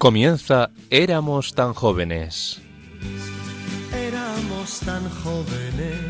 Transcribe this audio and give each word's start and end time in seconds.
Comienza 0.00 0.70
Éramos 0.88 1.52
tan 1.52 1.74
jóvenes. 1.74 2.62
Éramos 3.94 4.80
tan 4.80 5.06
jóvenes. 5.10 6.00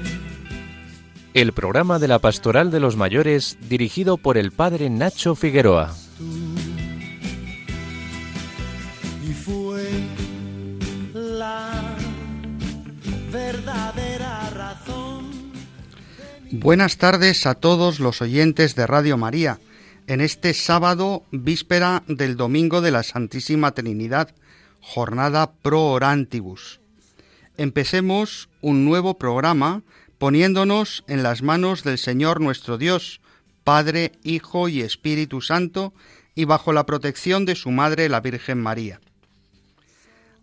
El 1.34 1.52
programa 1.52 1.98
de 1.98 2.06
la 2.06 2.20
Pastoral 2.20 2.70
de 2.70 2.78
los 2.78 2.94
Mayores 2.94 3.58
dirigido 3.68 4.16
por 4.16 4.38
el 4.38 4.52
padre 4.52 4.90
Nacho 4.90 5.34
Figueroa. 5.34 5.92
Y 9.28 9.32
fue 9.32 9.90
la 11.12 11.96
verdadera 13.32 14.50
razón. 14.50 15.32
Buenas 16.52 16.96
tardes 16.96 17.44
a 17.44 17.56
todos 17.56 17.98
los 17.98 18.22
oyentes 18.22 18.76
de 18.76 18.86
Radio 18.86 19.16
María 19.16 19.58
en 20.10 20.20
este 20.20 20.54
sábado, 20.54 21.24
víspera 21.30 22.02
del 22.08 22.36
Domingo 22.36 22.80
de 22.80 22.90
la 22.90 23.04
Santísima 23.04 23.70
Trinidad, 23.70 24.34
jornada 24.80 25.52
pro 25.52 25.84
orantibus. 25.84 26.80
Empecemos 27.56 28.48
un 28.60 28.84
nuevo 28.84 29.18
programa 29.18 29.84
poniéndonos 30.18 31.04
en 31.06 31.22
las 31.22 31.42
manos 31.42 31.84
del 31.84 31.96
Señor 31.96 32.40
nuestro 32.40 32.76
Dios, 32.76 33.20
Padre, 33.62 34.10
Hijo 34.24 34.68
y 34.68 34.80
Espíritu 34.80 35.42
Santo, 35.42 35.94
y 36.34 36.44
bajo 36.44 36.72
la 36.72 36.86
protección 36.86 37.44
de 37.44 37.54
su 37.54 37.70
Madre, 37.70 38.08
la 38.08 38.20
Virgen 38.20 38.60
María. 38.60 39.00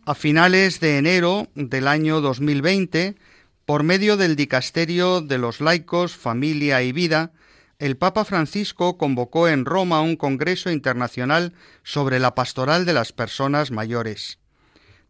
A 0.06 0.16
finales 0.16 0.80
de 0.80 0.98
enero 0.98 1.50
del 1.56 1.90
año 1.90 2.22
2020, 2.22 3.18
por 3.66 3.84
medio 3.84 4.16
del 4.16 4.38
Dicasterio 4.38 5.20
de 5.20 5.38
los 5.38 5.60
Laicos, 5.60 6.16
Familia 6.16 6.82
y 6.84 6.94
Vida, 6.94 7.34
el 7.80 7.96
Papa 7.96 8.26
Francisco 8.26 8.98
convocó 8.98 9.48
en 9.48 9.66
Roma 9.66 10.02
un 10.02 10.16
Congreso 10.16 10.72
Internacional 10.72 11.54
sobre 11.84 12.20
la 12.20 12.34
pastoral 12.34 12.86
de 12.86 12.94
las 12.94 13.14
personas 13.14 13.70
mayores. 13.70 14.40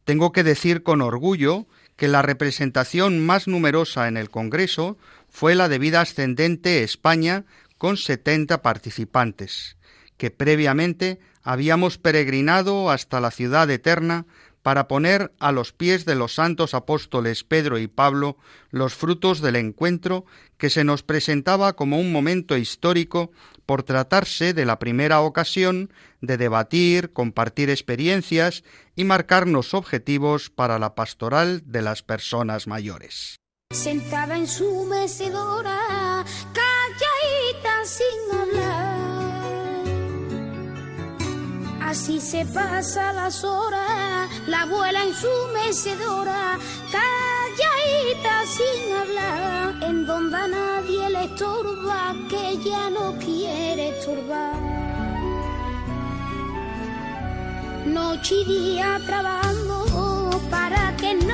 Tengo 0.04 0.32
que 0.32 0.44
decir 0.44 0.84
con 0.84 1.02
orgullo 1.02 1.68
que 1.96 2.08
la 2.08 2.22
representación 2.22 3.26
más 3.26 3.48
numerosa 3.48 4.08
en 4.08 4.18
el 4.18 4.30
Congreso 4.30 4.98
fue 5.30 5.56
la 5.56 5.70
de 5.70 5.80
Vida 5.80 6.02
Ascendente 6.02 6.84
España, 6.84 7.46
con 7.78 7.96
70 7.96 8.62
participantes, 8.62 9.78
que 10.18 10.32
previamente 10.32 11.20
habíamos 11.44 11.98
peregrinado 11.98 12.90
hasta 12.92 13.22
la 13.22 13.32
ciudad 13.32 13.70
eterna 13.70 14.26
para 14.68 14.90
poner 14.90 15.32
a 15.40 15.54
los 15.54 15.72
pies 15.72 16.04
de 16.04 16.16
los 16.16 16.36
santos 16.36 16.74
apóstoles 16.74 17.46
Pedro 17.46 17.78
y 17.78 17.88
Pablo 17.88 18.36
los 18.70 18.96
frutos 18.96 19.40
del 19.40 19.56
encuentro 19.56 20.26
que 20.58 20.70
se 20.70 20.84
nos 20.84 21.04
presentaba 21.04 21.72
como 21.72 21.98
un 21.98 22.12
momento 22.12 22.58
histórico 22.58 23.32
por 23.66 23.84
tratarse 23.84 24.54
de 24.54 24.66
la 24.66 24.78
primera 24.78 25.22
ocasión 25.22 25.90
de 26.20 26.36
debatir, 26.36 27.14
compartir 27.14 27.70
experiencias 27.70 28.66
y 28.94 29.06
marcarnos 29.06 29.74
objetivos 29.74 30.50
para 30.50 30.80
la 30.80 30.96
pastoral 30.96 31.62
de 31.66 31.82
las 31.82 32.04
personas 32.04 32.68
mayores. 32.68 33.38
Sentada 33.72 34.38
en 34.38 34.50
su 34.50 34.84
mecedora, 34.84 36.26
calladita 36.52 37.86
sin 37.86 38.38
hablar 38.38 39.08
Así 41.88 42.20
se 42.20 42.46
pasa 42.46 43.14
las 43.14 43.46
horas, 43.46 44.17
la 44.48 44.62
abuela 44.62 45.04
en 45.04 45.14
su 45.14 45.28
mecedora, 45.54 46.58
calladita 46.92 48.46
sin 48.46 48.96
hablar, 48.96 49.84
en 49.84 50.06
donde 50.06 50.38
a 50.38 50.48
nadie 50.48 51.10
le 51.10 51.26
estorba, 51.26 52.16
que 52.30 52.58
ya 52.58 52.90
no 52.90 53.14
quiere 53.18 53.90
estorbar. 53.90 54.56
Noche 57.86 58.36
y 58.36 58.46
día 58.46 59.00
trabajando 59.06 60.30
para 60.50 60.96
que 60.98 61.14
no 61.16 61.27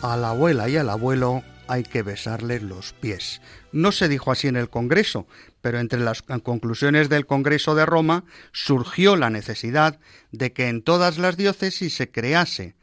A 0.00 0.16
la 0.16 0.30
abuela 0.30 0.68
y 0.68 0.76
al 0.76 0.90
abuelo 0.90 1.42
hay 1.66 1.82
que 1.82 2.04
besarles 2.04 2.62
los 2.62 2.92
pies. 2.92 3.40
No 3.72 3.90
se 3.90 4.08
dijo 4.08 4.30
así 4.30 4.46
en 4.46 4.54
el 4.54 4.70
Congreso, 4.70 5.26
pero 5.60 5.80
entre 5.80 5.98
las 5.98 6.22
conclusiones 6.22 7.08
del 7.08 7.26
Congreso 7.26 7.74
de 7.74 7.84
Roma 7.84 8.24
surgió 8.52 9.16
la 9.16 9.28
necesidad 9.28 9.98
de 10.30 10.52
que 10.52 10.68
en 10.68 10.82
todas 10.82 11.18
las 11.18 11.36
diócesis 11.36 11.96
se 11.96 12.12
crease, 12.12 12.76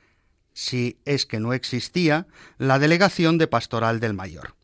si 0.51 0.99
es 1.05 1.25
que 1.25 1.39
no 1.39 1.53
existía, 1.53 2.27
la 2.57 2.79
delegación 2.79 3.37
de 3.37 3.47
pastoral 3.47 4.01
del 4.01 4.13
mayor, 4.13 4.54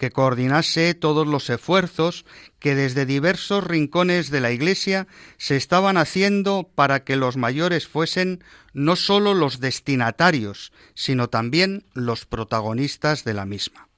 que 0.00 0.10
coordinase 0.10 0.94
todos 0.94 1.26
los 1.26 1.50
esfuerzos 1.50 2.24
que 2.58 2.74
desde 2.74 3.04
diversos 3.04 3.62
rincones 3.62 4.30
de 4.30 4.40
la 4.40 4.50
Iglesia 4.50 5.06
se 5.36 5.58
estaban 5.58 5.98
haciendo 5.98 6.70
para 6.74 7.04
que 7.04 7.16
los 7.16 7.36
mayores 7.36 7.86
fuesen 7.86 8.42
no 8.72 8.96
sólo 8.96 9.34
los 9.34 9.60
destinatarios, 9.60 10.72
sino 10.94 11.28
también 11.28 11.84
los 11.92 12.24
protagonistas 12.24 13.24
de 13.24 13.34
la 13.34 13.44
misma. 13.44 13.88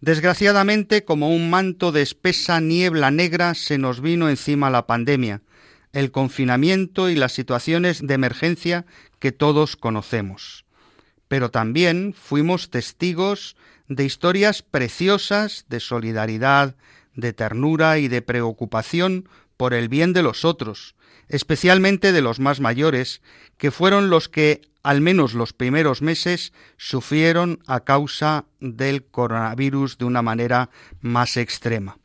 Desgraciadamente, 0.00 1.04
como 1.04 1.34
un 1.34 1.50
manto 1.50 1.90
de 1.90 2.02
espesa 2.02 2.60
niebla 2.60 3.10
negra, 3.10 3.54
se 3.54 3.76
nos 3.76 4.00
vino 4.00 4.28
encima 4.28 4.70
la 4.70 4.86
pandemia, 4.86 5.42
el 5.92 6.12
confinamiento 6.12 7.10
y 7.10 7.16
las 7.16 7.32
situaciones 7.32 8.06
de 8.06 8.14
emergencia 8.14 8.86
que 9.18 9.32
todos 9.32 9.74
conocemos. 9.74 10.64
Pero 11.26 11.50
también 11.50 12.14
fuimos 12.16 12.70
testigos 12.70 13.56
de 13.88 14.04
historias 14.04 14.62
preciosas 14.62 15.64
de 15.68 15.80
solidaridad, 15.80 16.76
de 17.14 17.32
ternura 17.32 17.98
y 17.98 18.08
de 18.08 18.22
preocupación 18.22 19.28
por 19.56 19.74
el 19.74 19.88
bien 19.88 20.12
de 20.12 20.22
los 20.22 20.44
otros, 20.44 20.94
especialmente 21.28 22.12
de 22.12 22.22
los 22.22 22.40
más 22.40 22.60
mayores, 22.60 23.22
que 23.56 23.70
fueron 23.70 24.10
los 24.10 24.28
que 24.28 24.62
al 24.84 25.00
menos 25.00 25.32
los 25.32 25.54
primeros 25.54 26.02
meses, 26.02 26.52
sufrieron 26.76 27.58
a 27.66 27.80
causa 27.80 28.44
del 28.60 29.02
coronavirus 29.02 29.96
de 29.96 30.04
una 30.04 30.20
manera 30.20 30.68
más 31.00 31.38
extrema. 31.38 31.98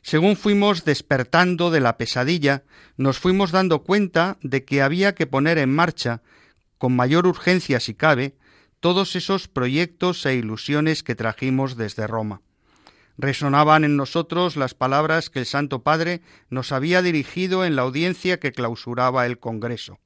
Según 0.00 0.36
fuimos 0.36 0.84
despertando 0.84 1.70
de 1.72 1.80
la 1.80 1.98
pesadilla, 1.98 2.62
nos 2.96 3.18
fuimos 3.18 3.50
dando 3.50 3.82
cuenta 3.82 4.38
de 4.40 4.64
que 4.64 4.82
había 4.82 5.16
que 5.16 5.26
poner 5.26 5.58
en 5.58 5.74
marcha, 5.74 6.22
con 6.78 6.94
mayor 6.94 7.26
urgencia 7.26 7.80
si 7.80 7.94
cabe, 7.94 8.34
todos 8.80 9.14
esos 9.14 9.46
proyectos 9.46 10.24
e 10.26 10.34
ilusiones 10.34 11.02
que 11.02 11.14
trajimos 11.14 11.76
desde 11.76 12.06
Roma. 12.06 12.40
Resonaban 13.18 13.84
en 13.84 13.96
nosotros 13.96 14.56
las 14.56 14.72
palabras 14.72 15.28
que 15.28 15.40
el 15.40 15.46
Santo 15.46 15.82
Padre 15.82 16.22
nos 16.48 16.72
había 16.72 17.02
dirigido 17.02 17.66
en 17.66 17.76
la 17.76 17.82
audiencia 17.82 18.40
que 18.40 18.52
clausuraba 18.52 19.26
el 19.26 19.38
Congreso. 19.38 20.00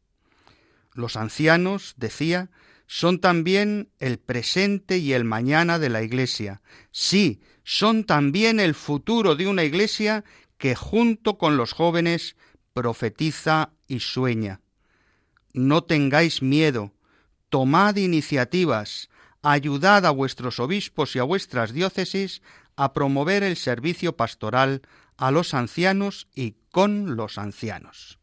Los 0.92 1.16
ancianos, 1.16 1.94
decía, 1.96 2.50
son 2.86 3.20
también 3.20 3.88
el 3.98 4.18
presente 4.18 4.98
y 4.98 5.12
el 5.12 5.24
mañana 5.24 5.78
de 5.78 5.88
la 5.88 6.02
Iglesia. 6.02 6.60
Sí, 6.90 7.40
son 7.62 8.04
también 8.04 8.60
el 8.60 8.74
futuro 8.74 9.36
de 9.36 9.46
una 9.46 9.64
Iglesia 9.64 10.24
que 10.58 10.74
junto 10.74 11.38
con 11.38 11.56
los 11.56 11.72
jóvenes 11.72 12.36
profetiza 12.72 13.70
y 13.86 14.00
sueña. 14.00 14.60
No 15.52 15.84
tengáis 15.84 16.42
miedo, 16.42 16.92
tomad 17.54 17.94
iniciativas, 17.94 19.10
ayudad 19.40 20.06
a 20.06 20.10
vuestros 20.10 20.58
obispos 20.58 21.14
y 21.14 21.20
a 21.20 21.22
vuestras 21.22 21.72
diócesis 21.72 22.42
a 22.74 22.92
promover 22.92 23.44
el 23.44 23.56
servicio 23.56 24.16
pastoral 24.16 24.82
a 25.16 25.30
los 25.30 25.54
ancianos 25.54 26.26
y 26.34 26.56
con 26.72 27.14
los 27.14 27.38
ancianos. 27.38 28.18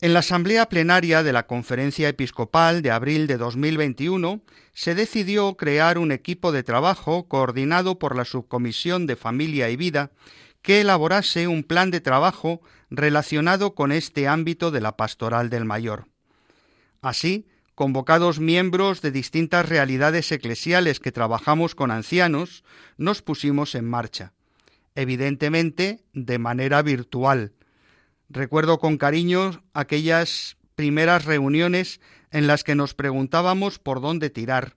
En 0.00 0.14
la 0.14 0.20
asamblea 0.20 0.70
plenaria 0.70 1.22
de 1.22 1.34
la 1.34 1.46
Conferencia 1.46 2.08
Episcopal 2.08 2.80
de 2.80 2.90
abril 2.90 3.26
de 3.26 3.36
2021 3.36 4.40
se 4.72 4.94
decidió 4.94 5.54
crear 5.58 5.98
un 5.98 6.10
equipo 6.10 6.52
de 6.52 6.62
trabajo 6.62 7.28
coordinado 7.28 7.98
por 7.98 8.16
la 8.16 8.24
Subcomisión 8.24 9.06
de 9.06 9.16
Familia 9.16 9.68
y 9.68 9.76
Vida 9.76 10.10
que 10.62 10.80
elaborase 10.80 11.48
un 11.48 11.64
plan 11.64 11.90
de 11.90 12.00
trabajo 12.00 12.62
relacionado 12.88 13.74
con 13.74 13.92
este 13.92 14.26
ámbito 14.26 14.70
de 14.70 14.80
la 14.80 14.96
pastoral 14.96 15.50
del 15.50 15.66
mayor. 15.66 16.06
Así, 17.02 17.46
convocados 17.74 18.40
miembros 18.40 19.02
de 19.02 19.10
distintas 19.10 19.68
realidades 19.68 20.30
eclesiales 20.32 21.00
que 21.00 21.12
trabajamos 21.12 21.74
con 21.74 21.90
ancianos, 21.90 22.64
nos 22.96 23.22
pusimos 23.22 23.74
en 23.74 23.84
marcha, 23.84 24.32
evidentemente 24.94 26.04
de 26.12 26.38
manera 26.38 26.82
virtual, 26.82 27.52
Recuerdo 28.34 28.78
con 28.78 28.96
cariño 28.96 29.62
aquellas 29.74 30.56
primeras 30.74 31.24
reuniones 31.24 32.00
en 32.30 32.46
las 32.46 32.64
que 32.64 32.74
nos 32.74 32.94
preguntábamos 32.94 33.78
por 33.78 34.00
dónde 34.00 34.30
tirar, 34.30 34.76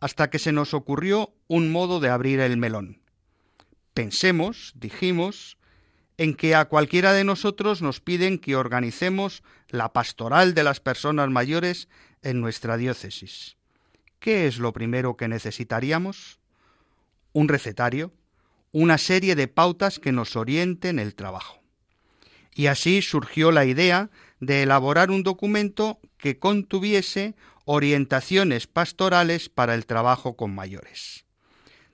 hasta 0.00 0.28
que 0.28 0.38
se 0.38 0.52
nos 0.52 0.74
ocurrió 0.74 1.32
un 1.46 1.72
modo 1.72 2.00
de 2.00 2.10
abrir 2.10 2.40
el 2.40 2.56
melón. 2.56 3.00
Pensemos, 3.94 4.72
dijimos, 4.74 5.56
en 6.16 6.34
que 6.34 6.54
a 6.54 6.66
cualquiera 6.66 7.12
de 7.12 7.24
nosotros 7.24 7.82
nos 7.82 8.00
piden 8.00 8.38
que 8.38 8.56
organicemos 8.56 9.42
la 9.68 9.92
pastoral 9.92 10.54
de 10.54 10.64
las 10.64 10.80
personas 10.80 11.28
mayores 11.30 11.88
en 12.22 12.40
nuestra 12.40 12.76
diócesis. 12.76 13.56
¿Qué 14.20 14.46
es 14.46 14.58
lo 14.58 14.72
primero 14.72 15.16
que 15.16 15.28
necesitaríamos? 15.28 16.38
Un 17.32 17.48
recetario, 17.48 18.12
una 18.72 18.98
serie 18.98 19.34
de 19.34 19.48
pautas 19.48 19.98
que 19.98 20.12
nos 20.12 20.36
orienten 20.36 20.98
el 20.98 21.14
trabajo. 21.14 21.60
Y 22.54 22.66
así 22.66 23.02
surgió 23.02 23.50
la 23.50 23.64
idea 23.64 24.10
de 24.38 24.62
elaborar 24.62 25.10
un 25.10 25.24
documento 25.24 25.98
que 26.16 26.38
contuviese 26.38 27.34
orientaciones 27.64 28.66
pastorales 28.66 29.48
para 29.48 29.74
el 29.74 29.86
trabajo 29.86 30.36
con 30.36 30.54
mayores. 30.54 31.24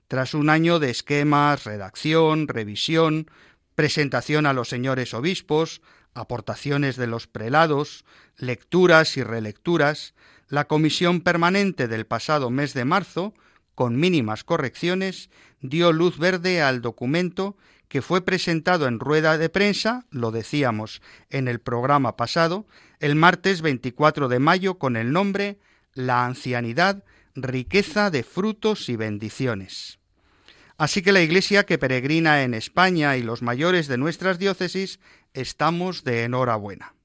Tras 0.07 0.33
un 0.33 0.49
año 0.49 0.79
de 0.79 0.89
esquemas, 0.89 1.63
redacción, 1.63 2.47
revisión, 2.47 3.27
presentación 3.75 4.45
a 4.45 4.53
los 4.53 4.69
señores 4.69 5.13
obispos, 5.13 5.81
aportaciones 6.13 6.97
de 6.97 7.07
los 7.07 7.27
prelados, 7.27 8.05
lecturas 8.37 9.17
y 9.17 9.23
relecturas, 9.23 10.13
la 10.47 10.65
comisión 10.67 11.21
permanente 11.21 11.87
del 11.87 12.05
pasado 12.05 12.49
mes 12.49 12.73
de 12.73 12.85
marzo, 12.85 13.33
con 13.75 13.95
mínimas 13.95 14.43
correcciones, 14.43 15.29
dio 15.61 15.93
luz 15.93 16.17
verde 16.17 16.61
al 16.61 16.81
documento 16.81 17.55
que 17.87 18.01
fue 18.01 18.21
presentado 18.21 18.87
en 18.87 18.99
rueda 18.99 19.37
de 19.37 19.49
prensa, 19.49 20.05
lo 20.11 20.31
decíamos 20.31 21.01
en 21.29 21.47
el 21.47 21.59
programa 21.59 22.15
pasado, 22.15 22.65
el 22.99 23.15
martes 23.15 23.61
24 23.61 24.27
de 24.27 24.39
mayo 24.39 24.77
con 24.77 24.95
el 24.95 25.11
nombre 25.11 25.59
La 25.93 26.25
ancianidad, 26.25 27.03
riqueza 27.35 28.09
de 28.09 28.23
frutos 28.23 28.87
y 28.87 28.95
bendiciones. 28.95 30.00
Así 30.81 31.03
que 31.03 31.11
la 31.11 31.21
Iglesia 31.21 31.67
que 31.67 31.77
peregrina 31.77 32.41
en 32.41 32.55
España 32.55 33.15
y 33.15 33.21
los 33.21 33.43
mayores 33.43 33.87
de 33.87 33.99
nuestras 33.99 34.39
diócesis 34.39 34.99
estamos 35.35 36.03
de 36.03 36.23
enhorabuena. 36.23 36.95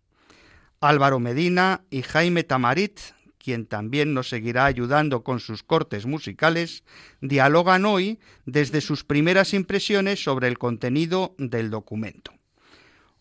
Álvaro 0.81 1.21
Medina 1.21 1.85
y 1.91 2.01
Jaime 2.01 2.43
Tamarit, 2.43 2.99
quien 3.37 3.67
también 3.67 4.15
nos 4.15 4.31
seguirá 4.31 4.65
ayudando 4.65 5.23
con 5.23 5.41
sus 5.41 5.63
cortes 5.63 6.07
musicales, 6.07 6.85
dialogan 7.21 7.85
hoy 7.85 8.19
desde 8.47 8.81
sus 8.81 9.05
primeras 9.05 9.53
impresiones 9.53 10.25
sobre 10.25 10.49
el 10.49 10.57
contenido 10.57 11.35
del 11.37 11.69
documento. 11.69 12.33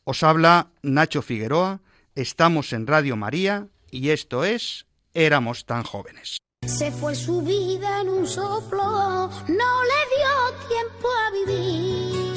Os 0.06 0.24
habla 0.24 0.70
Nacho 0.82 1.22
Figueroa, 1.22 1.82
estamos 2.16 2.72
en 2.72 2.88
Radio 2.88 3.18
María 3.18 3.68
y 3.92 4.12
esto 4.12 4.46
es 4.46 4.86
Éramos 5.14 5.66
tan 5.66 5.84
jóvenes. 5.84 6.38
Se 6.68 6.92
fue 6.92 7.16
su 7.16 7.42
vida 7.42 8.02
en 8.02 8.10
un 8.10 8.28
soplo, 8.28 8.82
no 8.82 9.84
le 9.92 10.02
dio 10.16 10.34
tiempo 10.68 11.08
a 11.24 11.32
vivir. 11.32 12.36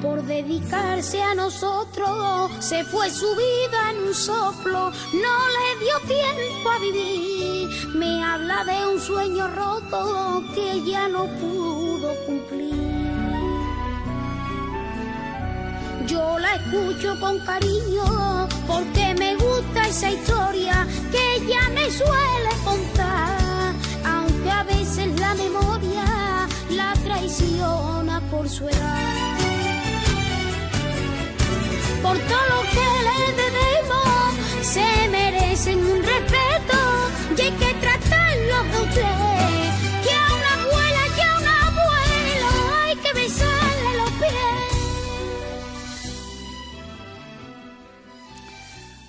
Por 0.00 0.22
dedicarse 0.22 1.20
a 1.20 1.34
nosotros, 1.34 2.52
se 2.60 2.84
fue 2.84 3.10
su 3.10 3.26
vida 3.34 3.90
en 3.90 3.98
un 4.08 4.14
soplo, 4.14 4.90
no 4.90 5.38
le 5.56 5.84
dio 5.84 5.98
tiempo 6.06 6.70
a 6.70 6.78
vivir. 6.78 7.68
Me 7.96 8.22
habla 8.24 8.64
de 8.64 8.86
un 8.86 9.00
sueño 9.00 9.48
roto 9.48 10.42
que 10.54 10.82
ya 10.84 11.08
no 11.08 11.26
pudo 11.38 12.14
cumplir. 12.24 12.99
Yo 16.10 16.38
la 16.40 16.56
escucho 16.56 17.20
con 17.20 17.38
cariño 17.38 18.48
porque 18.66 19.14
me 19.16 19.36
gusta 19.36 19.86
esa 19.86 20.10
historia 20.10 20.84
que 21.12 21.36
ella 21.36 21.68
me 21.72 21.88
suele 21.88 22.50
contar, 22.64 23.72
aunque 24.04 24.50
a 24.50 24.64
veces 24.64 25.20
la 25.20 25.34
memoria 25.36 26.48
la 26.70 26.94
traiciona 27.04 28.20
por 28.28 28.48
su 28.48 28.68
edad. 28.68 29.38
Por 32.02 32.18
todo 32.18 32.44
lo 32.54 32.62
que 32.74 32.88
le 33.08 33.20
debemos, 33.44 34.66
se 34.66 35.08
merecen 35.10 35.78
un 35.78 36.02
respeto 36.02 36.78
y 37.38 37.40
hay 37.40 37.52
que 37.52 37.74
tratarlo 37.74 38.64
de 38.64 38.82
usted. 38.82 39.29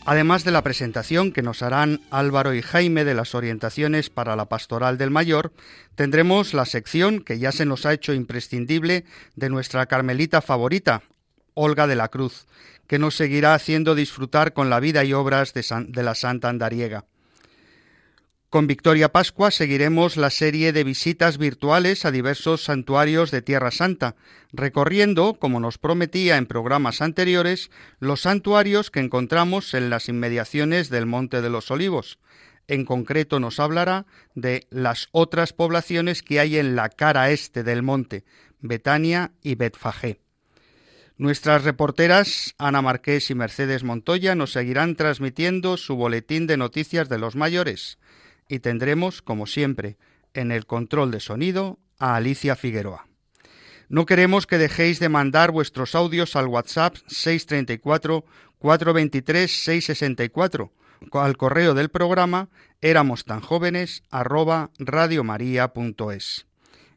Además 0.03 0.43
de 0.43 0.51
la 0.51 0.63
presentación 0.63 1.31
que 1.31 1.43
nos 1.43 1.61
harán 1.61 2.01
Álvaro 2.09 2.55
y 2.55 2.63
Jaime 2.63 3.05
de 3.05 3.13
las 3.13 3.35
orientaciones 3.35 4.09
para 4.09 4.35
la 4.35 4.45
pastoral 4.45 4.97
del 4.97 5.11
mayor, 5.11 5.53
tendremos 5.93 6.55
la 6.55 6.65
sección 6.65 7.21
que 7.21 7.37
ya 7.37 7.51
se 7.51 7.65
nos 7.65 7.85
ha 7.85 7.93
hecho 7.93 8.13
imprescindible 8.13 9.05
de 9.35 9.49
nuestra 9.49 9.85
carmelita 9.85 10.41
favorita, 10.41 11.03
Olga 11.53 11.85
de 11.85 11.95
la 11.95 12.07
Cruz, 12.07 12.47
que 12.87 12.97
nos 12.97 13.15
seguirá 13.15 13.53
haciendo 13.53 13.93
disfrutar 13.93 14.53
con 14.53 14.71
la 14.71 14.79
vida 14.79 15.03
y 15.03 15.13
obras 15.13 15.53
de, 15.53 15.63
de 15.89 16.03
la 16.03 16.15
Santa 16.15 16.49
Andariega. 16.49 17.05
Con 18.51 18.67
Victoria 18.67 19.13
Pascua 19.13 19.49
seguiremos 19.49 20.17
la 20.17 20.29
serie 20.29 20.73
de 20.73 20.83
visitas 20.83 21.37
virtuales 21.37 22.03
a 22.03 22.11
diversos 22.11 22.65
santuarios 22.65 23.31
de 23.31 23.41
Tierra 23.41 23.71
Santa, 23.71 24.17
recorriendo, 24.51 25.35
como 25.35 25.61
nos 25.61 25.77
prometía 25.77 26.35
en 26.35 26.47
programas 26.47 27.01
anteriores, 27.01 27.71
los 28.01 28.23
santuarios 28.23 28.91
que 28.91 28.99
encontramos 28.99 29.73
en 29.73 29.89
las 29.89 30.09
inmediaciones 30.09 30.89
del 30.89 31.05
Monte 31.05 31.41
de 31.41 31.49
los 31.49 31.71
Olivos. 31.71 32.19
En 32.67 32.83
concreto 32.83 33.39
nos 33.39 33.57
hablará 33.61 34.05
de 34.35 34.67
las 34.69 35.07
otras 35.13 35.53
poblaciones 35.53 36.21
que 36.21 36.41
hay 36.41 36.57
en 36.57 36.75
la 36.75 36.89
cara 36.89 37.31
este 37.31 37.63
del 37.63 37.83
monte, 37.83 38.25
Betania 38.59 39.31
y 39.41 39.55
Betfagé. 39.55 40.19
Nuestras 41.15 41.63
reporteras 41.63 42.53
Ana 42.57 42.81
Marqués 42.81 43.29
y 43.31 43.35
Mercedes 43.35 43.85
Montoya 43.85 44.35
nos 44.35 44.51
seguirán 44.51 44.97
transmitiendo 44.97 45.77
su 45.77 45.95
boletín 45.95 46.47
de 46.47 46.57
noticias 46.57 47.07
de 47.07 47.17
los 47.17 47.37
mayores 47.37 47.97
y 48.51 48.59
tendremos, 48.59 49.21
como 49.21 49.47
siempre, 49.47 49.97
en 50.33 50.51
el 50.51 50.65
control 50.65 51.09
de 51.09 51.21
sonido 51.21 51.79
a 51.99 52.17
Alicia 52.17 52.57
Figueroa. 52.57 53.07
No 53.87 54.05
queremos 54.05 54.45
que 54.45 54.57
dejéis 54.57 54.99
de 54.99 55.07
mandar 55.07 55.51
vuestros 55.51 55.95
audios 55.95 56.35
al 56.35 56.47
WhatsApp 56.47 56.97
634 57.07 58.25
423 58.59 59.49
664 59.49 60.73
al 61.13 61.37
correo 61.37 61.73
del 61.73 61.89
programa 61.89 62.49
éramos 62.81 63.23
tan 63.23 63.39
jóvenes. 63.39 64.03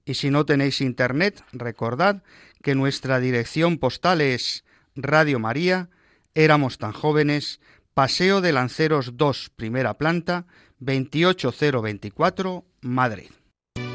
Y 0.05 0.15
si 0.15 0.31
no 0.31 0.45
tenéis 0.45 0.81
internet, 0.81 1.45
recordad 1.53 2.25
que 2.63 2.75
nuestra 2.75 3.21
dirección 3.21 3.79
postal 3.79 4.21
es 4.21 4.65
Radio 4.97 5.39
María, 5.39 5.89
éramos 6.35 6.79
tan 6.79 6.93
jóvenes, 6.93 7.61
Paseo 7.95 8.41
de 8.41 8.51
Lanceros 8.51 9.17
2, 9.17 9.51
primera 9.55 9.95
planta, 9.95 10.47
28024, 10.81 12.65
Madrid. 12.81 13.31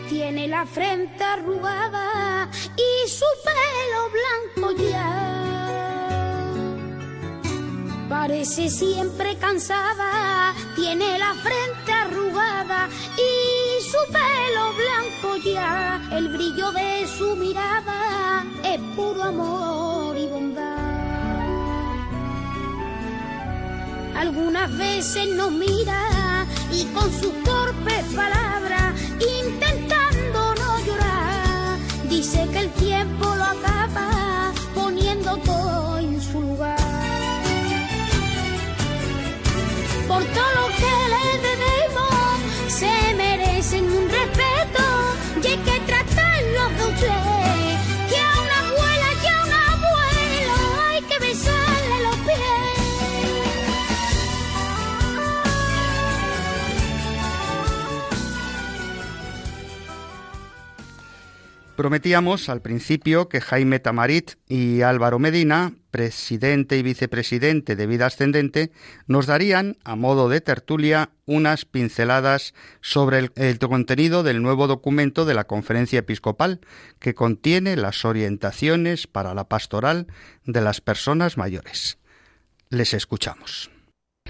Tiene 0.07 0.47
la 0.47 0.65
frente 0.65 1.21
arrugada 1.21 2.49
y 2.77 3.09
su 3.09 3.25
pelo 3.43 4.09
blanco 4.15 4.71
ya. 4.89 5.35
Parece 8.07 8.69
siempre 8.69 9.35
cansada, 9.37 10.53
tiene 10.77 11.19
la 11.19 11.33
frente 11.33 11.91
arrugada 11.91 12.87
y 13.17 13.83
su 13.83 13.97
pelo 14.13 14.73
blanco 14.77 15.35
ya. 15.43 16.01
El 16.13 16.29
brillo 16.29 16.71
de 16.71 17.05
su 17.05 17.35
mirada 17.35 18.45
es 18.63 18.79
puro 18.95 19.23
amor 19.23 20.17
y 20.17 20.25
bondad. 20.27 20.88
Algunas 24.19 24.77
veces 24.77 25.29
nos 25.33 25.49
mira 25.49 26.45
y 26.73 26.83
con 26.93 27.09
sus 27.09 27.31
torpes 27.41 28.03
palabras, 28.13 28.93
intentando 29.17 30.55
no 30.55 30.79
llorar, 30.85 31.77
dice 32.09 32.45
que 32.51 32.59
el 32.59 32.69
tiempo 32.71 33.33
lo 33.33 33.45
acaba 33.45 34.18
Prometíamos 61.79 62.49
al 62.49 62.61
principio 62.61 63.29
que 63.29 63.39
Jaime 63.39 63.79
Tamarit 63.79 64.31
y 64.49 64.81
Álvaro 64.81 65.17
Medina, 65.17 65.71
presidente 65.91 66.77
y 66.77 66.83
vicepresidente 66.83 67.77
de 67.77 67.87
Vida 67.87 68.07
Ascendente, 68.07 68.73
nos 69.07 69.27
darían, 69.27 69.77
a 69.85 69.95
modo 69.95 70.27
de 70.27 70.41
tertulia, 70.41 71.11
unas 71.25 71.63
pinceladas 71.63 72.53
sobre 72.81 73.29
el, 73.33 73.59
contenido 73.59 74.23
del 74.23 74.41
nuevo 74.41 74.67
documento 74.67 75.23
de 75.23 75.35
la 75.35 75.45
Conferencia 75.45 75.99
Episcopal, 75.99 76.59
que 76.99 77.15
contiene 77.15 77.77
las 77.77 78.03
orientaciones 78.03 79.07
para 79.07 79.33
la 79.33 79.47
pastoral 79.47 80.07
de 80.43 80.59
las 80.59 80.81
personas 80.81 81.37
mayores. 81.37 81.97
Les 82.69 82.93
escuchamos 82.93 83.71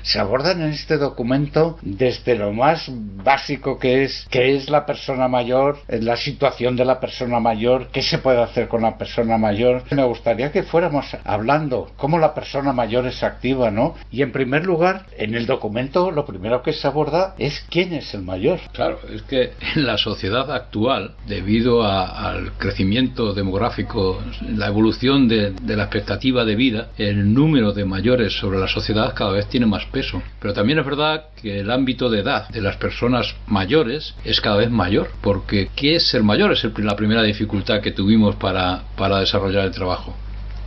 se 0.04 0.20
abordan 0.20 0.62
en 0.62 0.72
este 0.72 0.98
documento 0.98 1.78
desde 1.82 2.36
lo 2.36 2.54
más 2.54 2.90
básico 2.90 3.80
que 3.80 4.04
es 4.04 4.28
qué 4.30 4.56
es 4.56 4.70
la 4.70 4.86
persona 4.86 5.28
mayor, 5.28 5.80
la 5.88 6.18
situación 6.18 6.76
de 6.76 6.86
la 6.86 7.00
persona 7.00 7.40
mayor, 7.40 7.88
qué 7.92 8.02
se 8.02 8.18
puede 8.18 8.42
hacer 8.42 8.68
con 8.68 8.82
la 8.82 8.98
persona 8.98 9.38
mayor. 9.38 9.84
Me 9.92 10.04
gustaría 10.04 10.52
que 10.52 10.64
fuéramos 10.64 11.06
hablando 11.24 11.92
cómo 11.98 12.20
la 12.20 12.34
persona 12.34 12.74
mayor 12.74 13.06
es 13.08 13.24
activa, 13.24 13.72
¿no? 13.72 13.96
Y 14.12 14.22
en 14.22 14.32
primer 14.32 14.66
lugar, 14.66 15.06
en 15.18 15.36
el 15.36 15.46
documento 15.46 16.12
lo 16.12 16.26
primero 16.26 16.62
que 16.64 16.74
se 16.74 16.88
aborda 16.88 17.36
es 17.38 17.66
quién 17.70 17.94
es 17.94 18.14
el 18.14 18.22
mayor. 18.22 18.60
Claro, 18.74 19.00
es 19.14 19.22
que 19.24 19.54
en 19.76 19.86
la 19.86 19.98
sociedad 19.98 20.52
actual, 20.52 21.16
debido 21.28 21.84
a, 21.84 22.30
al 22.30 22.54
crecimiento 22.54 23.34
demográfico, 23.34 24.22
la 24.56 24.68
evolución 24.68 25.28
de, 25.28 25.52
de 25.52 25.76
la 25.76 25.84
expectativa 25.84 26.46
de 26.46 26.56
vida, 26.56 26.90
el 26.98 27.34
número 27.34 27.74
de 27.74 27.86
mayores 27.86 28.34
sobre 28.34 28.60
la 28.60 28.68
sociedad 28.68 29.14
cada 29.16 29.32
vez 29.32 29.48
tiene 29.48 29.66
más 29.66 29.86
peso. 29.90 30.22
Pero 30.40 30.54
también 30.54 30.80
es 30.80 30.86
verdad 30.86 31.26
que 31.42 31.60
el 31.60 31.72
ámbito 31.72 32.10
de 32.10 32.20
edad 32.22 32.48
de 32.50 32.62
las 32.62 32.78
personas 32.78 33.36
mayores 33.48 34.16
es 34.24 34.42
cada 34.42 34.58
vez 34.58 34.72
mayor, 34.72 35.10
porque 35.22 35.70
¿qué 35.76 35.96
es 35.96 36.08
ser 36.08 36.24
mayor? 36.24 36.52
Es 36.52 36.66
la 36.78 36.96
primera 36.96 37.24
dificultad 37.24 37.82
que 37.82 37.92
tuvimos 37.92 38.36
para, 38.36 38.84
para 38.96 39.20
desarrollar 39.20 39.66
el 39.66 39.72
trabajo. 39.72 40.16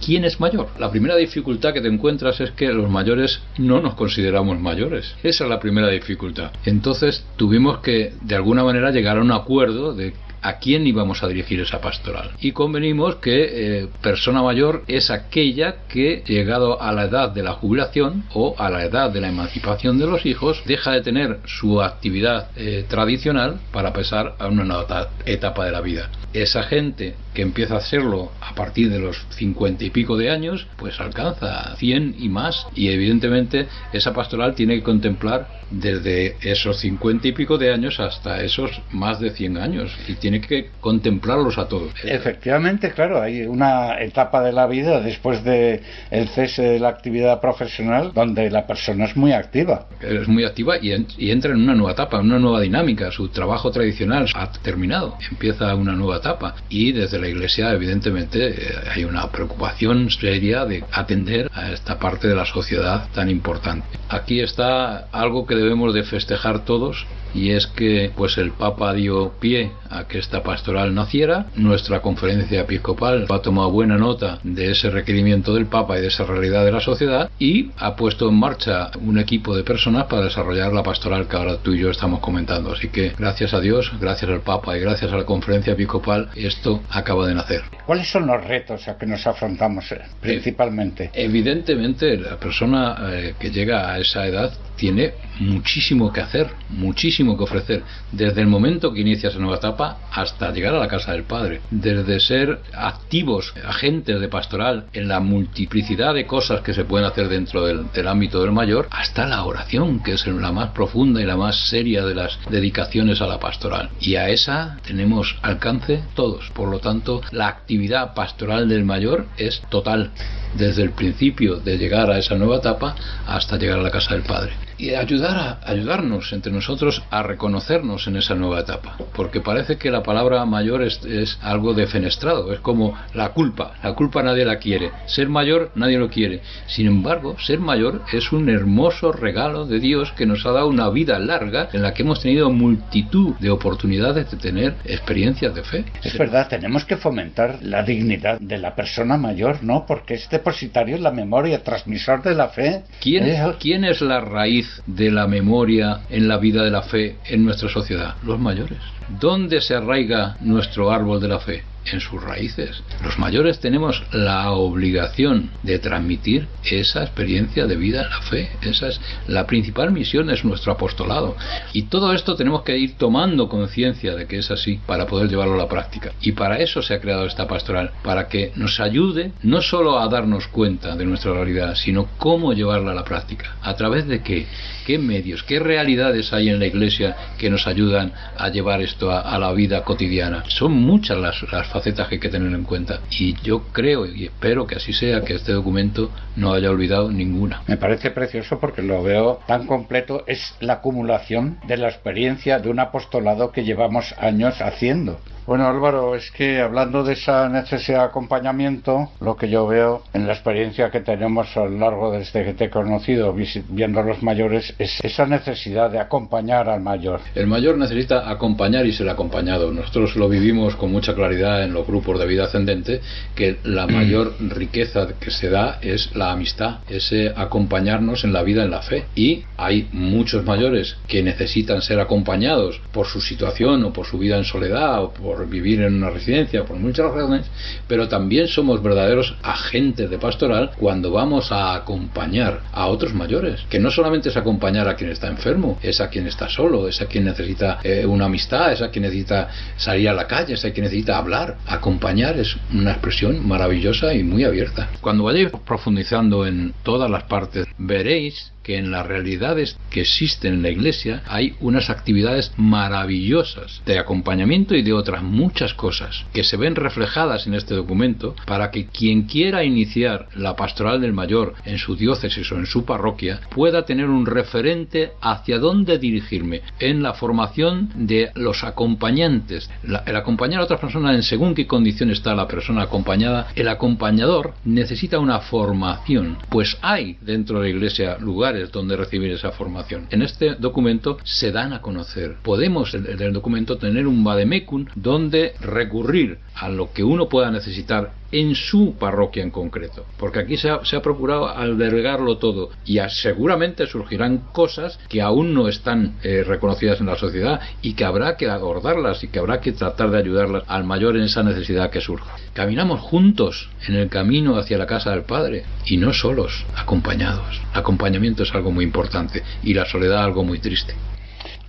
¿Quién 0.04 0.24
es 0.24 0.40
mayor? 0.40 0.68
La 0.80 0.90
primera 0.90 1.14
dificultad 1.14 1.72
que 1.72 1.80
te 1.80 1.86
encuentras 1.86 2.40
es 2.40 2.50
que 2.50 2.72
los 2.72 2.90
mayores 2.90 3.40
no 3.56 3.80
nos 3.80 3.94
consideramos 3.94 4.58
mayores. 4.58 5.14
Esa 5.22 5.44
es 5.44 5.50
la 5.50 5.60
primera 5.60 5.88
dificultad. 5.88 6.50
Entonces 6.64 7.24
tuvimos 7.36 7.78
que 7.78 8.12
de 8.20 8.34
alguna 8.34 8.64
manera 8.64 8.90
llegar 8.90 9.18
a 9.18 9.20
un 9.20 9.30
acuerdo 9.30 9.94
de 9.94 10.12
a 10.42 10.58
quién 10.58 10.86
íbamos 10.86 11.22
a 11.22 11.28
dirigir 11.28 11.60
esa 11.60 11.80
pastoral. 11.80 12.32
Y 12.40 12.52
convenimos 12.52 13.16
que 13.16 13.82
eh, 13.82 13.88
persona 14.02 14.42
mayor 14.42 14.84
es 14.88 15.10
aquella 15.10 15.86
que, 15.88 16.22
llegado 16.26 16.82
a 16.82 16.92
la 16.92 17.04
edad 17.04 17.30
de 17.30 17.42
la 17.42 17.52
jubilación 17.52 18.24
o 18.34 18.54
a 18.58 18.68
la 18.68 18.84
edad 18.84 19.10
de 19.10 19.20
la 19.20 19.28
emancipación 19.28 19.98
de 19.98 20.06
los 20.06 20.26
hijos, 20.26 20.62
deja 20.66 20.92
de 20.92 21.02
tener 21.02 21.38
su 21.46 21.80
actividad 21.80 22.50
eh, 22.56 22.84
tradicional 22.88 23.60
para 23.72 23.92
pasar 23.92 24.34
a 24.38 24.48
una 24.48 24.64
nueva 24.64 25.10
etapa 25.24 25.64
de 25.64 25.72
la 25.72 25.80
vida. 25.80 26.10
Esa 26.32 26.62
gente 26.62 27.14
que 27.34 27.42
empieza 27.42 27.74
a 27.74 27.78
hacerlo 27.78 28.32
a 28.40 28.54
partir 28.54 28.90
de 28.90 28.98
los 28.98 29.26
cincuenta 29.30 29.84
y 29.84 29.90
pico 29.90 30.16
de 30.16 30.30
años, 30.30 30.66
pues 30.76 30.98
alcanza 31.00 31.76
100 31.76 32.16
y 32.18 32.28
más. 32.28 32.66
Y 32.74 32.88
evidentemente 32.88 33.68
esa 33.92 34.12
pastoral 34.12 34.54
tiene 34.54 34.76
que 34.76 34.82
contemplar 34.82 35.61
desde 35.72 36.36
esos 36.42 36.80
cincuenta 36.80 37.28
y 37.28 37.32
pico 37.32 37.58
de 37.58 37.72
años 37.72 37.98
hasta 38.00 38.42
esos 38.42 38.80
más 38.90 39.20
de 39.20 39.30
100 39.30 39.56
años. 39.56 39.96
Y 40.06 40.14
tiene 40.14 40.40
que 40.40 40.70
contemplarlos 40.80 41.58
a 41.58 41.68
todos. 41.68 41.92
Efectivamente, 42.04 42.90
claro, 42.92 43.20
hay 43.20 43.42
una 43.42 44.00
etapa 44.00 44.42
de 44.42 44.52
la 44.52 44.66
vida 44.66 45.00
después 45.00 45.42
de 45.44 45.82
el 46.10 46.28
cese 46.28 46.62
de 46.62 46.80
la 46.80 46.88
actividad 46.88 47.40
profesional 47.40 48.12
donde 48.14 48.50
la 48.50 48.66
persona 48.66 49.04
es 49.04 49.16
muy 49.16 49.32
activa. 49.32 49.86
Es 50.00 50.28
muy 50.28 50.44
activa 50.44 50.76
y, 50.80 50.92
en, 50.92 51.06
y 51.16 51.30
entra 51.30 51.52
en 51.52 51.62
una 51.62 51.74
nueva 51.74 51.92
etapa, 51.92 52.20
una 52.20 52.38
nueva 52.38 52.60
dinámica. 52.60 53.10
Su 53.10 53.28
trabajo 53.28 53.70
tradicional 53.70 54.26
ha 54.34 54.50
terminado, 54.52 55.16
empieza 55.30 55.74
una 55.74 55.92
nueva 55.92 56.18
etapa. 56.18 56.54
Y 56.68 56.92
desde 56.92 57.18
la 57.18 57.28
Iglesia, 57.28 57.72
evidentemente, 57.72 58.48
eh, 58.48 58.74
hay 58.94 59.04
una 59.04 59.30
preocupación 59.30 60.10
seria 60.10 60.64
de 60.64 60.84
atender 60.92 61.50
a 61.52 61.72
esta 61.72 61.98
parte 61.98 62.28
de 62.28 62.34
la 62.34 62.44
sociedad 62.44 63.08
tan 63.14 63.30
importante. 63.30 63.86
Aquí 64.08 64.40
está 64.40 65.08
algo 65.12 65.46
que 65.46 65.54
debemos 65.62 65.94
de 65.94 66.02
festejar 66.02 66.64
todos 66.64 67.06
y 67.34 67.50
es 67.52 67.66
que 67.66 68.10
pues 68.14 68.38
el 68.38 68.52
Papa 68.52 68.92
dio 68.92 69.32
pie 69.40 69.72
a 69.90 70.04
que 70.04 70.18
esta 70.18 70.42
pastoral 70.42 70.94
naciera. 70.94 71.46
Nuestra 71.56 72.00
conferencia 72.00 72.60
episcopal 72.60 73.26
ha 73.28 73.38
tomado 73.40 73.70
buena 73.70 73.96
nota 73.96 74.38
de 74.42 74.70
ese 74.70 74.90
requerimiento 74.90 75.54
del 75.54 75.66
Papa 75.66 75.98
y 75.98 76.02
de 76.02 76.08
esa 76.08 76.24
realidad 76.24 76.64
de 76.64 76.72
la 76.72 76.80
sociedad 76.80 77.30
y 77.38 77.70
ha 77.78 77.96
puesto 77.96 78.28
en 78.28 78.34
marcha 78.34 78.90
un 79.00 79.18
equipo 79.18 79.56
de 79.56 79.64
personas 79.64 80.06
para 80.06 80.24
desarrollar 80.24 80.72
la 80.72 80.82
pastoral 80.82 81.28
que 81.28 81.36
ahora 81.36 81.58
tú 81.58 81.72
y 81.72 81.80
yo 81.80 81.90
estamos 81.90 82.20
comentando. 82.20 82.72
Así 82.72 82.88
que 82.88 83.12
gracias 83.18 83.54
a 83.54 83.60
Dios, 83.60 83.92
gracias 84.00 84.30
al 84.30 84.40
Papa 84.40 84.76
y 84.76 84.80
gracias 84.80 85.12
a 85.12 85.16
la 85.16 85.24
conferencia 85.24 85.72
episcopal, 85.72 86.28
esto 86.34 86.82
acaba 86.90 87.26
de 87.26 87.34
nacer. 87.34 87.62
¿Cuáles 87.86 88.10
son 88.10 88.26
los 88.26 88.44
retos 88.44 88.88
a 88.88 88.96
que 88.96 89.06
nos 89.06 89.26
afrontamos 89.26 89.90
eh, 89.92 90.00
principalmente? 90.20 91.04
Eh, 91.04 91.24
evidentemente, 91.24 92.16
la 92.16 92.36
persona 92.36 92.96
eh, 93.12 93.34
que 93.38 93.50
llega 93.50 93.92
a 93.92 93.98
esa 93.98 94.26
edad 94.26 94.52
tiene 94.76 95.12
muchísimo 95.42 96.12
que 96.12 96.20
hacer, 96.20 96.50
muchísimo 96.70 97.36
que 97.36 97.44
ofrecer, 97.44 97.82
desde 98.10 98.40
el 98.40 98.46
momento 98.46 98.92
que 98.92 99.00
inicia 99.00 99.28
esa 99.28 99.38
nueva 99.38 99.56
etapa 99.56 99.98
hasta 100.12 100.52
llegar 100.52 100.74
a 100.74 100.78
la 100.78 100.88
casa 100.88 101.12
del 101.12 101.24
Padre, 101.24 101.60
desde 101.70 102.20
ser 102.20 102.60
activos, 102.74 103.54
agentes 103.64 104.20
de 104.20 104.28
pastoral 104.28 104.86
en 104.92 105.08
la 105.08 105.20
multiplicidad 105.20 106.14
de 106.14 106.26
cosas 106.26 106.62
que 106.62 106.74
se 106.74 106.84
pueden 106.84 107.06
hacer 107.06 107.28
dentro 107.28 107.66
del, 107.66 107.90
del 107.92 108.08
ámbito 108.08 108.42
del 108.42 108.52
mayor, 108.52 108.88
hasta 108.90 109.26
la 109.26 109.44
oración, 109.44 110.02
que 110.02 110.12
es 110.12 110.26
la 110.26 110.52
más 110.52 110.70
profunda 110.70 111.20
y 111.20 111.24
la 111.24 111.36
más 111.36 111.68
seria 111.68 112.04
de 112.04 112.14
las 112.14 112.38
dedicaciones 112.50 113.20
a 113.20 113.26
la 113.26 113.38
pastoral. 113.38 113.90
Y 114.00 114.16
a 114.16 114.28
esa 114.28 114.78
tenemos 114.86 115.36
alcance 115.42 116.02
todos, 116.14 116.50
por 116.50 116.68
lo 116.68 116.78
tanto, 116.78 117.22
la 117.30 117.48
actividad 117.48 118.14
pastoral 118.14 118.68
del 118.68 118.84
mayor 118.84 119.26
es 119.36 119.62
total 119.70 120.10
desde 120.54 120.82
el 120.82 120.90
principio 120.90 121.56
de 121.56 121.78
llegar 121.78 122.10
a 122.10 122.18
esa 122.18 122.36
nueva 122.36 122.56
etapa 122.56 122.94
hasta 123.26 123.56
llegar 123.56 123.78
a 123.78 123.82
la 123.82 123.90
casa 123.90 124.14
del 124.14 124.22
Padre. 124.22 124.52
Y 124.82 124.96
ayudar 124.96 125.36
a, 125.36 125.60
ayudarnos 125.62 126.32
entre 126.32 126.50
nosotros 126.50 127.04
a 127.08 127.22
reconocernos 127.22 128.08
en 128.08 128.16
esa 128.16 128.34
nueva 128.34 128.62
etapa. 128.62 128.96
Porque 129.14 129.40
parece 129.40 129.76
que 129.76 129.92
la 129.92 130.02
palabra 130.02 130.44
mayor 130.44 130.82
es, 130.82 131.04
es, 131.04 131.38
algo 131.40 131.72
defenestrado, 131.72 132.52
es 132.52 132.58
como 132.58 132.98
la 133.14 133.28
culpa. 133.28 133.74
La 133.84 133.94
culpa 133.94 134.24
nadie 134.24 134.44
la 134.44 134.58
quiere. 134.58 134.90
Ser 135.06 135.28
mayor 135.28 135.70
nadie 135.76 135.98
lo 135.98 136.10
quiere. 136.10 136.40
Sin 136.66 136.88
embargo, 136.88 137.36
ser 137.38 137.60
mayor 137.60 138.02
es 138.12 138.32
un 138.32 138.48
hermoso 138.48 139.12
regalo 139.12 139.66
de 139.66 139.78
Dios 139.78 140.10
que 140.16 140.26
nos 140.26 140.44
ha 140.46 140.50
dado 140.50 140.66
una 140.66 140.90
vida 140.90 141.16
larga 141.20 141.68
en 141.72 141.82
la 141.82 141.94
que 141.94 142.02
hemos 142.02 142.20
tenido 142.20 142.50
multitud 142.50 143.36
de 143.36 143.50
oportunidades 143.50 144.32
de 144.32 144.36
tener 144.36 144.74
experiencias 144.84 145.54
de 145.54 145.62
fe. 145.62 145.84
Es 146.02 146.18
verdad, 146.18 146.48
tenemos 146.48 146.84
que 146.84 146.96
fomentar 146.96 147.60
la 147.62 147.84
dignidad 147.84 148.40
de 148.40 148.58
la 148.58 148.74
persona 148.74 149.16
mayor, 149.16 149.62
¿no? 149.62 149.86
Porque 149.86 150.14
es 150.14 150.28
depositario 150.28 150.96
en 150.96 151.04
la 151.04 151.12
memoria, 151.12 151.62
transmisor 151.62 152.24
de 152.24 152.34
la 152.34 152.48
fe. 152.48 152.82
¿Quién. 153.00 153.30
¿Quién 153.60 153.84
es 153.84 154.00
la 154.00 154.18
raíz 154.18 154.71
de 154.86 155.10
la 155.10 155.26
memoria 155.26 156.00
en 156.08 156.28
la 156.28 156.38
vida 156.38 156.64
de 156.64 156.70
la 156.70 156.82
fe 156.82 157.18
en 157.24 157.44
nuestra 157.44 157.68
sociedad? 157.68 158.16
Los 158.22 158.38
mayores. 158.38 158.78
¿Dónde 159.20 159.60
se 159.60 159.74
arraiga 159.74 160.36
nuestro 160.40 160.90
árbol 160.90 161.20
de 161.20 161.28
la 161.28 161.38
fe? 161.38 161.62
En 161.86 162.00
sus 162.00 162.22
raíces. 162.22 162.82
Los 163.02 163.18
mayores 163.18 163.60
tenemos 163.60 164.02
la 164.12 164.50
obligación 164.52 165.50
de 165.62 165.78
transmitir 165.78 166.46
esa 166.64 167.02
experiencia 167.02 167.66
de 167.66 167.76
vida 167.76 168.02
en 168.02 168.10
la 168.10 168.20
fe. 168.22 168.50
Esa 168.62 168.88
es 168.88 169.00
la 169.26 169.46
principal 169.46 169.92
misión 169.92 170.30
es 170.30 170.44
nuestro 170.44 170.72
apostolado. 170.72 171.36
Y 171.72 171.84
todo 171.84 172.12
esto 172.12 172.36
tenemos 172.36 172.62
que 172.62 172.78
ir 172.78 172.96
tomando 172.96 173.48
conciencia 173.48 174.14
de 174.14 174.26
que 174.26 174.38
es 174.38 174.50
así 174.50 174.80
para 174.86 175.06
poder 175.06 175.28
llevarlo 175.28 175.54
a 175.54 175.58
la 175.58 175.68
práctica. 175.68 176.12
Y 176.20 176.32
para 176.32 176.58
eso 176.58 176.82
se 176.82 176.94
ha 176.94 177.00
creado 177.00 177.26
esta 177.26 177.46
pastoral, 177.46 177.92
para 178.02 178.28
que 178.28 178.52
nos 178.56 178.80
ayude 178.80 179.32
no 179.42 179.60
solo 179.60 179.98
a 179.98 180.08
darnos 180.08 180.48
cuenta 180.48 180.96
de 180.96 181.04
nuestra 181.04 181.32
realidad, 181.32 181.74
sino 181.74 182.08
cómo 182.18 182.52
llevarla 182.52 182.92
a 182.92 182.94
la 182.94 183.04
práctica. 183.04 183.56
¿A 183.62 183.74
través 183.74 184.06
de 184.06 184.22
qué? 184.22 184.46
¿Qué 184.86 184.98
medios? 184.98 185.42
¿Qué 185.42 185.58
realidades 185.58 186.32
hay 186.32 186.48
en 186.48 186.58
la 186.58 186.66
iglesia 186.66 187.16
que 187.38 187.50
nos 187.50 187.66
ayudan 187.66 188.12
a 188.36 188.48
llevar 188.48 188.82
esto 188.82 189.10
a, 189.10 189.38
la 189.38 189.52
vida 189.52 189.82
cotidiana? 189.84 190.44
Son 190.48 190.72
muchas 190.72 191.18
las, 191.18 191.42
las 191.52 191.68
facetas 191.72 192.08
que 192.08 192.16
hay 192.16 192.20
que 192.20 192.28
tener 192.28 192.52
en 192.52 192.64
cuenta. 192.64 193.00
Y 193.10 193.34
yo 193.42 193.62
creo 193.72 194.06
y 194.06 194.26
espero 194.26 194.66
que 194.66 194.76
así 194.76 194.92
sea, 194.92 195.22
que 195.22 195.34
este 195.34 195.52
documento 195.52 196.10
no 196.36 196.52
haya 196.52 196.70
olvidado 196.70 197.10
ninguna. 197.10 197.62
Me 197.66 197.76
parece 197.76 198.10
precioso 198.10 198.60
porque 198.60 198.82
lo 198.82 199.02
veo 199.02 199.40
tan 199.46 199.66
completo. 199.66 200.24
Es 200.26 200.54
la 200.60 200.74
acumulación 200.74 201.58
de 201.66 201.78
la 201.78 201.88
experiencia 201.88 202.58
de 202.58 202.68
un 202.68 202.78
apostolado 202.78 203.52
que 203.52 203.64
llevamos 203.64 204.14
años 204.18 204.60
haciendo. 204.60 205.18
Bueno, 205.44 205.66
Álvaro, 205.66 206.14
es 206.14 206.30
que 206.30 206.60
hablando 206.60 207.02
de 207.02 207.14
esa 207.14 207.48
necesidad 207.48 207.98
de 207.98 208.04
acompañamiento, 208.04 209.10
lo 209.20 209.36
que 209.36 209.50
yo 209.50 209.66
veo 209.66 210.04
en 210.14 210.28
la 210.28 210.34
experiencia 210.34 210.88
que 210.92 211.00
tenemos 211.00 211.56
a 211.56 211.64
lo 211.64 211.78
largo 211.78 212.12
desde 212.12 212.44
que 212.44 212.54
te 212.54 212.66
he 212.66 212.70
conocido, 212.70 213.34
viendo 213.68 213.98
a 213.98 214.04
los 214.04 214.22
mayores, 214.22 214.72
es 214.78 215.00
esa 215.02 215.26
necesidad 215.26 215.90
de 215.90 215.98
acompañar 215.98 216.68
al 216.68 216.80
mayor. 216.80 217.20
El 217.34 217.48
mayor 217.48 217.76
necesita 217.76 218.30
acompañar 218.30 218.86
y 218.86 218.92
ser 218.92 219.08
acompañado. 219.08 219.72
Nosotros 219.72 220.14
lo 220.14 220.28
vivimos 220.28 220.76
con 220.76 220.92
mucha 220.92 221.12
claridad 221.12 221.64
en 221.64 221.74
los 221.74 221.88
grupos 221.88 222.20
de 222.20 222.26
vida 222.26 222.44
ascendente, 222.44 223.00
que 223.34 223.56
la 223.64 223.86
mayor 223.88 224.34
riqueza 224.38 225.08
que 225.18 225.32
se 225.32 225.50
da 225.50 225.80
es 225.82 226.14
la 226.14 226.30
amistad, 226.30 226.78
ese 226.88 227.32
acompañarnos 227.34 228.22
en 228.22 228.32
la 228.32 228.44
vida, 228.44 228.62
en 228.62 228.70
la 228.70 228.82
fe. 228.82 229.06
Y 229.16 229.42
hay 229.56 229.88
muchos 229.90 230.44
mayores 230.44 230.96
que 231.08 231.24
necesitan 231.24 231.82
ser 231.82 231.98
acompañados 231.98 232.80
por 232.92 233.06
su 233.06 233.20
situación 233.20 233.82
o 233.84 233.92
por 233.92 234.06
su 234.06 234.18
vida 234.18 234.36
en 234.36 234.44
soledad 234.44 235.02
o 235.02 235.12
por 235.12 235.31
por 235.32 235.48
vivir 235.48 235.80
en 235.80 235.94
una 235.94 236.10
residencia, 236.10 236.64
por 236.64 236.76
muchas 236.76 237.10
razones, 237.10 237.46
pero 237.88 238.06
también 238.06 238.48
somos 238.48 238.82
verdaderos 238.82 239.34
agentes 239.42 240.10
de 240.10 240.18
pastoral 240.18 240.72
cuando 240.78 241.10
vamos 241.10 241.50
a 241.50 241.74
acompañar 241.74 242.60
a 242.70 242.86
otros 242.86 243.14
mayores, 243.14 243.60
que 243.70 243.78
no 243.78 243.90
solamente 243.90 244.28
es 244.28 244.36
acompañar 244.36 244.88
a 244.88 244.94
quien 244.94 245.10
está 245.10 245.28
enfermo, 245.28 245.78
es 245.82 246.00
a 246.00 246.10
quien 246.10 246.26
está 246.26 246.50
solo, 246.50 246.86
es 246.86 247.00
a 247.00 247.06
quien 247.06 247.24
necesita 247.24 247.78
eh, 247.82 248.04
una 248.04 248.26
amistad, 248.26 248.72
es 248.72 248.82
a 248.82 248.90
quien 248.90 249.04
necesita 249.04 249.48
salir 249.76 250.10
a 250.10 250.12
la 250.12 250.26
calle, 250.26 250.54
es 250.54 250.64
a 250.64 250.72
quien 250.72 250.84
necesita 250.84 251.16
hablar. 251.16 251.56
Acompañar 251.66 252.38
es 252.38 252.54
una 252.72 252.92
expresión 252.92 253.46
maravillosa 253.46 254.12
y 254.12 254.22
muy 254.22 254.44
abierta. 254.44 254.90
Cuando 255.00 255.24
vayáis 255.24 255.48
profundizando 255.64 256.46
en 256.46 256.74
todas 256.82 257.10
las 257.10 257.22
partes, 257.24 257.66
veréis 257.78 258.52
que 258.62 258.78
en 258.78 258.90
las 258.90 259.06
realidades 259.06 259.78
que 259.90 260.02
existen 260.02 260.54
en 260.54 260.62
la 260.62 260.70
Iglesia 260.70 261.22
hay 261.26 261.54
unas 261.60 261.90
actividades 261.90 262.52
maravillosas 262.56 263.82
de 263.86 263.98
acompañamiento 263.98 264.74
y 264.74 264.82
de 264.82 264.92
otras 264.92 265.22
muchas 265.22 265.74
cosas 265.74 266.24
que 266.32 266.44
se 266.44 266.56
ven 266.56 266.76
reflejadas 266.76 267.46
en 267.46 267.54
este 267.54 267.74
documento 267.74 268.34
para 268.46 268.70
que 268.70 268.86
quien 268.86 269.22
quiera 269.22 269.64
iniciar 269.64 270.28
la 270.34 270.56
pastoral 270.56 271.00
del 271.00 271.12
mayor 271.12 271.54
en 271.64 271.78
su 271.78 271.96
diócesis 271.96 272.50
o 272.52 272.56
en 272.56 272.66
su 272.66 272.84
parroquia 272.84 273.40
pueda 273.50 273.84
tener 273.84 274.06
un 274.06 274.26
referente 274.26 275.12
hacia 275.20 275.58
dónde 275.58 275.98
dirigirme 275.98 276.62
en 276.78 277.02
la 277.02 277.14
formación 277.14 277.90
de 277.94 278.30
los 278.34 278.64
acompañantes. 278.64 279.70
el 280.06 280.16
acompañar 280.16 280.60
a 280.60 280.64
otras 280.64 280.80
personas 280.80 281.14
en 281.14 281.22
según 281.22 281.54
qué 281.54 281.66
condición 281.66 282.10
está 282.10 282.34
la 282.34 282.48
persona 282.48 282.82
acompañada, 282.82 283.48
el 283.54 283.68
acompañador 283.68 284.54
necesita 284.64 285.18
una 285.18 285.40
formación, 285.40 286.38
pues 286.48 286.78
hay 286.82 287.16
dentro 287.20 287.58
de 287.58 287.64
la 287.64 287.76
Iglesia 287.76 288.16
lugares 288.18 288.51
donde 288.72 288.96
recibir 288.96 289.32
esa 289.32 289.52
formación. 289.52 290.06
En 290.10 290.22
este 290.22 290.54
documento 290.54 291.18
se 291.24 291.52
dan 291.52 291.72
a 291.72 291.80
conocer. 291.80 292.36
Podemos 292.42 292.94
en 292.94 293.06
el 293.06 293.32
documento 293.32 293.78
tener 293.78 294.06
un 294.06 294.24
vademecum 294.24 294.86
donde 294.94 295.54
recurrir 295.60 296.38
a 296.54 296.68
lo 296.68 296.92
que 296.92 297.04
uno 297.04 297.28
pueda 297.28 297.50
necesitar 297.50 298.12
en 298.32 298.54
su 298.54 298.94
parroquia 298.98 299.42
en 299.42 299.50
concreto. 299.50 300.06
Porque 300.18 300.40
aquí 300.40 300.56
se 300.56 300.70
ha, 300.70 301.02
procurado 301.02 301.48
albergarlo 301.48 302.38
todo 302.38 302.70
y 302.84 302.98
seguramente 303.08 303.86
surgirán 303.86 304.38
cosas 304.52 304.98
que 305.08 305.20
aún 305.20 305.52
no 305.52 305.68
están 305.68 306.14
eh, 306.22 306.42
reconocidas 306.42 307.00
en 307.00 307.06
la 307.06 307.16
sociedad 307.16 307.60
y 307.82 307.92
que 307.94 308.04
habrá 308.04 308.36
que 308.36 308.48
abordarlas 308.48 309.22
y 309.22 309.28
que 309.28 309.38
habrá 309.38 309.60
que 309.60 309.72
tratar 309.72 310.10
de 310.10 310.18
ayudarlas 310.18 310.64
al 310.66 310.84
mayor 310.84 311.16
en 311.16 311.24
esa 311.24 311.42
necesidad 311.42 311.90
que 311.90 312.00
surja. 312.00 312.36
Caminamos 312.54 313.00
juntos 313.00 313.70
en 313.86 313.94
el 313.94 314.08
camino 314.08 314.56
hacia 314.56 314.78
la 314.78 314.86
casa 314.86 315.10
del 315.10 315.22
Padre 315.22 315.64
y 315.86 315.96
no 315.98 316.12
solos, 316.12 316.64
acompañados. 316.76 317.60
Acompañamiento 317.74 318.41
es 318.42 318.54
algo 318.54 318.70
muy 318.70 318.84
importante 318.84 319.42
y 319.62 319.74
la 319.74 319.84
soledad 319.84 320.24
algo 320.24 320.44
muy 320.44 320.58
triste. 320.58 320.94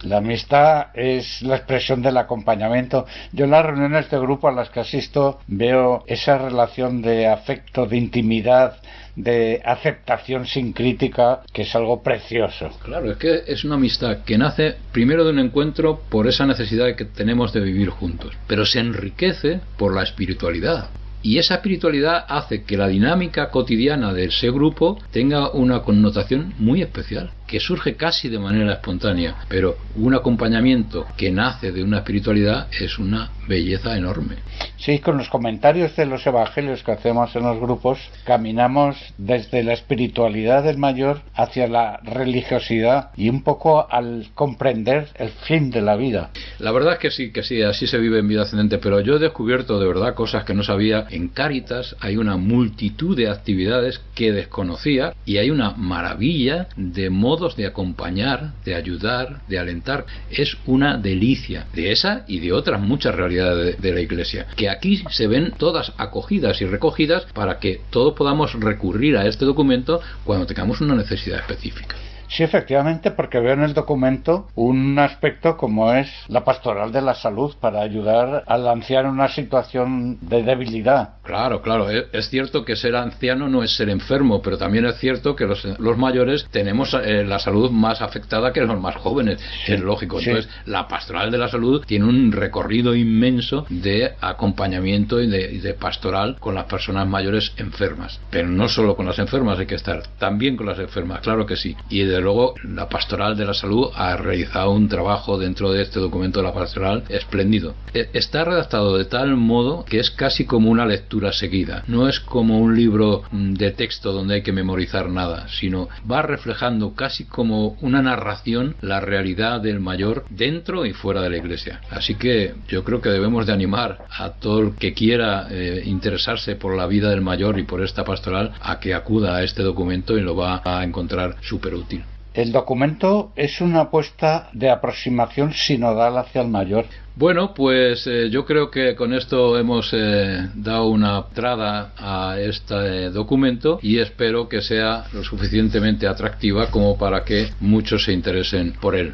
La 0.04 0.18
amistad 0.18 0.88
es 0.96 1.42
la 1.42 1.56
expresión 1.56 2.02
del 2.02 2.18
acompañamiento. 2.18 3.06
Yo 3.32 3.46
en 3.46 3.52
las 3.52 3.66
reuniones 3.66 4.10
de 4.10 4.20
grupo 4.20 4.50
a 4.50 4.52
las 4.52 4.70
que 4.70 4.82
asisto 4.82 5.40
veo 5.48 6.04
esa 6.08 6.38
relación 6.38 7.02
de 7.02 7.28
afecto, 7.28 7.86
de 7.86 7.98
intimidad, 7.98 8.76
de 9.16 9.62
aceptación 9.64 10.46
sin 10.46 10.74
crítica, 10.74 11.42
que 11.54 11.62
es 11.62 11.74
algo 11.76 12.04
precioso. 12.04 12.70
Claro, 12.84 13.12
es 13.12 13.18
que 13.18 13.44
es 13.48 13.64
una 13.64 13.76
amistad 13.76 14.24
que 14.26 14.38
nace 14.38 14.76
primero 14.92 15.24
de 15.24 15.32
un 15.32 15.40
encuentro 15.40 16.02
por 16.10 16.28
esa 16.28 16.46
necesidad 16.46 16.96
que 16.96 17.06
tenemos 17.06 17.54
de 17.54 17.62
vivir 17.62 17.90
juntos, 17.90 18.36
pero 18.46 18.66
se 18.66 18.80
enriquece 18.80 19.62
por 19.78 19.96
la 19.96 20.04
espiritualidad. 20.04 20.90
Y 21.24 21.38
esa 21.38 21.56
espiritualidad 21.56 22.26
hace 22.28 22.64
que 22.64 22.78
la 22.78 22.88
dinámica 22.88 23.50
cotidiana 23.50 24.14
de 24.14 24.26
ese 24.26 24.52
grupo 24.52 25.00
tenga 25.12 25.50
una 25.52 25.82
connotación 25.82 26.54
muy 26.60 26.82
especial 26.82 27.32
que 27.48 27.60
surge 27.60 27.96
casi 27.96 28.30
de 28.30 28.40
manera 28.40 28.74
espontánea, 28.74 29.36
pero 29.48 29.78
un 29.96 30.14
acompañamiento 30.16 31.06
que 31.18 31.32
nace 31.32 31.72
de 31.72 31.84
una 31.84 32.00
espiritualidad 32.00 32.68
es 32.80 33.00
una 33.00 33.32
belleza 33.48 33.98
enorme. 33.98 34.38
Sí, 34.78 35.00
con 35.00 35.18
los 35.18 35.30
comentarios 35.30 35.96
de 35.96 36.06
los 36.06 36.26
evangelios 36.26 36.84
que 36.84 36.92
hacemos 36.92 37.36
en 37.36 37.44
los 37.44 37.60
grupos, 37.60 38.00
caminamos 38.26 38.98
desde 39.18 39.64
la 39.64 39.74
espiritualidad 39.74 40.64
del 40.64 40.78
mayor 40.78 41.22
hacia 41.34 41.68
la 41.68 42.00
religiosidad 42.04 43.12
y 43.16 43.30
un 43.30 43.44
poco 43.44 43.88
al 43.90 44.28
comprender 44.34 45.08
el 45.16 45.30
fin 45.30 45.72
de 45.72 45.82
la 45.82 45.96
vida. 45.96 46.32
La 46.60 46.72
verdad 46.72 46.94
es 46.94 47.00
que 47.00 47.12
sí, 47.12 47.32
que 47.32 47.44
sí, 47.44 47.62
así 47.62 47.88
se 47.88 47.98
vive 47.98 48.20
en 48.20 48.28
vida 48.28 48.44
ascendente, 48.44 48.78
pero 48.78 49.00
yo 49.00 49.16
he 49.16 49.20
descubierto 49.20 49.80
de 49.80 49.88
verdad 49.88 50.16
cosas 50.16 50.44
que 50.44 50.54
no 50.54 50.64
sabía. 50.64 51.06
En 51.10 51.30
Cáritas 51.30 51.96
hay 52.00 52.18
una 52.18 52.36
multitud 52.36 53.16
de 53.16 53.30
actividades 53.30 54.02
que 54.16 54.32
desconocía 54.32 55.14
y 55.26 55.38
hay 55.38 55.50
una 55.50 55.72
maravilla 55.72 56.68
de 56.76 57.10
modo 57.10 57.33
de 57.34 57.66
acompañar, 57.66 58.54
de 58.64 58.76
ayudar, 58.76 59.42
de 59.48 59.58
alentar. 59.58 60.06
Es 60.30 60.58
una 60.68 60.98
delicia 60.98 61.66
de 61.74 61.92
esa 61.92 62.26
y 62.28 62.40
de 62.40 62.54
otras 62.54 62.80
muchas 62.80 63.16
realidades 63.16 63.82
de, 63.82 63.90
de 63.90 63.96
la 63.96 64.02
Iglesia, 64.02 64.46
que 64.56 64.70
aquí 64.70 65.04
se 65.10 65.28
ven 65.28 65.54
todas 65.58 65.94
acogidas 65.98 66.62
y 66.62 66.66
recogidas 66.66 67.26
para 67.34 67.58
que 67.58 67.82
todos 67.90 68.14
podamos 68.14 68.54
recurrir 68.54 69.18
a 69.18 69.26
este 69.26 69.46
documento 69.46 70.00
cuando 70.24 70.46
tengamos 70.46 70.80
una 70.82 70.96
necesidad 70.96 71.40
específica. 71.40 71.96
Sí, 72.34 72.42
efectivamente, 72.42 73.12
porque 73.12 73.40
veo 73.40 73.54
en 73.54 73.62
el 73.62 73.76
documento 73.76 74.48
un 74.56 74.98
aspecto 74.98 75.56
como 75.56 75.94
es 75.94 76.10
la 76.28 76.44
pastoral 76.44 76.92
de 76.92 77.04
la 77.04 77.14
salud 77.14 77.54
para 77.60 77.82
ayudar 77.82 78.44
al 78.48 78.68
anciano 78.68 79.10
en 79.10 79.16
una 79.16 79.28
situación 79.28 80.18
de 80.20 80.42
debilidad. 80.42 81.18
Claro, 81.24 81.62
claro. 81.62 81.90
Es 81.90 82.30
cierto 82.30 82.66
que 82.66 82.76
ser 82.76 82.96
anciano 82.96 83.48
no 83.48 83.64
es 83.64 83.76
ser 83.76 83.90
enfermo, 83.90 84.42
pero 84.42 84.58
también 84.58 84.86
es 84.86 84.98
cierto 84.98 85.36
que 85.36 85.46
los, 85.46 85.64
mayores 85.98 86.48
tenemos 86.52 86.94
eh, 86.94 87.24
la 87.24 87.40
salud 87.40 87.72
más 87.72 88.02
afectada 88.02 88.52
que 88.52 88.62
los 88.62 88.80
más 88.80 88.96
jóvenes. 88.98 89.40
es 89.68 89.80
lógico. 89.80 90.20
Entonces, 90.20 90.50
la 90.66 90.88
pastoral 90.88 91.32
de 91.32 91.38
la 91.38 91.48
salud 91.48 91.84
tiene 91.86 92.06
un 92.06 92.32
recorrido 92.32 92.96
inmenso 92.96 93.66
de 93.70 94.14
acompañamiento 94.20 95.22
y 95.22 95.28
de, 95.28 95.52
y 95.52 95.60
de 95.60 95.74
pastoral 95.74 96.38
con 96.40 96.56
las 96.56 96.66
personas 96.66 97.08
mayores 97.08 97.54
enfermas. 97.58 98.20
Pero 98.30 98.50
no 98.50 98.68
solo 98.68 98.96
con 98.96 99.06
las 99.06 99.20
enfermas 99.20 99.60
hay 99.60 99.66
que 99.66 99.76
estar, 99.76 100.04
también 100.18 100.58
con 100.58 100.66
las 100.66 100.80
enfermas, 100.80 101.22
claro 101.22 101.46
que 101.46 101.56
sí. 101.56 101.76
Y 101.90 102.04
de 102.04 102.20
luego 102.20 102.56
la 102.64 102.90
Pastoral 102.90 103.38
de 103.38 103.46
la 103.46 103.54
Salud 103.54 103.90
ha 103.96 104.16
realizado 104.18 104.72
un 104.72 104.90
trabajo 104.90 105.38
dentro 105.38 105.72
de 105.72 105.84
este 105.84 106.00
documento 106.00 106.40
de 106.40 106.48
la 106.48 106.54
Pastoral 106.54 107.04
espléndido. 107.10 107.76
E, 107.94 108.10
está 108.14 108.44
redactado 108.44 108.98
de 108.98 109.06
tal 109.06 109.36
modo 109.36 109.86
que 109.86 110.00
es 110.00 110.12
casi 110.12 110.46
como 110.46 110.70
una 110.70 110.86
lectura 110.86 111.13
seguida. 111.32 111.84
No 111.88 112.08
es 112.08 112.20
como 112.20 112.60
un 112.60 112.76
libro 112.76 113.24
mm, 113.32 113.54
de 113.54 113.72
texto 113.72 114.12
donde 114.12 114.36
hay 114.36 114.42
que 114.42 114.52
memorizar 114.52 115.10
nada, 115.10 115.48
sino 115.48 115.90
va 116.10 116.22
reflejando 116.22 116.94
casi 116.96 117.26
como 117.26 117.78
una 117.82 118.02
narración 118.02 118.76
la 118.82 119.00
realidad 119.00 119.62
del 119.62 119.80
mayor 119.80 120.26
dentro 120.30 120.86
y 120.86 120.94
fuera 120.94 121.22
de 121.22 121.30
la 121.30 121.38
iglesia. 121.38 121.82
Así 121.90 122.16
que 122.16 122.56
yo 122.68 122.84
creo 122.84 123.02
que 123.02 123.10
debemos 123.10 123.46
de 123.46 123.54
animar 123.54 124.06
a 124.10 124.32
todo 124.32 124.60
el 124.60 124.76
que 124.76 124.94
quiera 124.94 125.48
eh, 125.50 125.84
interesarse 125.86 126.56
por 126.56 126.76
la 126.76 126.88
vida 126.88 127.10
del 127.10 127.22
mayor 127.22 127.60
y 127.60 127.64
por 127.64 127.84
esta 127.84 128.04
pastoral 128.04 128.54
a 128.62 128.80
que 128.80 128.94
acuda 128.94 129.36
a 129.36 129.44
este 129.44 129.64
documento 129.64 130.18
y 130.18 130.22
lo 130.22 130.36
va 130.36 130.62
a 130.66 130.84
encontrar 130.84 131.38
súper 131.42 131.76
útil. 131.76 132.04
El 132.34 132.52
documento 132.52 133.32
es 133.36 133.62
una 133.62 133.82
apuesta 133.82 134.50
de 134.54 134.72
aproximación 134.72 135.54
sinodal 135.54 136.18
hacia 136.18 136.42
el 136.42 136.48
mayor. 136.48 136.86
Bueno, 137.16 137.54
pues 137.54 138.08
eh, 138.08 138.32
yo 138.32 138.44
creo 138.44 138.72
que 138.72 138.96
con 138.96 139.14
esto 139.14 139.56
hemos 139.60 139.92
eh, 139.94 140.50
dado 140.56 140.88
una 140.88 141.26
entrada 141.28 141.94
a 141.96 142.40
este 142.40 143.12
documento 143.12 143.78
y 143.84 144.00
espero 144.00 144.50
que 144.50 144.64
sea 144.64 145.06
lo 145.14 145.24
suficientemente 145.24 146.08
atractiva 146.08 146.72
como 146.72 146.98
para 146.98 147.24
que 147.24 147.52
muchos 147.60 148.06
se 148.06 148.14
interesen 148.14 148.74
por 148.82 148.96
él. 148.96 149.14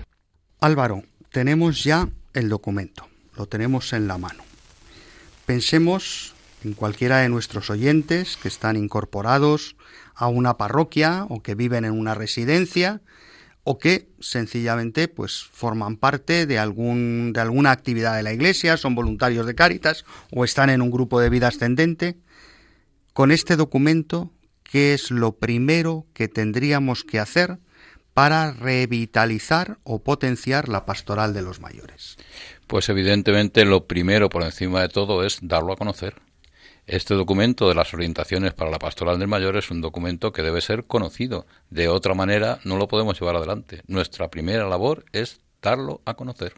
Álvaro, 0.61 1.03
tenemos 1.29 1.83
ya 1.83 2.07
el 2.33 2.47
documento, 2.47 3.05
lo 3.35 3.47
tenemos 3.47 3.91
en 3.91 4.07
la 4.07 4.17
mano. 4.17 4.43
Pensemos 5.45 6.33
en 6.63 6.73
cualquiera 6.73 7.17
de 7.17 7.27
nuestros 7.27 7.69
oyentes 7.69 8.37
que 8.37 8.47
están 8.47 8.77
incorporados 8.77 9.75
a 10.19 10.27
una 10.27 10.57
parroquia 10.57 11.25
o 11.29 11.41
que 11.41 11.55
viven 11.55 11.85
en 11.85 11.93
una 11.93 12.13
residencia 12.13 13.01
o 13.63 13.77
que 13.77 14.09
sencillamente 14.19 15.07
pues 15.07 15.43
forman 15.43 15.95
parte 15.95 16.45
de 16.45 16.59
algún 16.59 17.31
de 17.33 17.39
alguna 17.39 17.71
actividad 17.71 18.15
de 18.15 18.23
la 18.23 18.33
iglesia, 18.33 18.75
son 18.75 18.95
voluntarios 18.95 19.45
de 19.45 19.55
Cáritas 19.55 20.03
o 20.31 20.43
están 20.43 20.69
en 20.69 20.81
un 20.81 20.91
grupo 20.91 21.21
de 21.21 21.29
vida 21.29 21.47
ascendente. 21.47 22.17
Con 23.13 23.31
este 23.31 23.55
documento, 23.55 24.31
¿qué 24.63 24.93
es 24.93 25.09
lo 25.09 25.37
primero 25.37 26.05
que 26.13 26.27
tendríamos 26.27 27.05
que 27.05 27.19
hacer 27.19 27.59
para 28.13 28.51
revitalizar 28.51 29.79
o 29.83 30.03
potenciar 30.03 30.67
la 30.67 30.85
pastoral 30.85 31.33
de 31.33 31.43
los 31.43 31.61
mayores? 31.61 32.17
Pues 32.67 32.89
evidentemente 32.89 33.63
lo 33.63 33.87
primero 33.87 34.27
por 34.27 34.43
encima 34.43 34.81
de 34.81 34.89
todo 34.89 35.23
es 35.23 35.39
darlo 35.41 35.71
a 35.73 35.77
conocer 35.77 36.28
este 36.89 37.13
documento 37.13 37.69
de 37.69 37.75
las 37.75 37.93
orientaciones 37.93 38.53
para 38.53 38.71
la 38.71 38.79
pastoral 38.79 39.19
del 39.19 39.27
mayor 39.27 39.55
es 39.57 39.69
un 39.69 39.79
documento 39.79 40.31
que 40.31 40.41
debe 40.41 40.59
ser 40.59 40.85
conocido. 40.85 41.45
De 41.69 41.87
otra 41.87 42.15
manera 42.15 42.59
no 42.63 42.77
lo 42.77 42.87
podemos 42.87 43.19
llevar 43.19 43.35
adelante. 43.35 43.81
Nuestra 43.85 44.29
primera 44.29 44.67
labor 44.67 45.05
es 45.11 45.39
darlo 45.61 46.01
a 46.05 46.15
conocer. 46.15 46.53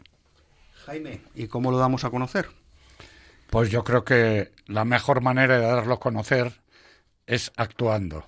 Jaime, 0.86 1.20
¿y 1.34 1.48
cómo 1.48 1.70
lo 1.70 1.78
damos 1.78 2.04
a 2.04 2.10
conocer? 2.10 2.48
Pues 3.50 3.70
yo 3.70 3.84
creo 3.84 4.04
que 4.04 4.52
la 4.66 4.86
mejor 4.86 5.20
manera 5.20 5.58
de 5.58 5.66
darlo 5.66 5.94
a 5.94 6.00
conocer 6.00 6.52
es 7.26 7.52
actuando. 7.56 8.26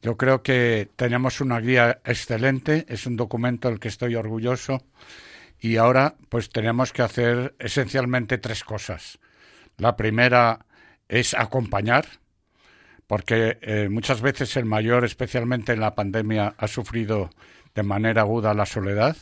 Yo 0.00 0.16
creo 0.16 0.42
que 0.42 0.88
tenemos 0.94 1.40
una 1.40 1.58
guía 1.58 2.00
excelente, 2.04 2.86
es 2.88 3.06
un 3.06 3.16
documento 3.16 3.68
del 3.68 3.80
que 3.80 3.88
estoy 3.88 4.14
orgulloso 4.14 4.84
Y 5.60 5.76
ahora 5.78 6.14
pues 6.28 6.50
tenemos 6.50 6.92
que 6.92 7.02
hacer 7.02 7.54
esencialmente 7.58 8.38
tres 8.38 8.62
cosas. 8.62 9.18
La 9.76 9.96
primera 9.96 10.66
es 11.14 11.32
acompañar, 11.32 12.06
porque 13.06 13.58
eh, 13.60 13.88
muchas 13.88 14.20
veces 14.20 14.56
el 14.56 14.64
mayor, 14.64 15.04
especialmente 15.04 15.72
en 15.72 15.78
la 15.78 15.94
pandemia, 15.94 16.54
ha 16.58 16.66
sufrido 16.66 17.30
de 17.72 17.84
manera 17.84 18.22
aguda 18.22 18.52
la 18.52 18.66
soledad. 18.66 19.16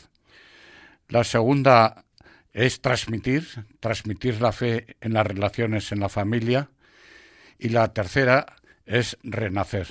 La 1.07 1.23
segunda 1.23 2.05
es 2.51 2.81
transmitir, 2.81 3.45
transmitir 3.79 4.41
la 4.41 4.51
fe 4.51 4.97
en 5.01 5.13
las 5.13 5.27
relaciones 5.27 5.91
en 5.91 5.99
la 5.99 6.09
familia. 6.09 6.69
Y 7.59 7.69
la 7.69 7.93
tercera 7.93 8.47
es 8.87 9.15
renacer. 9.21 9.87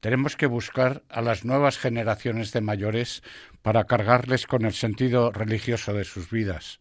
Tenemos 0.00 0.36
que 0.36 0.46
buscar 0.46 1.02
a 1.10 1.20
las 1.20 1.44
nuevas 1.44 1.76
generaciones 1.76 2.52
de 2.52 2.62
mayores 2.62 3.22
para 3.60 3.84
cargarles 3.84 4.46
con 4.46 4.64
el 4.64 4.72
sentido 4.72 5.32
religioso 5.32 5.92
de 5.92 6.04
sus 6.04 6.30
vidas. 6.30 6.80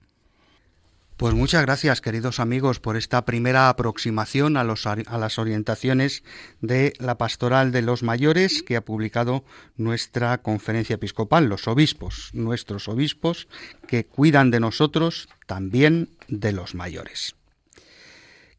Pues 1.17 1.34
muchas 1.34 1.62
gracias, 1.62 2.01
queridos 2.01 2.41
amigos, 2.41 2.82
por 2.82 2.97
esta 2.97 3.23
primera 3.23 3.69
aproximación 3.69 4.58
a, 4.58 4.65
las 4.65 5.39
orientaciones 5.39 6.23
de 6.60 6.91
la 6.99 7.17
pastoral 7.17 7.71
de 7.71 7.82
los 7.82 8.04
mayores 8.04 8.62
que 8.62 8.75
ha 8.75 8.84
publicado 8.84 9.45
nuestra 9.78 10.38
conferencia 10.39 10.95
episcopal, 10.95 11.45
los 11.45 11.69
obispos, 11.69 12.32
nuestros 12.34 12.89
obispos, 12.89 13.47
que 13.88 14.06
cuidan 14.06 14.51
de 14.51 14.60
nosotros, 14.60 15.30
también 15.45 16.10
de 16.28 16.51
los 16.51 16.75
mayores. 16.75 17.36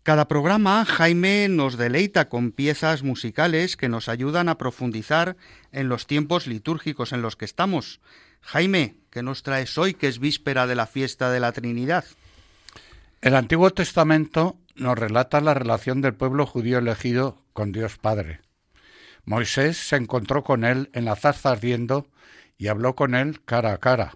Cada 0.03 0.27
programa, 0.27 0.87
Jaime 0.87 1.49
nos 1.51 1.77
deleita 1.77 2.31
con 2.31 2.53
piezas 2.53 3.03
musicales 3.03 3.77
que 3.77 3.91
nos 3.91 4.09
ayudan 4.09 4.49
a 4.49 4.57
profundizar 4.57 5.37
en 5.73 5.91
los 5.91 6.07
tiempos 6.07 6.47
litúrgicos 6.47 7.13
en 7.13 7.21
los 7.21 7.37
que 7.37 7.45
estamos. 7.45 8.01
Jaime, 8.41 8.95
¿qué 9.11 9.23
nos 9.23 9.43
traes 9.43 9.77
hoy, 9.77 9.93
que 9.93 10.09
es 10.09 10.21
víspera 10.21 10.67
de 10.67 10.75
la 10.75 10.87
fiesta 10.87 11.31
de 11.31 11.41
la 11.41 11.53
Trinidad? 11.53 12.07
El 13.27 13.35
Antiguo 13.35 13.73
Testamento 13.73 14.57
nos 14.77 14.97
relata 14.97 15.41
la 15.41 15.53
relación 15.53 16.01
del 16.01 16.15
pueblo 16.15 16.47
judío 16.47 16.79
elegido 16.79 17.43
con 17.55 17.73
Dios 17.73 17.99
Padre. 17.99 18.39
Moisés 19.25 19.79
se 19.79 19.97
encontró 19.97 20.45
con 20.45 20.63
él 20.63 20.91
en 20.93 21.07
la 21.07 21.17
zarza 21.17 21.51
ardiendo 21.51 22.07
y 22.57 22.69
habló 22.69 22.95
con 22.95 23.17
él 23.17 23.43
cara 23.45 23.73
a 23.73 23.79
cara. 23.79 24.13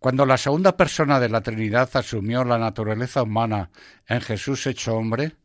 Cuando 0.00 0.26
la 0.26 0.38
segunda 0.38 0.76
persona 0.76 1.20
de 1.20 1.28
la 1.28 1.42
Trinidad 1.42 1.88
asumió 1.94 2.42
la 2.42 2.58
naturaleza 2.58 3.22
humana 3.22 3.70
en 4.08 4.20
Jesús 4.22 4.66
hecho 4.66 4.96
hombre, 4.96 5.36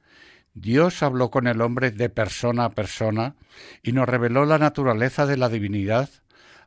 Dios 0.56 1.04
habló 1.04 1.30
con 1.30 1.46
el 1.46 1.62
hombre 1.62 1.92
de 1.92 2.10
persona 2.10 2.66
a 2.66 2.72
persona 2.72 3.36
y 3.84 3.92
nos 3.92 4.10
reveló 4.10 4.44
la 4.44 4.58
naturaleza 4.58 5.28
de 5.28 5.38
la 5.38 5.50
divinidad 5.50 6.10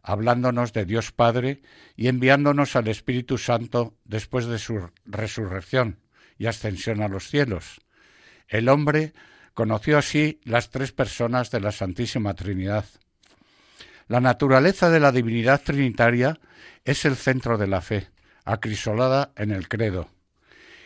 hablándonos 0.09 0.73
de 0.73 0.87
Dios 0.87 1.13
Padre 1.13 1.61
y 1.95 2.09
enviándonos 2.09 2.77
al 2.77 2.89
Espíritu 2.89 3.37
Santo 3.37 3.95
después 4.07 4.47
de 4.47 4.59
su 4.59 4.89
resurrección 5.05 5.99
y 6.39 6.47
ascensión 6.47 7.03
a 7.03 7.09
los 7.09 7.29
cielos. 7.29 7.83
El 8.49 8.71
hombre 8.71 9.13
conoció 9.53 9.99
así 9.99 10.41
las 10.45 10.71
tres 10.71 10.93
personas 10.93 11.51
de 11.51 11.61
la 11.61 11.73
Santísima 11.73 12.33
Trinidad. 12.33 12.87
La 14.07 14.21
naturaleza 14.21 14.89
de 14.89 14.99
la 14.99 15.13
divinidad 15.13 15.61
trinitaria 15.61 16.41
es 16.87 17.05
el 17.05 17.15
centro 17.15 17.59
de 17.59 17.67
la 17.67 17.83
fe, 17.83 18.09
acrisolada 18.47 19.33
en 19.37 19.51
el 19.51 19.69
credo. 19.69 20.09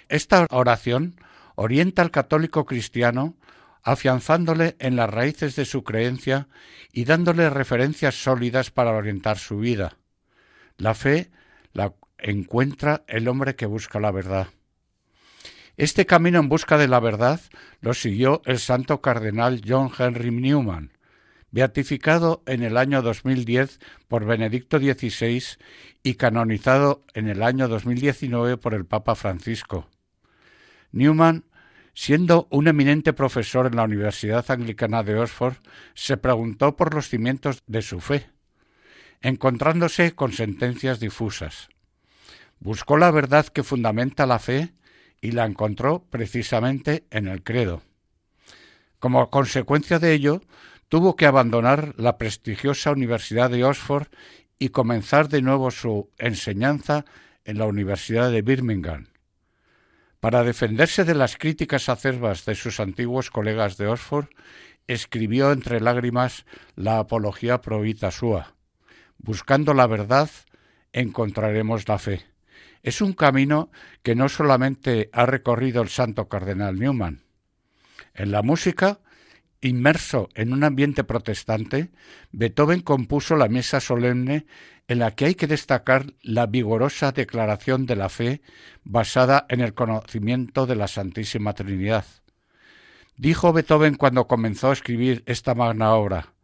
Esta 0.08 0.48
oración 0.50 1.14
orienta 1.54 2.02
al 2.02 2.10
católico 2.10 2.66
cristiano 2.66 3.36
afianzándole 3.82 4.76
en 4.78 4.96
las 4.96 5.10
raíces 5.10 5.56
de 5.56 5.64
su 5.64 5.82
creencia 5.82 6.48
y 6.92 7.04
dándole 7.04 7.50
referencias 7.50 8.14
sólidas 8.14 8.70
para 8.70 8.92
orientar 8.92 9.38
su 9.38 9.58
vida. 9.58 9.96
La 10.76 10.94
fe 10.94 11.30
la 11.72 11.94
encuentra 12.18 13.04
el 13.08 13.28
hombre 13.28 13.56
que 13.56 13.66
busca 13.66 13.98
la 14.00 14.10
verdad. 14.10 14.48
Este 15.76 16.06
camino 16.06 16.38
en 16.38 16.48
busca 16.48 16.76
de 16.78 16.86
la 16.86 17.00
verdad 17.00 17.40
lo 17.80 17.94
siguió 17.94 18.42
el 18.44 18.58
santo 18.58 19.00
cardenal 19.00 19.62
John 19.66 19.90
Henry 19.98 20.30
Newman, 20.30 20.92
beatificado 21.50 22.42
en 22.46 22.62
el 22.62 22.76
año 22.76 23.02
2010 23.02 23.80
por 24.06 24.24
Benedicto 24.24 24.78
XVI 24.78 25.42
y 26.02 26.14
canonizado 26.14 27.02
en 27.14 27.28
el 27.28 27.42
año 27.42 27.68
2019 27.68 28.58
por 28.58 28.74
el 28.74 28.84
Papa 28.84 29.14
Francisco. 29.14 29.88
Newman 30.92 31.44
Siendo 31.94 32.48
un 32.50 32.68
eminente 32.68 33.12
profesor 33.12 33.66
en 33.66 33.76
la 33.76 33.84
Universidad 33.84 34.50
Anglicana 34.50 35.02
de 35.02 35.18
Oxford, 35.18 35.56
se 35.94 36.16
preguntó 36.16 36.74
por 36.74 36.94
los 36.94 37.08
cimientos 37.08 37.62
de 37.66 37.82
su 37.82 38.00
fe, 38.00 38.30
encontrándose 39.20 40.14
con 40.14 40.32
sentencias 40.32 41.00
difusas. 41.00 41.68
Buscó 42.60 42.96
la 42.96 43.10
verdad 43.10 43.46
que 43.46 43.62
fundamenta 43.62 44.24
la 44.24 44.38
fe 44.38 44.72
y 45.20 45.32
la 45.32 45.44
encontró 45.44 46.06
precisamente 46.08 47.04
en 47.10 47.28
el 47.28 47.42
credo. 47.42 47.82
Como 48.98 49.28
consecuencia 49.30 49.98
de 49.98 50.14
ello, 50.14 50.42
tuvo 50.88 51.16
que 51.16 51.26
abandonar 51.26 51.94
la 51.98 52.16
prestigiosa 52.16 52.92
Universidad 52.92 53.50
de 53.50 53.64
Oxford 53.64 54.06
y 54.58 54.70
comenzar 54.70 55.28
de 55.28 55.42
nuevo 55.42 55.70
su 55.70 56.10
enseñanza 56.18 57.04
en 57.44 57.58
la 57.58 57.66
Universidad 57.66 58.30
de 58.30 58.42
Birmingham. 58.42 59.11
Para 60.22 60.44
defenderse 60.44 61.02
de 61.02 61.16
las 61.16 61.36
críticas 61.36 61.88
acerbas 61.88 62.44
de 62.44 62.54
sus 62.54 62.78
antiguos 62.78 63.28
colegas 63.28 63.76
de 63.76 63.88
Oxford, 63.88 64.28
escribió 64.86 65.50
entre 65.50 65.80
lágrimas 65.80 66.46
la 66.76 67.00
Apología 67.00 67.60
pro 67.60 67.80
vita 67.80 68.12
sua. 68.12 68.54
Buscando 69.18 69.74
la 69.74 69.88
verdad, 69.88 70.30
encontraremos 70.92 71.88
la 71.88 71.98
fe. 71.98 72.24
Es 72.84 73.00
un 73.00 73.14
camino 73.14 73.72
que 74.04 74.14
no 74.14 74.28
solamente 74.28 75.10
ha 75.12 75.26
recorrido 75.26 75.82
el 75.82 75.88
santo 75.88 76.28
cardenal 76.28 76.78
Newman. 76.78 77.24
En 78.14 78.30
la 78.30 78.42
música, 78.42 79.00
inmerso 79.62 80.28
en 80.34 80.52
un 80.52 80.64
ambiente 80.64 81.04
protestante, 81.04 81.90
Beethoven 82.32 82.80
compuso 82.80 83.36
la 83.36 83.48
misa 83.48 83.80
solemne 83.80 84.46
en 84.88 84.98
la 84.98 85.12
que 85.12 85.26
hay 85.26 85.34
que 85.34 85.46
destacar 85.46 86.12
la 86.20 86.46
vigorosa 86.46 87.12
declaración 87.12 87.86
de 87.86 87.96
la 87.96 88.08
fe 88.08 88.42
basada 88.84 89.46
en 89.48 89.60
el 89.60 89.72
conocimiento 89.72 90.66
de 90.66 90.76
la 90.76 90.88
Santísima 90.88 91.54
Trinidad. 91.54 92.04
Dijo 93.16 93.52
Beethoven 93.52 93.94
cuando 93.94 94.26
comenzó 94.26 94.70
a 94.70 94.72
escribir 94.74 95.22
esta 95.26 95.54
magna 95.54 95.94
obra, 95.94 96.34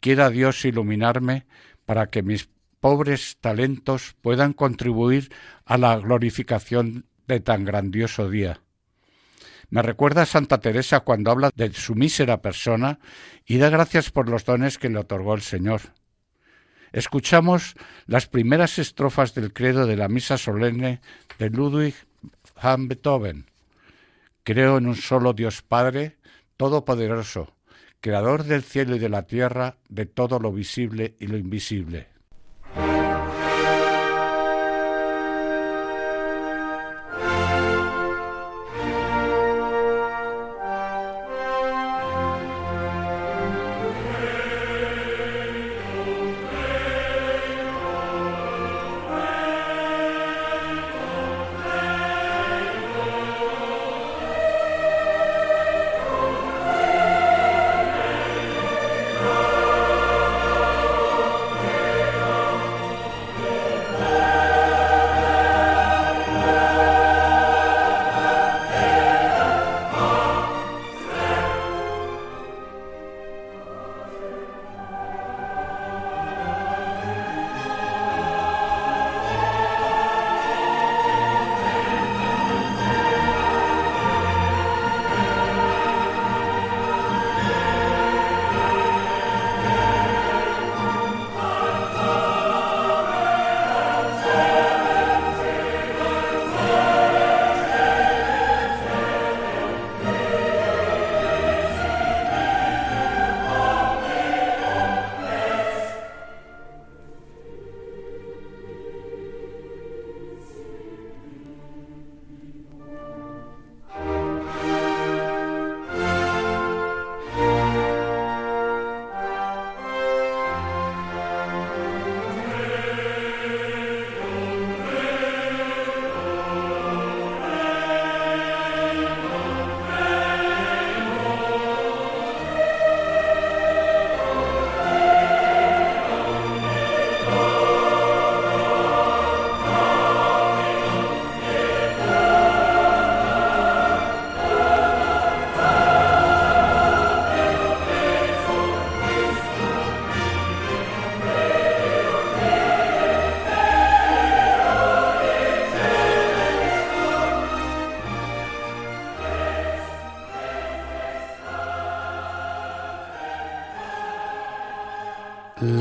Quiera 0.00 0.28
Dios 0.28 0.64
iluminarme 0.64 1.46
para 1.86 2.08
que 2.08 2.22
mis 2.22 2.50
pobres 2.80 3.38
talentos 3.40 4.14
puedan 4.20 4.52
contribuir 4.52 5.32
a 5.64 5.78
la 5.78 5.96
glorificación 5.96 7.06
de 7.26 7.40
tan 7.40 7.64
grandioso 7.64 8.28
día. 8.28 8.60
Me 9.68 9.82
recuerda 9.82 10.22
a 10.22 10.26
Santa 10.26 10.58
Teresa 10.58 11.00
cuando 11.00 11.30
habla 11.30 11.50
de 11.54 11.72
su 11.72 11.94
mísera 11.94 12.40
persona 12.40 12.98
y 13.44 13.58
da 13.58 13.68
gracias 13.68 14.10
por 14.10 14.28
los 14.28 14.44
dones 14.44 14.78
que 14.78 14.88
le 14.88 14.98
otorgó 14.98 15.34
el 15.34 15.42
Señor. 15.42 15.80
Escuchamos 16.92 17.74
las 18.06 18.26
primeras 18.26 18.78
estrofas 18.78 19.34
del 19.34 19.52
credo 19.52 19.86
de 19.86 19.96
la 19.96 20.08
misa 20.08 20.38
solemne 20.38 21.00
de 21.38 21.50
Ludwig 21.50 21.94
van 22.62 22.88
Beethoven. 22.88 23.46
Creo 24.44 24.78
en 24.78 24.86
un 24.86 24.96
solo 24.96 25.32
Dios 25.32 25.62
Padre, 25.62 26.16
Todopoderoso, 26.56 27.52
Creador 28.00 28.44
del 28.44 28.62
cielo 28.62 28.96
y 28.96 28.98
de 28.98 29.08
la 29.08 29.22
tierra, 29.22 29.76
de 29.88 30.06
todo 30.06 30.38
lo 30.38 30.52
visible 30.52 31.16
y 31.18 31.26
lo 31.26 31.36
invisible. 31.36 32.15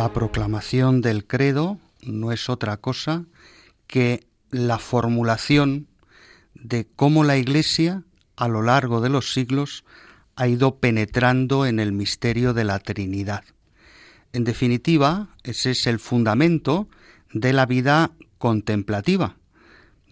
La 0.06 0.14
proclamación 0.14 1.02
del 1.02 1.26
credo 1.26 1.80
no 2.04 2.32
es 2.32 2.48
otra 2.48 2.78
cosa 2.78 3.26
que 3.88 4.28
la 4.52 4.78
formulación 4.78 5.88
de 6.54 6.86
cómo 6.96 7.24
la 7.24 7.38
Iglesia 7.38 8.04
a 8.36 8.48
lo 8.48 8.62
largo 8.62 9.02
de 9.02 9.10
los 9.10 9.34
siglos 9.34 9.84
ha 10.36 10.48
ido 10.48 10.78
penetrando 10.78 11.66
en 11.66 11.80
el 11.80 11.92
misterio 11.92 12.54
de 12.54 12.66
la 12.66 12.78
Trinidad. 12.78 13.46
En 14.32 14.44
definitiva, 14.44 15.30
ese 15.42 15.72
es 15.72 15.88
el 15.88 15.98
fundamento 15.98 16.88
de 17.34 17.52
la 17.52 17.66
vida 17.66 18.12
contemplativa, 18.38 19.38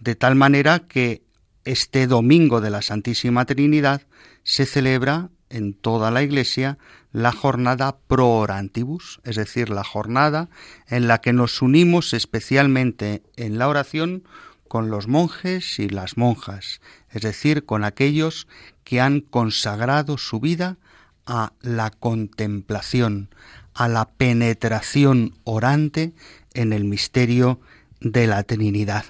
de 0.00 0.16
tal 0.16 0.34
manera 0.34 0.80
que 0.80 1.22
este 1.64 2.08
domingo 2.08 2.60
de 2.60 2.70
la 2.70 2.82
Santísima 2.82 3.44
Trinidad 3.44 4.02
se 4.42 4.66
celebra 4.66 5.30
en 5.54 5.72
toda 5.72 6.10
la 6.10 6.22
Iglesia 6.22 6.78
la 7.12 7.30
jornada 7.30 7.96
pro 8.08 8.28
orantibus, 8.28 9.20
es 9.22 9.36
decir, 9.36 9.70
la 9.70 9.84
jornada 9.84 10.48
en 10.88 11.06
la 11.06 11.20
que 11.20 11.32
nos 11.32 11.62
unimos 11.62 12.12
especialmente 12.12 13.22
en 13.36 13.58
la 13.58 13.68
oración 13.68 14.24
con 14.66 14.90
los 14.90 15.06
monjes 15.06 15.78
y 15.78 15.88
las 15.88 16.16
monjas, 16.16 16.80
es 17.10 17.22
decir, 17.22 17.64
con 17.64 17.84
aquellos 17.84 18.48
que 18.82 19.00
han 19.00 19.20
consagrado 19.20 20.18
su 20.18 20.40
vida 20.40 20.76
a 21.24 21.52
la 21.60 21.90
contemplación, 21.90 23.28
a 23.74 23.86
la 23.86 24.06
penetración 24.06 25.36
orante 25.44 26.12
en 26.52 26.72
el 26.72 26.82
misterio 26.82 27.60
de 28.00 28.26
la 28.26 28.42
Trinidad. 28.42 29.04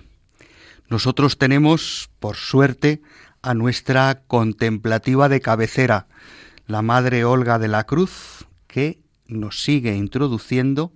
Nosotros 0.90 1.38
tenemos, 1.38 2.10
por 2.20 2.36
suerte, 2.36 3.00
a 3.44 3.52
nuestra 3.52 4.22
contemplativa 4.26 5.28
de 5.28 5.42
cabecera, 5.42 6.06
la 6.66 6.80
Madre 6.80 7.26
Olga 7.26 7.58
de 7.58 7.68
la 7.68 7.84
Cruz, 7.84 8.46
que 8.66 9.00
nos 9.26 9.62
sigue 9.62 9.94
introduciendo 9.94 10.92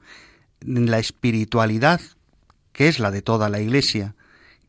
en 0.63 0.91
la 0.91 0.99
espiritualidad 0.99 2.01
que 2.73 2.89
es 2.89 3.01
la 3.01 3.11
de 3.11 3.21
toda 3.21 3.51
la 3.51 3.61
Iglesia 3.61 4.15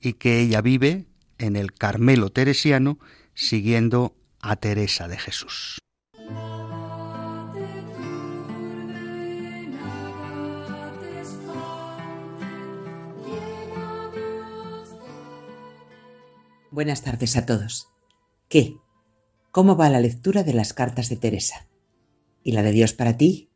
y 0.01 0.13
que 0.13 0.39
ella 0.39 0.61
vive 0.61 1.05
en 1.37 1.55
el 1.55 1.73
Carmelo 1.73 2.31
teresiano 2.31 2.99
siguiendo 3.33 4.13
a 4.41 4.57
Teresa 4.57 5.07
de 5.07 5.17
Jesús. 5.17 5.79
Buenas 16.71 17.01
tardes 17.01 17.35
a 17.35 17.47
todos. 17.47 17.87
¿Qué? 18.47 18.77
¿Cómo 19.51 19.75
va 19.75 19.89
la 19.89 19.99
lectura 19.99 20.43
de 20.43 20.53
las 20.53 20.71
cartas 20.71 21.09
de 21.09 21.15
Teresa? 21.15 21.67
¿Y 22.43 22.51
la 22.51 22.61
de 22.61 22.71
Dios 22.71 22.93
para 22.93 23.17
ti? 23.17 23.49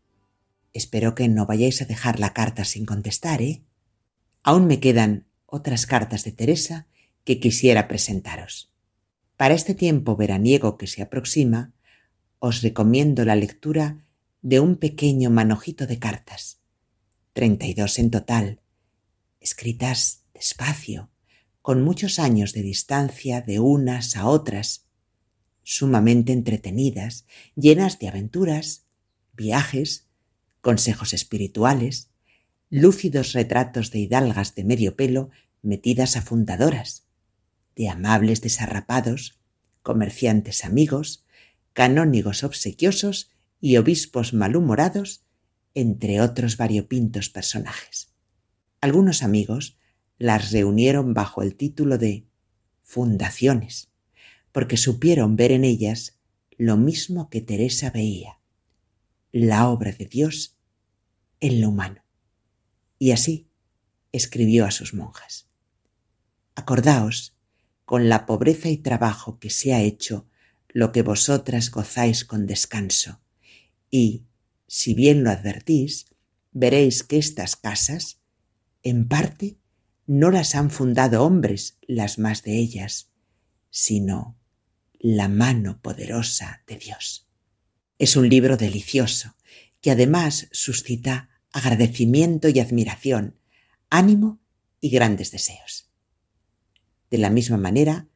Espero 0.74 1.14
que 1.14 1.28
no 1.28 1.46
vayáis 1.46 1.80
a 1.84 1.86
dejar 1.86 2.20
la 2.20 2.34
carta 2.34 2.66
sin 2.66 2.88
contestar, 2.88 3.44
¿eh? 3.44 3.62
Aún 4.42 4.66
me 4.66 4.80
quedan 4.80 5.28
otras 5.46 5.86
cartas 5.86 6.24
de 6.24 6.32
Teresa 6.32 6.88
que 7.24 7.40
quisiera 7.40 7.88
presentaros. 7.88 8.74
Para 9.38 9.54
este 9.54 9.76
tiempo 9.76 10.16
veraniego 10.16 10.80
que 10.80 10.88
se 10.88 11.04
aproxima, 11.04 11.72
os 12.40 12.64
recomiendo 12.64 13.26
la 13.26 13.36
lectura 13.36 14.08
de 14.42 14.60
un 14.60 14.76
pequeño 14.76 15.30
manojito 15.30 15.86
de 15.86 16.00
cartas, 16.00 16.62
treinta 17.32 17.68
y 17.68 17.76
dos 17.76 18.00
en 18.00 18.10
total, 18.10 18.62
escritas 19.40 20.24
despacio, 20.34 21.12
con 21.64 21.82
muchos 21.82 22.20
años 22.20 22.52
de 22.52 22.62
distancia 22.62 23.40
de 23.40 23.62
unas 23.62 24.18
a 24.18 24.28
otras, 24.28 24.86
sumamente 25.64 26.34
entretenidas, 26.34 27.26
llenas 27.56 28.00
de 28.00 28.10
aventuras, 28.10 28.84
viajes, 29.32 30.06
consejos 30.60 31.14
espirituales, 31.14 32.10
lúcidos 32.70 33.32
retratos 33.32 33.92
de 33.92 34.00
hidalgas 34.00 34.56
de 34.56 34.66
medio 34.66 34.98
pelo 34.98 35.30
metidas 35.62 36.18
a 36.18 36.22
fundadoras, 36.22 37.08
de 37.78 37.88
amables 37.88 38.42
desarrapados, 38.42 39.40
comerciantes 39.84 40.66
amigos, 40.66 41.24
canónigos 41.72 42.44
obsequiosos 42.44 43.32
y 43.62 43.78
obispos 43.78 44.34
malhumorados, 44.34 45.24
entre 45.76 46.20
otros 46.20 46.58
variopintos 46.58 47.30
personajes. 47.30 48.10
Algunos 48.82 49.24
amigos 49.24 49.78
las 50.18 50.52
reunieron 50.52 51.14
bajo 51.14 51.42
el 51.42 51.56
título 51.56 51.98
de 51.98 52.26
fundaciones, 52.82 53.90
porque 54.52 54.78
supieron 54.78 55.36
ver 55.36 55.52
en 55.52 55.64
ellas 55.64 56.20
lo 56.58 56.78
mismo 56.78 57.30
que 57.30 57.42
Teresa 57.42 57.90
veía, 57.90 58.40
la 59.32 59.68
obra 59.68 59.92
de 59.92 60.06
Dios 60.06 60.58
en 61.40 61.62
lo 61.62 61.70
humano. 61.70 62.04
Y 63.00 63.12
así 63.12 63.50
escribió 64.12 64.66
a 64.66 64.72
sus 64.72 64.94
monjas. 64.94 65.50
Acordaos, 66.56 67.36
con 67.84 68.10
la 68.10 68.26
pobreza 68.26 68.70
y 68.70 68.78
trabajo 68.78 69.40
que 69.40 69.50
se 69.50 69.74
ha 69.74 69.82
hecho, 69.82 70.28
lo 70.70 70.92
que 70.92 71.02
vosotras 71.02 71.70
gozáis 71.70 72.24
con 72.24 72.46
descanso, 72.46 73.22
y, 73.90 74.26
si 74.68 74.94
bien 74.94 75.24
lo 75.24 75.30
advertís, 75.30 76.08
veréis 76.52 77.04
que 77.04 77.18
estas 77.18 77.56
casas, 77.56 78.22
en 78.84 79.08
parte, 79.08 79.58
no 80.06 80.32
las 80.32 80.56
han 80.56 80.70
fundado 80.70 81.24
hombres, 81.24 81.78
las 81.88 82.20
más 82.20 82.44
de 82.44 82.58
ellas, 82.58 83.10
sino 83.70 84.38
la 85.00 85.28
mano 85.28 85.80
poderosa 85.82 86.64
de 86.68 86.78
Dios. 86.78 87.28
Es 88.00 88.16
un 88.16 88.30
libro 88.30 88.58
delicioso, 88.58 89.36
que 89.82 89.92
además 89.92 90.48
suscita 90.52 91.30
agradecimiento 91.52 92.50
y 92.50 92.60
admiración, 92.60 93.38
ánimo 93.90 94.42
y 94.82 94.90
grandes 94.90 95.32
deseos. 95.32 95.90
De 97.10 97.18
la 97.18 97.30
misma 97.30 97.58
manera, 97.58 98.08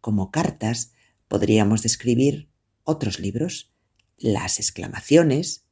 como 0.00 0.30
cartas, 0.30 0.92
podríamos 1.28 1.82
describir 1.82 2.48
otros 2.84 3.20
libros, 3.20 3.72
las 4.16 4.58
exclamaciones, 4.58 5.64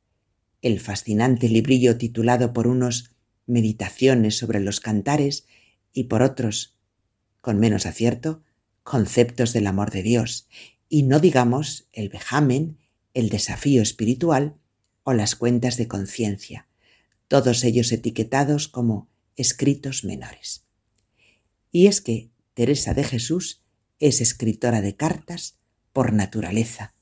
el 0.63 0.81
fascinante 0.81 1.49
librillo 1.49 1.97
titulado 1.97 2.53
por 2.53 2.67
unos 2.67 3.17
Meditaciones 3.49 4.37
sobre 4.37 4.59
los 4.59 4.81
cantares 4.81 5.47
y 5.97 6.05
por 6.05 6.21
otros, 6.21 6.77
con 7.41 7.59
menos 7.59 7.87
acierto, 7.87 8.43
conceptos 8.83 9.55
del 9.55 9.67
amor 9.67 9.91
de 9.91 10.03
Dios, 10.03 10.47
y 10.91 11.05
no 11.05 11.21
digamos 11.21 11.89
el 11.95 12.11
vejamen, 12.11 12.77
el 13.15 13.31
desafío 13.31 13.81
espiritual 13.81 14.57
o 15.05 15.15
las 15.15 15.37
cuentas 15.37 15.79
de 15.79 15.89
conciencia, 15.89 16.69
todos 17.29 17.65
ellos 17.65 17.91
etiquetados 17.93 18.69
como 18.69 19.09
escritos 19.37 20.05
menores. 20.05 20.67
Y 21.73 21.87
es 21.87 22.03
que 22.03 22.29
Teresa 22.53 22.93
de 22.93 23.03
Jesús 23.03 23.63
es 23.99 24.21
escritora 24.21 24.83
de 24.83 24.97
cartas 24.97 25.57
por 25.95 26.13
naturaleza, 26.13 26.95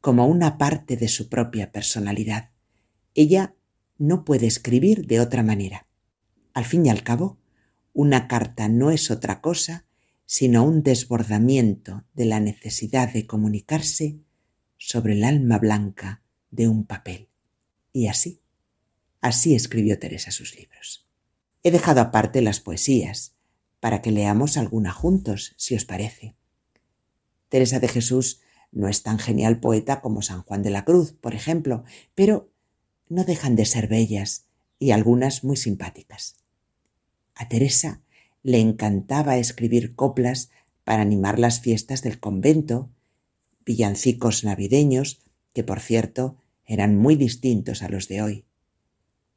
como 0.00 0.26
una 0.26 0.56
parte 0.56 0.96
de 0.96 1.08
su 1.08 1.28
propia 1.28 1.72
personalidad. 1.72 2.52
Ella 3.14 3.54
no 3.98 4.24
puede 4.24 4.46
escribir 4.46 5.06
de 5.06 5.20
otra 5.20 5.42
manera. 5.42 5.86
Al 6.54 6.64
fin 6.64 6.86
y 6.86 6.88
al 6.88 7.02
cabo, 7.02 7.38
una 7.94 8.28
carta 8.28 8.68
no 8.68 8.90
es 8.90 9.10
otra 9.10 9.40
cosa 9.40 9.86
sino 10.26 10.64
un 10.64 10.82
desbordamiento 10.82 12.04
de 12.14 12.24
la 12.24 12.40
necesidad 12.40 13.12
de 13.12 13.26
comunicarse 13.26 14.18
sobre 14.78 15.12
el 15.14 15.24
alma 15.24 15.58
blanca 15.58 16.22
de 16.50 16.68
un 16.68 16.84
papel. 16.84 17.28
Y 17.92 18.08
así, 18.08 18.40
así 19.20 19.54
escribió 19.54 19.98
Teresa 19.98 20.30
sus 20.30 20.56
libros. 20.56 21.06
He 21.62 21.70
dejado 21.70 22.00
aparte 22.00 22.42
las 22.42 22.60
poesías, 22.60 23.34
para 23.80 24.02
que 24.02 24.10
leamos 24.10 24.56
alguna 24.56 24.92
juntos, 24.92 25.54
si 25.56 25.74
os 25.74 25.84
parece. 25.84 26.34
Teresa 27.48 27.80
de 27.80 27.88
Jesús 27.88 28.40
no 28.72 28.88
es 28.88 29.02
tan 29.02 29.18
genial 29.18 29.60
poeta 29.60 30.00
como 30.00 30.22
San 30.22 30.42
Juan 30.42 30.62
de 30.62 30.70
la 30.70 30.84
Cruz, 30.84 31.12
por 31.12 31.34
ejemplo, 31.34 31.84
pero 32.14 32.50
no 33.08 33.24
dejan 33.24 33.56
de 33.56 33.66
ser 33.66 33.88
bellas 33.88 34.46
y 34.78 34.90
algunas 34.90 35.44
muy 35.44 35.56
simpáticas. 35.56 36.43
A 37.34 37.48
Teresa 37.48 38.00
le 38.42 38.60
encantaba 38.60 39.38
escribir 39.38 39.94
coplas 39.94 40.50
para 40.84 41.02
animar 41.02 41.38
las 41.38 41.60
fiestas 41.60 42.02
del 42.02 42.20
convento, 42.20 42.90
villancicos 43.64 44.44
navideños, 44.44 45.22
que 45.52 45.64
por 45.64 45.80
cierto 45.80 46.36
eran 46.66 46.96
muy 46.96 47.16
distintos 47.16 47.82
a 47.82 47.88
los 47.88 48.08
de 48.08 48.22
hoy, 48.22 48.44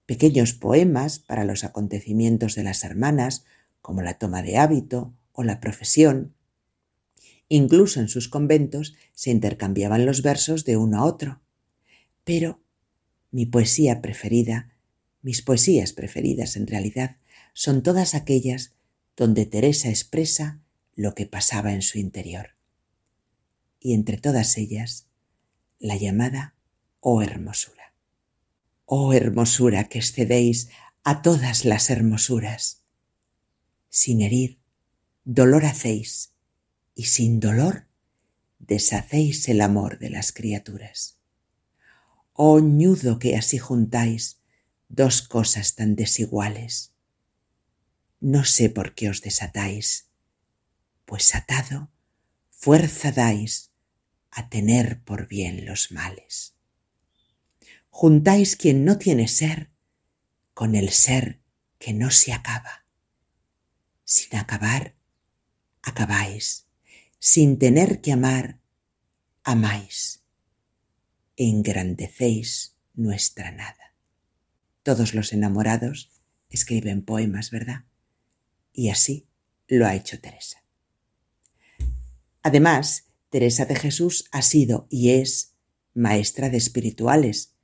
pequeños 0.06 0.54
poemas 0.54 1.20
para 1.20 1.46
los 1.46 1.64
acontecimientos 1.64 2.56
de 2.56 2.64
las 2.64 2.84
hermanas, 2.84 3.46
como 3.82 4.02
la 4.02 4.18
toma 4.18 4.42
de 4.42 4.58
hábito 4.58 5.14
o 5.32 5.44
la 5.44 5.60
profesión. 5.60 6.34
Incluso 7.50 8.00
en 8.00 8.10
sus 8.10 8.28
conventos 8.28 8.96
se 9.14 9.32
intercambiaban 9.32 10.06
los 10.06 10.22
versos 10.22 10.66
de 10.66 10.78
uno 10.78 11.00
a 11.00 11.06
otro. 11.06 11.40
Pero 12.24 12.60
mi 13.32 13.46
poesía 13.46 14.02
preferida, 14.02 14.72
mis 15.22 15.42
poesías 15.42 15.94
preferidas 15.94 16.56
en 16.58 16.68
realidad, 16.68 17.18
son 17.60 17.82
todas 17.82 18.14
aquellas 18.14 18.74
donde 19.16 19.48
Teresa 19.48 19.90
expresa 19.90 20.62
lo 20.94 21.16
que 21.16 21.26
pasaba 21.26 21.74
en 21.74 21.82
su 21.82 21.98
interior. 21.98 22.52
Y 23.80 23.96
entre 23.96 24.18
todas 24.18 24.60
ellas, 24.60 25.08
la 25.80 25.96
llamada 25.98 26.54
Oh 27.00 27.24
hermosura. 27.24 27.96
Oh 28.86 29.12
hermosura 29.12 29.86
que 29.86 29.98
excedéis 29.98 30.70
a 31.04 31.24
todas 31.24 31.66
las 31.66 31.90
hermosuras. 31.90 32.84
Sin 33.90 34.22
herir, 34.22 34.60
dolor 35.26 35.66
hacéis, 35.66 36.34
y 36.94 37.06
sin 37.06 37.40
dolor 37.40 37.88
deshacéis 38.60 39.50
el 39.50 39.62
amor 39.62 39.98
de 39.98 40.12
las 40.12 40.32
criaturas. 40.32 41.18
Oh 42.34 42.60
ñudo 42.60 43.18
que 43.18 43.36
así 43.36 43.58
juntáis 43.58 44.42
dos 44.90 45.24
cosas 45.24 45.74
tan 45.74 45.96
desiguales. 45.96 46.94
No 48.20 48.46
sé 48.46 48.70
por 48.70 48.96
qué 48.96 49.10
os 49.10 49.22
desatáis, 49.22 50.10
pues 51.06 51.36
atado 51.36 51.90
fuerza 52.50 53.12
dais 53.12 53.72
a 54.32 54.50
tener 54.50 55.02
por 55.04 55.28
bien 55.28 55.66
los 55.66 55.92
males. 55.92 56.56
Juntáis 57.90 58.56
quien 58.56 58.86
no 58.86 58.98
tiene 58.98 59.28
ser 59.28 59.72
con 60.54 60.76
el 60.76 60.90
ser 60.90 61.42
que 61.80 61.94
no 61.94 62.12
se 62.12 62.34
acaba. 62.34 62.86
Sin 64.04 64.36
acabar, 64.38 64.96
acabáis. 65.82 66.68
Sin 67.20 67.58
tener 67.58 68.02
que 68.02 68.12
amar, 68.12 68.60
amáis. 69.44 70.24
Engrandecéis 71.36 72.76
nuestra 72.94 73.52
nada. 73.52 73.96
Todos 74.84 75.14
los 75.14 75.34
enamorados 75.34 76.12
escriben 76.50 77.02
poemas, 77.04 77.52
¿verdad? 77.52 77.87
Y 78.78 78.90
así 78.90 79.26
lo 79.68 79.88
ha 79.88 79.96
hecho 79.96 80.22
Teresa. 80.22 80.64
Además, 82.44 83.06
Teresa 83.32 83.66
de 83.66 83.76
Jesús 83.76 84.26
ha 84.32 84.44
sido 84.44 84.86
y 84.92 85.10
es 85.10 85.56
maestra 85.96 86.52
de 86.52 86.58
espirituales, 86.58 87.56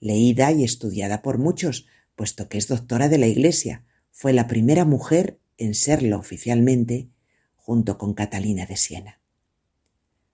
leída 0.00 0.50
y 0.52 0.64
estudiada 0.64 1.20
por 1.20 1.36
muchos, 1.36 1.86
puesto 2.16 2.48
que 2.48 2.56
es 2.56 2.66
doctora 2.66 3.10
de 3.10 3.18
la 3.18 3.26
Iglesia. 3.26 3.84
Fue 4.10 4.32
la 4.32 4.46
primera 4.46 4.86
mujer 4.86 5.38
en 5.58 5.74
serlo 5.74 6.18
oficialmente, 6.18 7.10
junto 7.56 7.98
con 7.98 8.14
Catalina 8.14 8.64
de 8.64 8.78
Siena. 8.78 9.20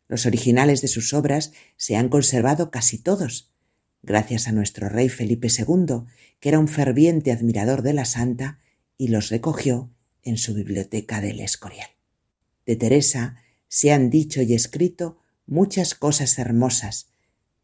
Los 0.07 0.27
originales 0.27 0.81
de 0.81 0.87
sus 0.87 1.13
obras 1.13 1.51
se 1.77 1.97
han 1.97 2.09
conservado 2.09 2.71
casi 2.71 2.99
todos, 2.99 3.51
gracias 4.01 4.47
a 4.47 4.53
nuestro 4.53 4.89
rey 4.89 5.09
Felipe 5.09 5.49
II, 5.49 6.05
que 6.39 6.49
era 6.51 6.61
un 6.61 6.69
ferviente 6.69 7.33
admirador 7.33 7.83
de 7.83 7.95
la 7.95 8.05
santa 8.05 8.61
y 8.97 9.09
los 9.09 9.31
recogió 9.31 9.91
en 10.23 10.37
su 10.37 10.55
biblioteca 10.55 11.21
del 11.21 11.41
Escorial. 11.41 11.89
De 12.67 12.77
Teresa 12.77 13.37
se 13.69 13.93
han 13.93 14.11
dicho 14.11 14.43
y 14.43 14.55
escrito 14.55 15.19
muchas 15.47 15.95
cosas 15.95 16.39
hermosas, 16.39 17.11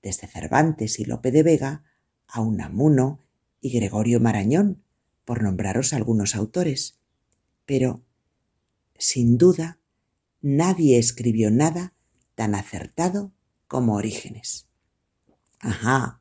desde 0.02 0.26
Cervantes 0.26 1.00
y 1.00 1.04
Lope 1.04 1.30
de 1.30 1.42
Vega 1.42 1.84
a 2.26 2.40
Unamuno 2.40 3.20
y 3.60 3.70
Gregorio 3.70 4.20
Marañón, 4.20 4.82
por 5.24 5.42
nombraros 5.42 5.92
algunos 5.92 6.34
autores. 6.36 6.98
Pero, 7.64 8.04
sin 8.96 9.38
duda, 9.38 9.78
nadie 10.40 10.98
escribió 10.98 11.50
nada 11.50 11.94
tan 12.34 12.54
acertado 12.54 13.32
como 13.66 13.94
Orígenes. 13.94 14.68
Ajá, 15.58 16.20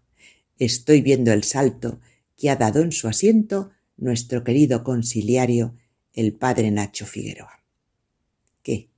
estoy 0.58 1.02
viendo 1.02 1.32
el 1.32 1.44
salto 1.44 2.00
que 2.36 2.50
ha 2.50 2.56
dado 2.56 2.82
en 2.82 2.92
su 2.92 3.08
asiento 3.08 3.72
nuestro 3.98 4.44
querido 4.44 4.84
conciliario, 4.84 5.76
el 6.16 6.34
padre 6.34 6.72
Nacho 6.72 7.06
Figueroa. 7.06 7.62
¿Qué? 8.64 8.90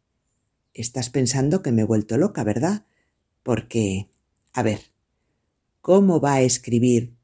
Estás 0.73 1.09
pensando 1.09 1.63
que 1.63 1.71
me 1.71 1.81
he 1.81 1.85
vuelto 1.85 2.17
loca, 2.17 2.43
¿verdad? 2.43 2.85
Porque, 3.41 4.09
a 4.53 4.61
ver, 4.61 4.79
¿cómo 5.81 6.21
va 6.21 6.35
a 6.35 6.41
escribir 6.41 7.15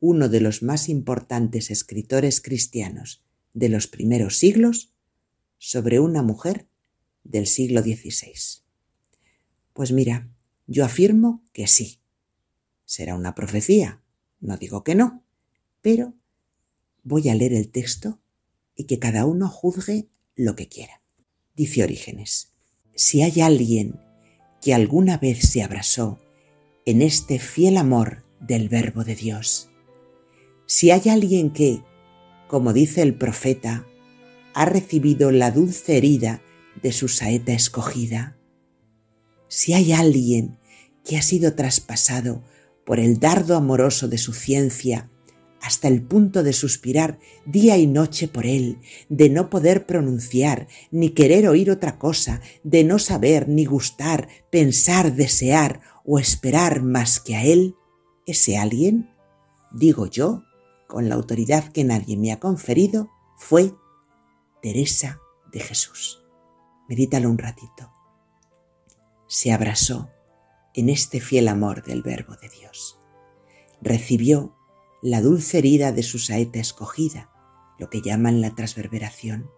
uno 0.00 0.30
de 0.30 0.40
los 0.40 0.62
más 0.62 0.88
importantes 0.88 1.70
escritores 1.70 2.40
cristianos 2.40 3.22
de 3.52 3.68
los 3.68 3.86
primeros 3.86 4.38
siglos 4.38 4.94
sobre 5.58 6.00
una 6.00 6.22
mujer 6.22 6.66
del 7.22 7.46
siglo 7.46 7.82
XVI? 7.82 8.62
Pues 9.74 9.92
mira, 9.92 10.30
yo 10.66 10.84
afirmo 10.84 11.44
que 11.52 11.66
sí. 11.66 11.98
Será 12.86 13.14
una 13.14 13.34
profecía, 13.34 14.00
no 14.40 14.56
digo 14.56 14.82
que 14.82 14.94
no, 14.94 15.22
pero 15.82 16.14
voy 17.02 17.28
a 17.28 17.34
leer 17.34 17.52
el 17.52 17.70
texto 17.70 18.21
y 18.76 18.84
que 18.84 18.98
cada 18.98 19.26
uno 19.26 19.48
juzgue 19.48 20.08
lo 20.34 20.56
que 20.56 20.68
quiera. 20.68 21.02
Dice 21.54 21.82
Orígenes 21.82 22.52
si 22.94 23.22
hay 23.22 23.40
alguien 23.40 23.98
que 24.60 24.74
alguna 24.74 25.18
vez 25.18 25.50
se 25.50 25.62
abrazó 25.62 26.18
en 26.84 27.02
este 27.02 27.38
fiel 27.38 27.76
amor 27.76 28.22
del 28.40 28.68
Verbo 28.68 29.04
de 29.04 29.14
Dios, 29.14 29.68
si 30.66 30.90
hay 30.90 31.08
alguien 31.08 31.50
que, 31.50 31.82
como 32.48 32.72
dice 32.72 33.02
el 33.02 33.14
profeta, 33.14 33.86
ha 34.54 34.64
recibido 34.64 35.30
la 35.30 35.50
dulce 35.50 35.96
herida 35.96 36.42
de 36.82 36.92
su 36.92 37.08
saeta 37.08 37.52
escogida, 37.52 38.36
si 39.48 39.74
hay 39.74 39.92
alguien 39.92 40.58
que 41.04 41.16
ha 41.16 41.22
sido 41.22 41.54
traspasado 41.54 42.42
por 42.84 43.00
el 43.00 43.18
dardo 43.18 43.56
amoroso 43.56 44.08
de 44.08 44.18
su 44.18 44.32
ciencia 44.32 45.10
hasta 45.62 45.86
el 45.86 46.02
punto 46.02 46.42
de 46.42 46.52
suspirar 46.52 47.18
día 47.46 47.76
y 47.78 47.86
noche 47.86 48.26
por 48.26 48.46
él, 48.46 48.80
de 49.08 49.30
no 49.30 49.48
poder 49.48 49.86
pronunciar, 49.86 50.66
ni 50.90 51.10
querer 51.10 51.48
oír 51.48 51.70
otra 51.70 51.98
cosa, 51.98 52.42
de 52.64 52.82
no 52.82 52.98
saber, 52.98 53.48
ni 53.48 53.64
gustar, 53.64 54.28
pensar, 54.50 55.14
desear 55.14 55.80
o 56.04 56.18
esperar 56.18 56.82
más 56.82 57.20
que 57.20 57.36
a 57.36 57.44
él, 57.44 57.76
ese 58.26 58.58
alguien, 58.58 59.10
digo 59.72 60.06
yo, 60.06 60.42
con 60.88 61.08
la 61.08 61.14
autoridad 61.14 61.70
que 61.72 61.84
nadie 61.84 62.16
me 62.16 62.32
ha 62.32 62.40
conferido, 62.40 63.10
fue 63.36 63.72
Teresa 64.60 65.20
de 65.52 65.60
Jesús. 65.60 66.24
Medítalo 66.88 67.30
un 67.30 67.38
ratito. 67.38 67.92
Se 69.28 69.52
abrazó 69.52 70.10
en 70.74 70.88
este 70.88 71.20
fiel 71.20 71.46
amor 71.46 71.84
del 71.84 72.02
Verbo 72.02 72.34
de 72.36 72.48
Dios. 72.48 72.98
Recibió 73.80 74.56
la 75.02 75.20
dulce 75.20 75.58
herida 75.58 75.90
de 75.90 76.04
su 76.04 76.18
saeta 76.18 76.60
escogida, 76.60 77.28
lo 77.78 77.90
que 77.90 78.00
llaman 78.00 78.40
la 78.40 78.54
transverberación, 78.54 79.50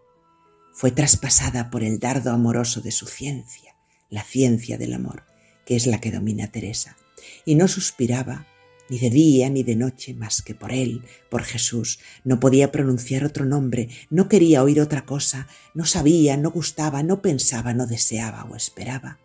fue 0.73 0.91
traspasada 0.91 1.71
por 1.71 1.85
el 1.85 1.99
dardo 1.99 2.33
amoroso 2.33 2.81
de 2.81 2.91
su 2.91 3.07
ciencia, 3.07 3.77
la 4.09 4.25
ciencia 4.25 4.79
del 4.79 4.95
amor, 4.95 5.25
que 5.67 5.77
es 5.77 5.87
la 5.87 6.01
que 6.01 6.11
domina 6.11 6.51
Teresa, 6.51 6.97
y 7.45 7.55
no 7.55 7.69
suspiraba 7.69 8.47
ni 8.89 8.99
de 8.99 9.11
día 9.11 9.51
ni 9.51 9.63
de 9.63 9.77
noche 9.77 10.15
más 10.15 10.43
que 10.43 10.55
por 10.55 10.73
él, 10.73 11.05
por 11.31 11.43
Jesús. 11.43 12.01
No 12.23 12.41
podía 12.41 12.73
pronunciar 12.73 13.25
otro 13.25 13.45
nombre, 13.45 13.89
no 14.11 14.29
quería 14.29 14.63
oír 14.63 14.81
otra 14.81 15.05
cosa, 15.05 15.47
no 15.75 15.85
sabía, 15.85 16.37
no 16.37 16.51
gustaba, 16.51 17.03
no 17.03 17.23
pensaba, 17.23 17.75
no 17.75 17.87
deseaba 17.87 18.45
o 18.45 18.57
esperaba 18.57 19.19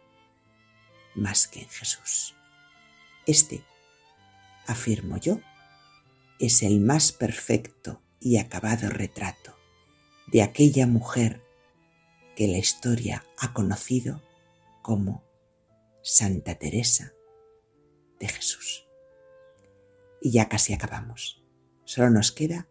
más 1.16 1.48
que 1.48 1.62
en 1.62 1.70
Jesús. 1.70 2.36
Este, 3.26 3.64
afirmo 4.68 5.18
yo, 5.18 5.40
es 6.40 6.64
el 6.64 6.80
más 6.80 7.12
perfecto 7.12 8.02
y 8.20 8.38
acabado 8.38 8.90
retrato 8.90 9.56
de 10.28 10.42
aquella 10.42 10.88
mujer 10.88 11.44
que 12.36 12.48
la 12.48 12.58
historia 12.58 13.26
ha 13.38 13.54
conocido 13.54 14.22
como 14.82 15.24
Santa 16.02 16.56
Teresa 16.56 17.14
de 18.20 18.28
Jesús. 18.28 18.88
Y 20.22 20.32
ya 20.32 20.48
casi 20.48 20.74
acabamos. 20.74 21.44
Solo 21.84 22.10
nos 22.10 22.32
queda 22.32 22.68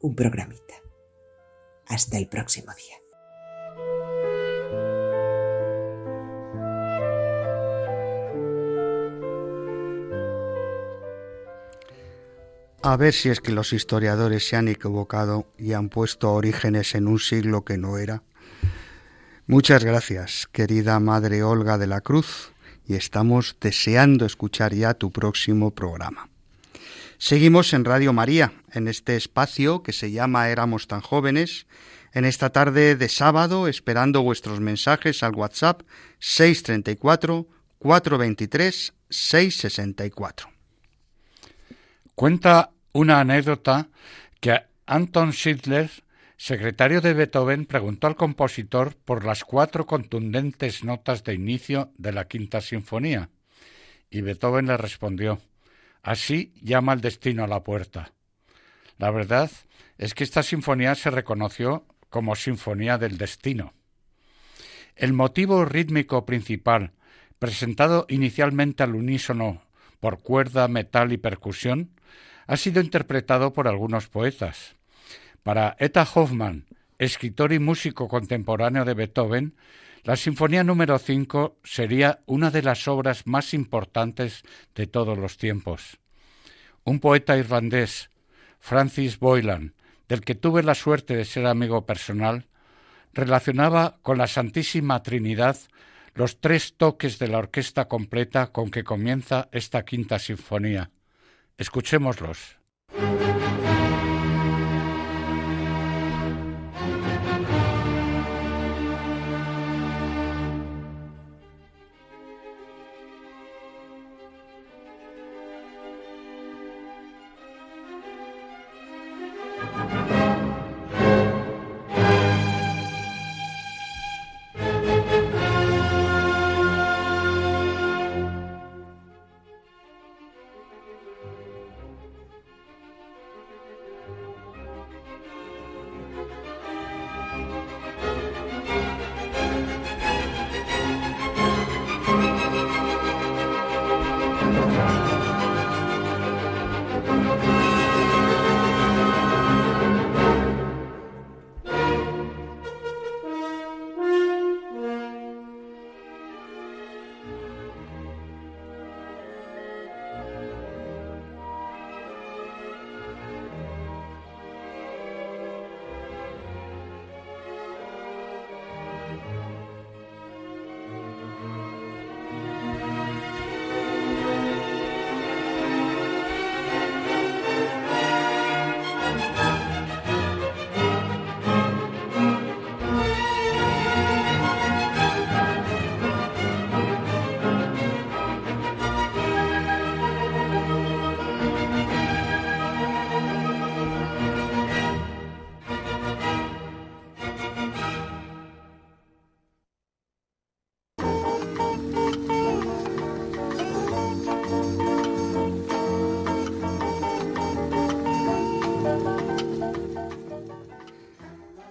un 0.00 0.14
programita. 0.14 0.74
Hasta 1.86 2.18
el 2.18 2.28
próximo 2.28 2.72
día. 2.74 2.99
A 12.82 12.96
ver 12.96 13.12
si 13.12 13.28
es 13.28 13.40
que 13.40 13.52
los 13.52 13.74
historiadores 13.74 14.48
se 14.48 14.56
han 14.56 14.66
equivocado 14.68 15.46
y 15.58 15.74
han 15.74 15.90
puesto 15.90 16.32
orígenes 16.32 16.94
en 16.94 17.08
un 17.08 17.18
siglo 17.18 17.62
que 17.62 17.76
no 17.76 17.98
era. 17.98 18.22
Muchas 19.46 19.84
gracias, 19.84 20.48
querida 20.50 20.98
Madre 20.98 21.42
Olga 21.42 21.76
de 21.76 21.86
la 21.86 22.00
Cruz, 22.00 22.52
y 22.86 22.94
estamos 22.94 23.56
deseando 23.60 24.24
escuchar 24.24 24.72
ya 24.74 24.94
tu 24.94 25.10
próximo 25.10 25.72
programa. 25.72 26.30
Seguimos 27.18 27.74
en 27.74 27.84
Radio 27.84 28.14
María, 28.14 28.54
en 28.72 28.88
este 28.88 29.14
espacio 29.16 29.82
que 29.82 29.92
se 29.92 30.10
llama 30.10 30.48
Éramos 30.48 30.86
tan 30.86 31.02
jóvenes, 31.02 31.66
en 32.14 32.24
esta 32.24 32.48
tarde 32.48 32.96
de 32.96 33.08
sábado, 33.10 33.68
esperando 33.68 34.22
vuestros 34.22 34.60
mensajes 34.60 35.22
al 35.22 35.34
WhatsApp 35.34 35.82
634 36.18 37.46
423 37.78 38.94
664. 39.10 40.49
Cuenta 42.20 42.72
una 42.92 43.20
anécdota 43.20 43.88
que 44.40 44.60
Anton 44.84 45.32
Schindler, 45.32 45.90
secretario 46.36 47.00
de 47.00 47.14
Beethoven, 47.14 47.64
preguntó 47.64 48.08
al 48.08 48.14
compositor 48.14 48.94
por 48.94 49.24
las 49.24 49.42
cuatro 49.42 49.86
contundentes 49.86 50.84
notas 50.84 51.24
de 51.24 51.32
inicio 51.32 51.94
de 51.96 52.12
la 52.12 52.28
quinta 52.28 52.60
sinfonía, 52.60 53.30
y 54.10 54.20
Beethoven 54.20 54.66
le 54.66 54.76
respondió 54.76 55.40
Así 56.02 56.52
llama 56.60 56.92
el 56.92 57.00
destino 57.00 57.44
a 57.44 57.46
la 57.46 57.62
puerta. 57.62 58.12
La 58.98 59.10
verdad 59.10 59.50
es 59.96 60.12
que 60.12 60.24
esta 60.24 60.42
sinfonía 60.42 60.94
se 60.96 61.10
reconoció 61.10 61.86
como 62.10 62.36
Sinfonía 62.36 62.98
del 62.98 63.16
Destino. 63.16 63.72
El 64.94 65.14
motivo 65.14 65.64
rítmico 65.64 66.26
principal, 66.26 66.92
presentado 67.38 68.04
inicialmente 68.10 68.82
al 68.82 68.94
unísono 68.94 69.62
por 70.00 70.20
cuerda, 70.20 70.68
metal 70.68 71.12
y 71.12 71.16
percusión, 71.16 71.92
ha 72.50 72.56
sido 72.56 72.80
interpretado 72.80 73.52
por 73.52 73.68
algunos 73.68 74.08
poetas. 74.08 74.74
Para 75.44 75.76
Etta 75.78 76.02
Hoffmann, 76.02 76.66
escritor 76.98 77.52
y 77.52 77.60
músico 77.60 78.08
contemporáneo 78.08 78.84
de 78.84 78.94
Beethoven, 78.94 79.54
la 80.02 80.16
Sinfonía 80.16 80.64
número 80.64 80.98
5 80.98 81.58
sería 81.62 82.18
una 82.26 82.50
de 82.50 82.62
las 82.62 82.88
obras 82.88 83.24
más 83.24 83.54
importantes 83.54 84.42
de 84.74 84.88
todos 84.88 85.16
los 85.16 85.36
tiempos. 85.36 86.00
Un 86.82 86.98
poeta 86.98 87.36
irlandés, 87.36 88.10
Francis 88.58 89.20
Boylan, 89.20 89.76
del 90.08 90.22
que 90.22 90.34
tuve 90.34 90.64
la 90.64 90.74
suerte 90.74 91.14
de 91.14 91.26
ser 91.26 91.46
amigo 91.46 91.86
personal, 91.86 92.48
relacionaba 93.12 94.00
con 94.02 94.18
la 94.18 94.26
Santísima 94.26 95.04
Trinidad 95.04 95.56
los 96.14 96.40
tres 96.40 96.74
toques 96.76 97.20
de 97.20 97.28
la 97.28 97.38
orquesta 97.38 97.86
completa 97.86 98.48
con 98.48 98.72
que 98.72 98.82
comienza 98.82 99.48
esta 99.52 99.84
quinta 99.84 100.18
sinfonía. 100.18 100.90
Escuchémoslos. 101.60 102.59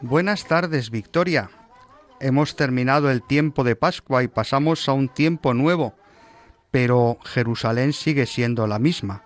Buenas 0.09 0.47
tardes, 0.47 0.89
Victoria. 0.89 1.51
Hemos 2.19 2.55
terminado 2.55 3.11
el 3.11 3.21
tiempo 3.21 3.63
de 3.63 3.75
Pascua 3.75 4.23
y 4.23 4.27
pasamos 4.27 4.89
a 4.89 4.93
un 4.93 5.07
tiempo 5.07 5.53
nuevo, 5.53 5.93
pero 6.71 7.19
Jerusalén 7.23 7.93
sigue 7.93 8.25
siendo 8.25 8.65
la 8.65 8.79
misma. 8.79 9.21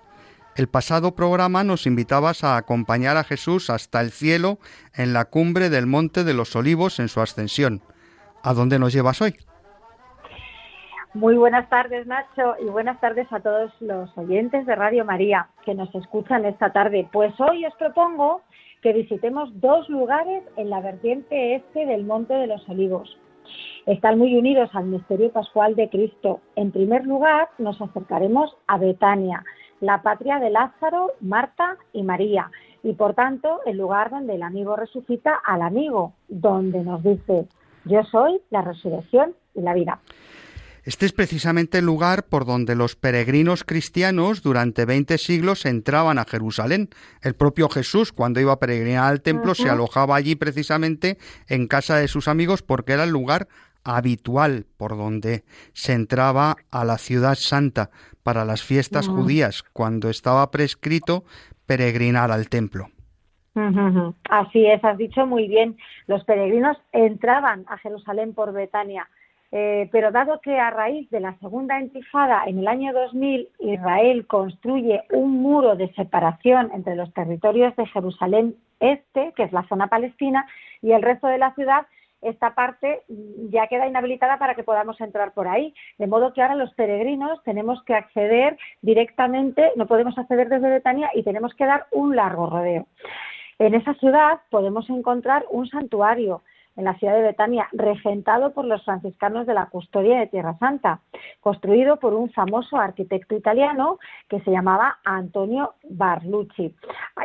El 0.58 0.68
pasado 0.68 1.16
programa 1.16 1.64
nos 1.64 1.88
invitabas 1.88 2.44
a 2.44 2.58
acompañar 2.58 3.16
a 3.16 3.24
Jesús 3.24 3.70
hasta 3.70 4.02
el 4.02 4.12
cielo 4.12 4.58
en 4.94 5.14
la 5.14 5.24
cumbre 5.24 5.70
del 5.70 5.88
Monte 5.88 6.26
de 6.26 6.34
los 6.34 6.54
Olivos 6.54 7.00
en 7.00 7.08
su 7.08 7.22
ascensión. 7.22 7.82
¿A 8.44 8.54
dónde 8.54 8.78
nos 8.78 8.92
llevas 8.92 9.22
hoy? 9.22 9.38
Muy 11.14 11.38
buenas 11.38 11.70
tardes, 11.70 12.06
Nacho, 12.08 12.56
y 12.60 12.66
buenas 12.66 13.00
tardes 13.00 13.32
a 13.32 13.40
todos 13.40 13.72
los 13.80 14.10
oyentes 14.18 14.66
de 14.66 14.76
Radio 14.76 15.06
María 15.06 15.48
que 15.64 15.76
nos 15.76 15.96
escuchan 15.96 16.44
esta 16.44 16.74
tarde. 16.74 17.08
Pues 17.10 17.34
hoy 17.40 17.66
os 17.66 17.74
propongo 17.76 18.42
que 18.84 18.94
visitemos 18.94 19.50
dos 19.62 19.90
lugares 19.90 20.44
en 20.58 20.70
la 20.70 20.82
vertiente 20.82 21.56
este 21.56 21.86
del 21.86 22.06
Monte 22.06 22.34
de 22.34 22.48
los 22.48 22.68
Olivos. 22.68 23.18
Están 23.86 24.20
muy 24.20 24.36
unidos 24.36 24.70
al 24.74 24.86
misterio 24.86 25.32
pascual 25.32 25.76
de 25.76 25.90
Cristo. 25.90 26.42
En 26.56 26.72
primer 26.72 27.06
lugar, 27.06 27.50
nos 27.58 27.82
acercaremos 27.82 28.56
a 28.68 28.78
Betania, 28.78 29.44
la 29.80 30.02
patria 30.02 30.40
de 30.40 30.50
Lázaro, 30.50 31.14
Marta 31.22 31.78
y 31.94 32.04
María, 32.04 32.52
y 32.84 32.94
por 32.94 33.14
tanto 33.14 33.62
el 33.66 33.78
lugar 33.78 34.10
donde 34.12 34.36
el 34.36 34.44
amigo 34.44 34.76
resucita 34.76 35.34
al 35.46 35.62
amigo, 35.62 36.14
donde 36.28 36.84
nos 36.84 37.02
dice, 37.04 37.48
yo 37.86 38.04
soy 38.04 38.42
la 38.50 38.62
resurrección 38.62 39.34
y 39.56 39.62
la 39.62 39.74
vida. 39.74 40.00
Este 40.86 41.06
es 41.06 41.14
precisamente 41.14 41.78
el 41.78 41.86
lugar 41.86 42.26
por 42.26 42.46
donde 42.46 42.76
los 42.76 42.98
peregrinos 42.98 43.64
cristianos 43.64 44.44
durante 44.44 44.86
20 44.86 45.18
siglos 45.18 45.66
entraban 45.66 46.20
a 46.20 46.26
Jerusalén. 46.26 46.90
El 47.22 47.36
propio 47.36 47.70
Jesús, 47.70 48.12
cuando 48.12 48.42
iba 48.42 48.52
a 48.52 48.60
peregrinar 48.60 49.06
al 49.06 49.22
templo, 49.22 49.56
se 49.56 49.70
alojaba 49.70 50.18
allí 50.18 50.36
precisamente 50.36 51.18
en 51.48 51.68
casa 51.68 51.96
de 51.96 52.10
sus 52.10 52.28
amigos 52.28 52.64
porque 52.64 52.92
era 52.92 53.06
el 53.06 53.12
lugar 53.12 53.48
habitual 53.86 54.66
por 54.76 54.98
donde 54.98 55.44
se 55.72 55.94
entraba 55.94 56.58
a 56.70 56.84
la 56.84 56.98
ciudad 56.98 57.36
santa 57.36 57.90
para 58.22 58.44
las 58.44 58.62
fiestas 58.62 59.08
judías, 59.08 59.64
cuando 59.74 60.10
estaba 60.10 60.52
prescrito 60.52 61.24
peregrinar 61.66 62.30
al 62.32 62.50
templo. 62.50 62.90
Así 64.30 64.66
es, 64.66 64.84
has 64.84 64.98
dicho 64.98 65.26
muy 65.26 65.48
bien. 65.48 65.78
Los 66.08 66.24
peregrinos 66.26 66.78
entraban 66.92 67.66
a 67.68 67.78
Jerusalén 67.78 68.34
por 68.34 68.52
Betania 68.52 69.08
eh, 69.56 69.88
pero 69.92 70.10
dado 70.10 70.42
que 70.42 70.60
a 70.60 70.72
raíz 70.72 71.08
de 71.12 71.20
la 71.20 71.38
segunda 71.38 71.80
intifada 71.80 72.42
en 72.48 72.58
el 72.58 72.68
año 72.68 72.92
2000 72.92 73.50
Israel 73.60 74.26
construye 74.26 75.04
un 75.12 75.44
muro 75.44 75.76
de 75.76 75.94
separación 75.94 76.72
entre 76.74 76.96
los 76.96 77.14
territorios 77.14 77.76
de 77.76 77.86
Jerusalén 77.86 78.56
Este, 78.80 79.32
que 79.36 79.44
es 79.44 79.54
la 79.54 79.68
zona 79.68 79.88
palestina, 79.88 80.48
y 80.82 80.92
el 80.92 81.04
resto 81.04 81.28
de 81.28 81.38
la 81.38 81.54
ciudad, 81.54 81.86
esta 82.24 82.56
parte 82.56 83.04
ya 83.52 83.68
queda 83.68 83.88
inhabilitada 83.88 84.40
para 84.40 84.56
que 84.56 84.64
podamos 84.64 85.00
entrar 85.00 85.34
por 85.34 85.48
ahí. 85.48 85.76
De 86.00 86.08
modo 86.08 86.34
que 86.34 86.42
ahora 86.42 86.56
los 86.56 86.74
peregrinos 86.74 87.42
tenemos 87.44 87.84
que 87.84 87.94
acceder 87.94 88.58
directamente, 88.82 89.72
no 89.76 89.86
podemos 89.86 90.18
acceder 90.18 90.50
desde 90.50 90.68
Betania 90.68 91.12
y 91.14 91.22
tenemos 91.22 91.54
que 91.54 91.68
dar 91.68 91.86
un 91.92 92.16
largo 92.16 92.48
rodeo. 92.48 92.88
En 93.60 93.76
esa 93.76 93.94
ciudad 93.94 94.40
podemos 94.50 94.90
encontrar 94.90 95.46
un 95.52 95.68
santuario 95.68 96.42
en 96.76 96.86
la 96.86 96.96
ciudad 96.96 97.16
de 97.16 97.22
Betania, 97.22 97.68
regentado 97.72 98.54
por 98.54 98.66
los 98.66 98.84
franciscanos 98.84 99.46
de 99.46 99.54
la 99.54 99.68
Custodia 99.68 100.20
de 100.20 100.28
Tierra 100.28 100.58
Santa, 100.58 101.02
construido 101.42 101.98
por 101.98 102.14
un 102.14 102.32
famoso 102.32 102.78
arquitecto 102.78 103.36
italiano 103.36 104.00
que 104.30 104.40
se 104.42 104.52
llamaba 104.52 105.00
Antonio 105.04 105.74
Barlucci, 105.90 106.76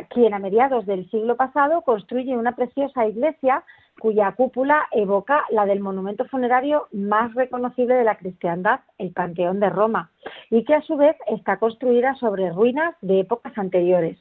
quien 0.09 0.33
a 0.33 0.39
mediados 0.39 0.85
del 0.85 1.09
siglo 1.09 1.35
pasado 1.35 1.81
construye 1.81 2.37
una 2.37 2.55
preciosa 2.55 3.07
iglesia 3.07 3.63
cuya 3.99 4.31
cúpula 4.31 4.87
evoca 4.91 5.45
la 5.49 5.65
del 5.65 5.81
monumento 5.81 6.25
funerario 6.25 6.87
más 6.91 7.33
reconocible 7.35 7.95
de 7.95 8.05
la 8.05 8.17
cristiandad, 8.17 8.79
el 8.97 9.11
Panteón 9.11 9.59
de 9.59 9.69
Roma, 9.69 10.11
y 10.49 10.63
que 10.63 10.73
a 10.73 10.81
su 10.81 10.95
vez 10.95 11.15
está 11.27 11.57
construida 11.57 12.15
sobre 12.15 12.51
ruinas 12.51 12.95
de 13.01 13.19
épocas 13.19 13.57
anteriores. 13.57 14.17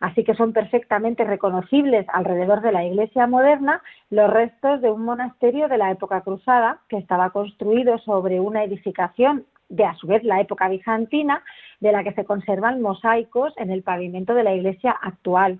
Así 0.00 0.24
que 0.24 0.34
son 0.34 0.52
perfectamente 0.52 1.24
reconocibles 1.24 2.06
alrededor 2.12 2.60
de 2.60 2.72
la 2.72 2.84
iglesia 2.84 3.26
moderna 3.26 3.82
los 4.10 4.30
restos 4.30 4.80
de 4.80 4.90
un 4.90 5.04
monasterio 5.04 5.68
de 5.68 5.78
la 5.78 5.90
época 5.90 6.20
cruzada 6.22 6.78
que 6.88 6.98
estaba 6.98 7.30
construido 7.30 7.98
sobre 7.98 8.40
una 8.40 8.64
edificación 8.64 9.46
de 9.68 9.84
a 9.84 9.94
su 9.94 10.06
vez 10.06 10.22
la 10.24 10.40
época 10.40 10.68
bizantina, 10.68 11.42
de 11.80 11.92
la 11.92 12.04
que 12.04 12.12
se 12.12 12.24
conservan 12.24 12.80
mosaicos 12.80 13.52
en 13.56 13.70
el 13.70 13.82
pavimento 13.82 14.34
de 14.34 14.44
la 14.44 14.54
iglesia 14.54 14.92
actual, 14.92 15.58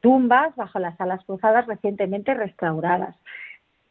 tumbas 0.00 0.54
bajo 0.56 0.78
las 0.78 1.00
alas 1.00 1.24
cruzadas 1.24 1.66
recientemente 1.66 2.34
restauradas. 2.34 3.16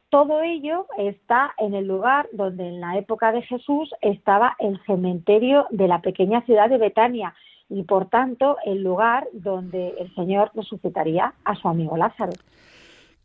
Todo 0.10 0.42
ello 0.42 0.88
está 0.98 1.54
en 1.60 1.76
el 1.76 1.88
lugar 1.88 2.28
donde 2.32 2.68
en 2.68 2.82
la 2.82 2.98
época 2.98 3.32
de 3.32 3.44
Jesús 3.44 3.94
estaba 4.02 4.56
el 4.58 4.80
cementerio 4.86 5.68
de 5.70 5.88
la 5.88 6.02
pequeña 6.02 6.42
ciudad 6.42 6.70
de 6.70 6.80
Betania 6.80 7.36
y 7.70 7.84
por 7.84 8.10
tanto 8.10 8.58
el 8.66 8.84
lugar 8.84 9.28
donde 9.34 9.96
el 10.00 10.14
Señor 10.16 10.52
resucitaría 10.56 11.34
a 11.44 11.56
su 11.56 11.68
amigo 11.68 11.96
Lázaro. 11.96 12.34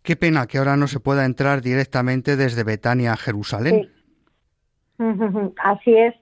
Qué 0.02 0.16
pena 0.16 0.46
que 0.46 0.58
ahora 0.58 0.76
no 0.76 0.86
se 0.86 1.00
pueda 1.00 1.24
entrar 1.24 1.62
directamente 1.62 2.36
desde 2.36 2.62
Betania 2.62 3.12
a 3.12 3.16
Jerusalén. 3.16 3.90
Así 5.62 5.96
es. 5.96 6.14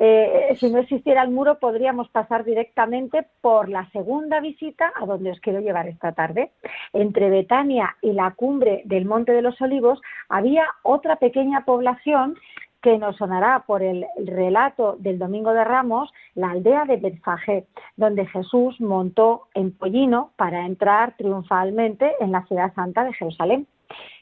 Eh, 0.00 0.56
si 0.60 0.70
no 0.70 0.78
existiera 0.78 1.22
el 1.22 1.30
muro, 1.30 1.58
podríamos 1.58 2.08
pasar 2.10 2.44
directamente 2.44 3.26
por 3.40 3.68
la 3.68 3.90
segunda 3.90 4.38
visita 4.38 4.92
a 4.94 5.06
donde 5.06 5.32
os 5.32 5.40
quiero 5.40 5.60
llevar 5.60 5.88
esta 5.88 6.12
tarde. 6.12 6.52
Entre 6.92 7.30
Betania 7.30 7.96
y 8.00 8.12
la 8.12 8.32
cumbre 8.32 8.82
del 8.84 9.06
Monte 9.06 9.32
de 9.32 9.42
los 9.42 9.60
Olivos 9.60 10.00
había 10.28 10.64
otra 10.82 11.16
pequeña 11.16 11.64
población 11.64 12.36
que 12.82 12.98
nos 12.98 13.16
sonará 13.16 13.64
por 13.66 13.82
el 13.82 14.06
relato 14.24 14.96
del 14.98 15.18
Domingo 15.18 15.52
de 15.52 15.64
Ramos, 15.64 16.12
la 16.34 16.50
aldea 16.50 16.84
de 16.84 16.96
Betfagé, 16.96 17.66
donde 17.96 18.26
Jesús 18.26 18.80
montó 18.80 19.48
en 19.54 19.72
pollino 19.72 20.30
para 20.36 20.64
entrar 20.64 21.16
triunfalmente 21.16 22.14
en 22.20 22.32
la 22.32 22.44
ciudad 22.46 22.72
santa 22.74 23.04
de 23.04 23.14
Jerusalén. 23.14 23.66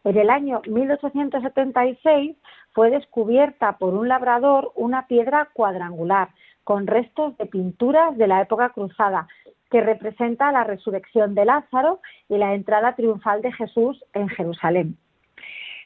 En 0.05 0.17
el 0.17 0.31
año 0.31 0.63
1876 0.67 2.37
fue 2.73 2.91
descubierta 2.91 3.79
por 3.79 3.95
un 3.95 4.09
labrador 4.09 4.73
una 4.75 5.07
piedra 5.07 5.49
cuadrangular 5.53 6.29
con 6.65 6.87
restos 6.87 7.37
de 7.39 7.47
pinturas 7.47 8.17
de 8.17 8.27
la 8.27 8.41
época 8.41 8.71
cruzada 8.71 9.29
que 9.71 9.81
representa 9.81 10.53
la 10.53 10.65
resurrección 10.65 11.35
de 11.35 11.45
Lázaro 11.45 12.01
y 12.29 12.39
la 12.39 12.55
entrada 12.55 12.95
triunfal 12.95 13.43
de 13.43 13.53
Jesús 13.53 14.03
en 14.15 14.29
Jerusalén. 14.29 14.97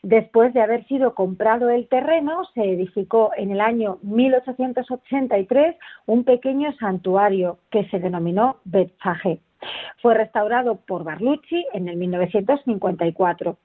Después 0.02 0.54
de 0.54 0.62
haber 0.62 0.86
sido 0.86 1.14
comprado 1.14 1.68
el 1.68 1.86
terreno, 1.88 2.44
se 2.54 2.62
edificó 2.62 3.32
en 3.36 3.50
el 3.50 3.60
año 3.60 3.98
1883 4.02 5.76
un 6.06 6.24
pequeño 6.24 6.72
santuario 6.78 7.58
que 7.70 7.84
se 7.90 7.98
denominó 7.98 8.56
Betfagé. 8.64 9.40
Fue 10.00 10.14
restaurado 10.14 10.76
por 10.76 11.04
Barlucci 11.04 11.66
en 11.74 11.88
el 11.88 11.96
1954. 11.96 13.58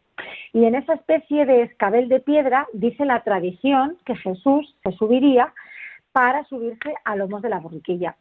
Y 0.51 0.65
en 0.65 0.75
esa 0.75 0.93
especie 0.93 1.45
de 1.45 1.63
escabel 1.63 2.09
de 2.09 2.19
piedra 2.19 2.67
dice 2.73 3.05
la 3.05 3.21
tradición 3.23 3.97
que 4.05 4.15
Jesús 4.15 4.75
se 4.83 4.91
subiría 4.93 5.53
para 6.11 6.43
subirse 6.45 6.93
a 7.05 7.15
lomos 7.15 7.41
de 7.41 7.49
la 7.49 7.59
borriquilla. 7.59 8.15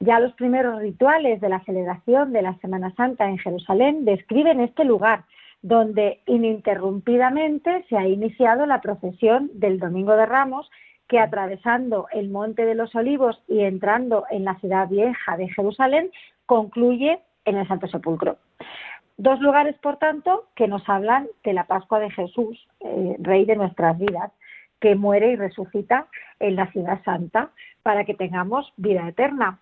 Ya 0.00 0.20
los 0.20 0.32
primeros 0.34 0.80
rituales 0.80 1.40
de 1.40 1.48
la 1.48 1.60
celebración 1.64 2.32
de 2.32 2.42
la 2.42 2.54
Semana 2.58 2.94
Santa 2.94 3.28
en 3.28 3.38
Jerusalén 3.38 4.04
describen 4.04 4.60
este 4.60 4.84
lugar, 4.84 5.24
donde 5.62 6.20
ininterrumpidamente 6.26 7.84
se 7.88 7.96
ha 7.96 8.06
iniciado 8.06 8.66
la 8.66 8.80
procesión 8.80 9.50
del 9.54 9.78
Domingo 9.78 10.14
de 10.16 10.26
Ramos, 10.26 10.70
que 11.08 11.18
atravesando 11.18 12.06
el 12.12 12.28
Monte 12.28 12.64
de 12.64 12.74
los 12.74 12.94
Olivos 12.94 13.42
y 13.48 13.60
entrando 13.60 14.24
en 14.30 14.44
la 14.44 14.56
ciudad 14.56 14.88
vieja 14.88 15.36
de 15.36 15.48
Jerusalén, 15.48 16.10
concluye 16.46 17.20
en 17.44 17.56
el 17.56 17.66
Santo 17.66 17.88
Sepulcro. 17.88 18.36
Dos 19.16 19.40
lugares, 19.40 19.76
por 19.78 19.96
tanto, 19.96 20.44
que 20.54 20.68
nos 20.68 20.88
hablan 20.88 21.26
de 21.42 21.52
la 21.52 21.64
Pascua 21.64 21.98
de 21.98 22.10
Jesús, 22.10 22.68
eh, 22.80 23.16
Rey 23.18 23.44
de 23.46 23.56
nuestras 23.56 23.98
vidas, 23.98 24.30
que 24.80 24.94
muere 24.94 25.32
y 25.32 25.36
resucita 25.36 26.06
en 26.38 26.54
la 26.54 26.70
ciudad 26.70 27.02
santa 27.04 27.50
para 27.82 28.04
que 28.04 28.14
tengamos 28.14 28.72
vida 28.76 29.08
eterna. 29.08 29.58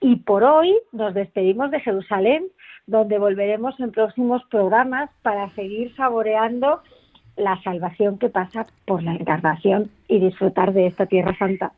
Y 0.00 0.16
por 0.16 0.44
hoy 0.44 0.74
nos 0.92 1.12
despedimos 1.12 1.70
de 1.70 1.80
Jerusalén, 1.80 2.46
donde 2.88 3.18
volveremos 3.18 3.78
en 3.78 3.92
próximos 3.92 4.42
programas 4.50 5.10
para 5.22 5.54
seguir 5.54 5.94
saboreando 5.94 6.82
la 7.36 7.62
salvación 7.62 8.18
que 8.18 8.30
pasa 8.30 8.66
por 8.86 9.02
la 9.02 9.14
encarnación 9.14 9.90
y 10.08 10.18
disfrutar 10.18 10.72
de 10.72 10.86
esta 10.86 11.06
tierra 11.06 11.36
santa. 11.38 11.72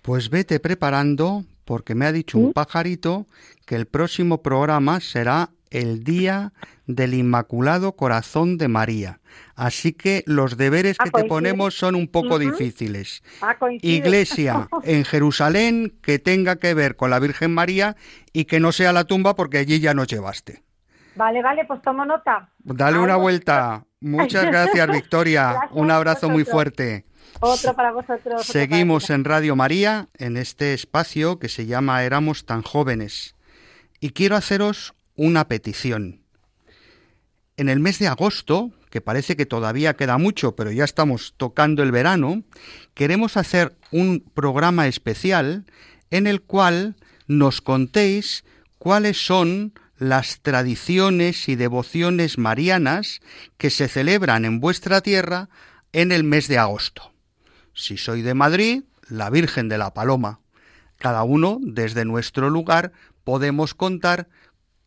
Pues 0.00 0.30
vete 0.30 0.58
preparando, 0.58 1.44
porque 1.66 1.94
me 1.94 2.06
ha 2.06 2.12
dicho 2.12 2.38
un 2.38 2.52
pajarito 2.54 3.26
que 3.66 3.76
el 3.76 3.86
próximo 3.86 4.42
programa 4.42 5.00
será 5.00 5.50
el 5.72 6.04
Día 6.04 6.52
del 6.86 7.14
Inmaculado 7.14 7.96
Corazón 7.96 8.58
de 8.58 8.68
María. 8.68 9.20
Así 9.54 9.92
que 9.92 10.22
los 10.26 10.56
deberes 10.56 10.98
que 10.98 11.10
te 11.10 11.24
ponemos 11.24 11.76
son 11.76 11.94
un 11.94 12.08
poco 12.08 12.38
difíciles. 12.38 13.22
Iglesia 13.80 14.68
en 14.84 15.04
Jerusalén 15.04 15.98
que 16.02 16.18
tenga 16.18 16.56
que 16.56 16.74
ver 16.74 16.96
con 16.96 17.10
la 17.10 17.18
Virgen 17.18 17.52
María 17.52 17.96
y 18.32 18.44
que 18.44 18.60
no 18.60 18.72
sea 18.72 18.92
la 18.92 19.04
tumba 19.04 19.34
porque 19.34 19.58
allí 19.58 19.80
ya 19.80 19.94
nos 19.94 20.06
llevaste. 20.06 20.62
Vale, 21.14 21.42
vale, 21.42 21.64
pues 21.66 21.82
tomo 21.82 22.04
nota. 22.04 22.48
Dale 22.58 22.98
una 22.98 23.16
vuelta. 23.16 23.84
Muchas 24.00 24.46
gracias, 24.46 24.88
Victoria. 24.92 25.68
un 25.72 25.90
abrazo 25.90 26.30
muy 26.30 26.44
fuerte. 26.44 27.04
Otro 27.40 27.74
para 27.74 27.92
vosotros. 27.92 28.44
Seguimos 28.46 29.10
en 29.10 29.24
Radio 29.24 29.56
María, 29.56 30.08
en 30.16 30.36
este 30.36 30.74
espacio 30.74 31.38
que 31.38 31.48
se 31.48 31.66
llama 31.66 32.04
Éramos 32.04 32.46
tan 32.46 32.62
jóvenes. 32.62 33.36
Y 34.00 34.10
quiero 34.10 34.36
haceros 34.36 34.94
una 35.14 35.48
petición. 35.48 36.22
En 37.56 37.68
el 37.68 37.80
mes 37.80 37.98
de 37.98 38.08
agosto, 38.08 38.72
que 38.90 39.00
parece 39.00 39.36
que 39.36 39.46
todavía 39.46 39.94
queda 39.94 40.18
mucho, 40.18 40.56
pero 40.56 40.70
ya 40.70 40.84
estamos 40.84 41.34
tocando 41.36 41.82
el 41.82 41.92
verano, 41.92 42.42
queremos 42.94 43.36
hacer 43.36 43.76
un 43.90 44.20
programa 44.34 44.86
especial 44.86 45.64
en 46.10 46.26
el 46.26 46.42
cual 46.42 46.96
nos 47.26 47.60
contéis 47.60 48.44
cuáles 48.78 49.24
son 49.24 49.72
las 49.96 50.40
tradiciones 50.40 51.48
y 51.48 51.56
devociones 51.56 52.36
marianas 52.36 53.20
que 53.56 53.70
se 53.70 53.88
celebran 53.88 54.44
en 54.44 54.60
vuestra 54.60 55.00
tierra 55.00 55.48
en 55.92 56.10
el 56.10 56.24
mes 56.24 56.48
de 56.48 56.58
agosto. 56.58 57.12
Si 57.74 57.96
soy 57.96 58.22
de 58.22 58.34
Madrid, 58.34 58.82
la 59.08 59.30
Virgen 59.30 59.68
de 59.68 59.78
la 59.78 59.94
Paloma. 59.94 60.40
Cada 60.98 61.22
uno, 61.22 61.58
desde 61.62 62.04
nuestro 62.04 62.50
lugar, 62.50 62.92
podemos 63.24 63.74
contar 63.74 64.28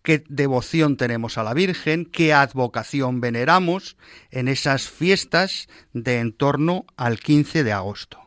qué 0.05 0.23
devoción 0.29 0.95
tenemos 0.95 1.37
a 1.37 1.43
la 1.43 1.53
Virgen, 1.53 2.05
qué 2.05 2.31
advocación 2.31 3.19
veneramos 3.19 3.97
en 4.31 4.47
esas 4.47 4.87
fiestas 4.87 5.67
de 5.91 6.19
en 6.19 6.31
torno 6.31 6.85
al 6.95 7.19
15 7.19 7.65
de 7.65 7.73
agosto. 7.73 8.19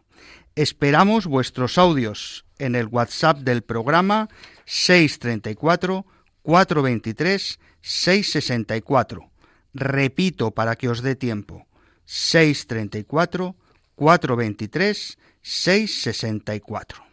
Esperamos 0.57 1.27
vuestros 1.27 1.79
audios 1.79 2.45
en 2.59 2.75
el 2.75 2.89
WhatsApp 2.89 3.39
del 3.39 3.63
programa 3.63 4.29
634 4.67 6.05
423 6.43 7.61
664. 7.81 9.31
Repito 9.73 10.51
para 10.51 10.75
que 10.75 10.89
os 10.89 11.01
dé 11.01 11.15
tiempo. 11.15 11.69
634 12.07 13.55
423 13.95 15.19
664. 15.43 17.05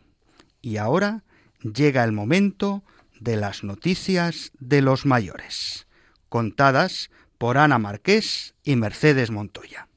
Y 0.62 0.78
ahora 0.78 1.24
llega 1.62 2.04
el 2.04 2.14
momento 2.14 2.84
de 3.26 3.38
las 3.38 3.64
noticias 3.64 4.52
de 4.60 4.84
los 4.84 5.08
mayores, 5.08 5.88
contadas 6.30 7.10
por 7.40 7.58
Ana 7.58 7.80
Marqués 7.80 8.54
y 8.64 8.76
Mercedes 8.76 9.32
Montoya. 9.32 9.90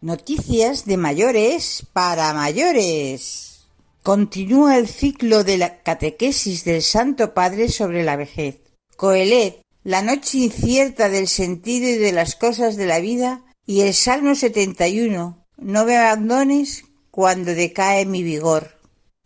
Noticias 0.00 0.84
de 0.84 0.96
mayores 0.96 1.84
para 1.92 2.32
mayores. 2.32 3.66
Continúa 4.04 4.78
el 4.78 4.86
ciclo 4.86 5.42
de 5.42 5.58
la 5.58 5.82
catequesis 5.82 6.64
del 6.64 6.82
Santo 6.82 7.34
Padre 7.34 7.68
sobre 7.68 8.04
la 8.04 8.14
vejez. 8.14 8.60
Coelet, 8.96 9.60
la 9.82 10.00
noche 10.00 10.38
incierta 10.38 11.08
del 11.08 11.26
sentido 11.26 11.88
y 11.88 11.96
de 11.96 12.12
las 12.12 12.36
cosas 12.36 12.76
de 12.76 12.86
la 12.86 13.00
vida, 13.00 13.44
y 13.66 13.82
el 13.82 13.94
Salmo 13.94 14.34
71, 14.34 15.46
no 15.58 15.84
me 15.84 15.96
abandones 15.96 16.84
cuando 17.10 17.54
decae 17.54 18.06
mi 18.06 18.22
vigor. 18.22 18.78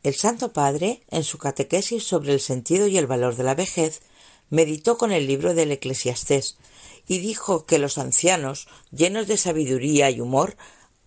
El 0.03 0.15
Santo 0.15 0.53
Padre, 0.53 1.03
en 1.11 1.25
su 1.25 1.39
catequesis 1.39 2.05
sobre 2.05 2.33
el 2.33 2.41
sentido 2.41 2.87
y 2.87 2.99
el 2.99 3.07
valor 3.07 3.37
de 3.37 3.45
la 3.45 3.55
vejez, 3.55 4.03
meditó 4.51 4.99
con 4.99 5.13
el 5.13 5.27
libro 5.27 5.55
del 5.55 5.73
Eclesiastés 5.73 6.59
y 7.07 7.19
dijo 7.19 7.67
que 7.67 7.79
los 7.79 7.99
ancianos, 7.99 8.69
llenos 8.91 9.27
de 9.27 9.37
sabiduría 9.37 10.11
y 10.11 10.21
humor, 10.21 10.57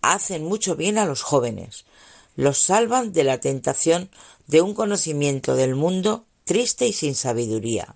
hacen 0.02 0.44
mucho 0.44 0.76
bien 0.76 0.98
a 0.98 1.06
los 1.06 1.22
jóvenes, 1.22 1.84
los 2.36 2.58
salvan 2.60 3.12
de 3.12 3.24
la 3.24 3.38
tentación 3.38 4.10
de 4.46 4.62
un 4.62 4.74
conocimiento 4.74 5.54
del 5.54 5.74
mundo 5.74 6.24
triste 6.44 6.86
y 6.86 6.92
sin 6.92 7.14
sabiduría. 7.14 7.94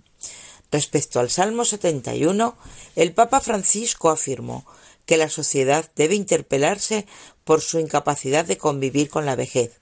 Respecto 0.70 1.20
al 1.20 1.30
Salmo 1.30 1.64
71, 1.64 2.56
el 2.96 3.12
Papa 3.12 3.40
Francisco 3.40 4.10
afirmó 4.10 4.64
que 5.06 5.16
la 5.16 5.28
sociedad 5.28 5.90
debe 5.96 6.14
interpelarse 6.14 7.06
por 7.44 7.60
su 7.60 7.78
incapacidad 7.78 8.44
de 8.44 8.58
convivir 8.58 9.08
con 9.08 9.26
la 9.26 9.36
vejez, 9.36 9.80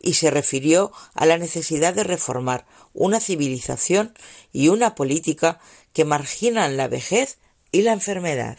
y 0.00 0.14
se 0.14 0.30
refirió 0.30 0.92
a 1.14 1.26
la 1.26 1.38
necesidad 1.38 1.94
de 1.94 2.04
reformar 2.04 2.66
una 2.92 3.20
civilización 3.20 4.14
y 4.52 4.68
una 4.68 4.94
política 4.94 5.60
que 5.92 6.04
marginan 6.04 6.76
la 6.76 6.88
vejez 6.88 7.38
y 7.72 7.82
la 7.82 7.92
enfermedad. 7.92 8.58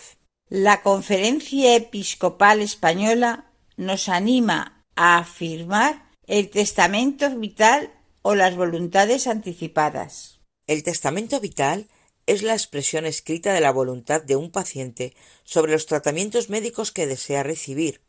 La 0.49 0.81
Conferencia 0.81 1.75
Episcopal 1.75 2.61
Española 2.61 3.51
nos 3.77 4.09
anima 4.09 4.83
a 4.95 5.19
afirmar 5.19 6.09
el 6.27 6.49
testamento 6.49 7.29
vital 7.37 7.91
o 8.21 8.35
las 8.35 8.55
voluntades 8.55 9.27
anticipadas. 9.27 10.39
El 10.67 10.83
testamento 10.83 11.39
vital 11.39 11.87
es 12.29 12.43
la 12.43 12.53
expresión 12.53 13.07
escrita 13.07 13.53
de 13.53 13.59
la 13.59 13.71
voluntad 13.71 14.21
de 14.21 14.35
un 14.35 14.51
paciente 14.51 15.15
sobre 15.43 15.71
los 15.71 15.87
tratamientos 15.87 16.47
médicos 16.47 16.91
que 16.91 17.07
desea 17.07 17.41
recibir 17.41 18.01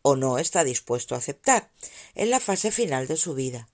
o 0.00 0.14
no 0.14 0.38
está 0.38 0.62
dispuesto 0.62 1.16
a 1.16 1.18
aceptar 1.18 1.72
en 2.14 2.30
la 2.30 2.38
fase 2.38 2.70
final 2.70 3.08
de 3.08 3.16
su 3.16 3.34
vida. 3.34 3.68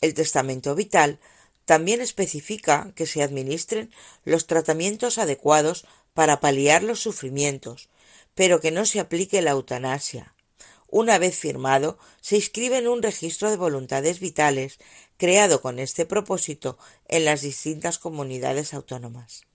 El 0.00 0.14
testamento 0.14 0.76
vital 0.76 1.18
también 1.64 2.00
especifica 2.00 2.92
que 2.94 3.04
se 3.04 3.20
administren 3.20 3.90
los 4.24 4.46
tratamientos 4.46 5.18
adecuados 5.18 5.86
para 6.14 6.38
paliar 6.38 6.84
los 6.84 7.00
sufrimientos, 7.00 7.88
pero 8.36 8.60
que 8.60 8.70
no 8.70 8.86
se 8.86 9.00
aplique 9.00 9.42
la 9.42 9.50
eutanasia. 9.50 10.36
Una 10.94 11.16
vez 11.16 11.38
firmado, 11.38 11.98
se 12.20 12.36
inscribe 12.36 12.76
en 12.76 12.86
un 12.86 13.02
registro 13.02 13.48
de 13.48 13.56
voluntades 13.56 14.20
vitales 14.20 14.78
creado 15.16 15.62
con 15.62 15.78
este 15.78 16.04
propósito 16.04 16.76
en 17.08 17.24
las 17.24 17.40
distintas 17.40 17.98
comunidades 17.98 18.74
autónomas. 18.74 19.46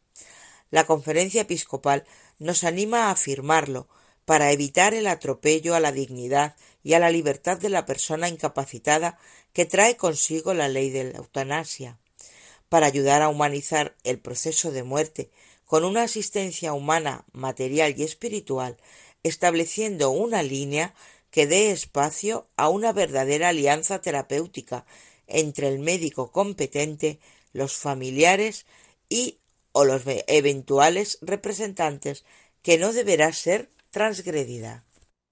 La 0.72 0.88
conferencia 0.88 1.42
episcopal 1.42 2.06
nos 2.40 2.64
anima 2.64 3.06
a 3.06 3.12
afirmarlo 3.12 3.88
para 4.26 4.52
evitar 4.52 4.96
el 4.96 5.06
atropello 5.06 5.76
a 5.76 5.80
la 5.80 5.92
dignidad 5.92 6.56
y 6.82 6.94
a 6.94 7.00
la 7.00 7.12
libertad 7.12 7.60
de 7.60 7.70
la 7.70 7.86
persona 7.86 8.30
incapacitada 8.30 9.20
que 9.54 9.68
trae 9.68 9.96
consigo 9.96 10.56
la 10.56 10.70
ley 10.70 10.90
de 10.90 11.04
la 11.04 11.20
eutanasia, 11.20 12.00
para 12.68 12.88
ayudar 12.88 13.22
a 13.22 13.30
humanizar 13.30 13.96
el 14.04 14.18
proceso 14.18 14.72
de 14.72 14.82
muerte 14.82 15.30
con 15.66 15.86
una 15.86 16.02
asistencia 16.02 16.74
humana, 16.74 17.26
material 17.32 17.94
y 17.96 18.02
espiritual, 18.02 18.78
estableciendo 19.22 20.10
una 20.10 20.42
línea 20.42 20.96
que 21.32 21.48
dé 21.48 21.72
espacio 21.72 22.48
a 22.56 22.70
una 22.70 22.94
verdadera 22.94 23.50
alianza 23.50 24.02
terapéutica 24.02 24.86
entre 25.28 25.68
el 25.68 25.80
médico 25.80 26.32
competente, 26.32 27.20
los 27.54 27.76
familiares 27.76 28.66
y 29.10 29.40
o 29.72 29.86
los 29.86 30.04
eventuales 30.28 31.20
representantes 31.22 32.26
que 32.62 32.78
no 32.78 32.94
deberá 32.94 33.32
ser 33.34 33.70
transgredida. 33.92 34.86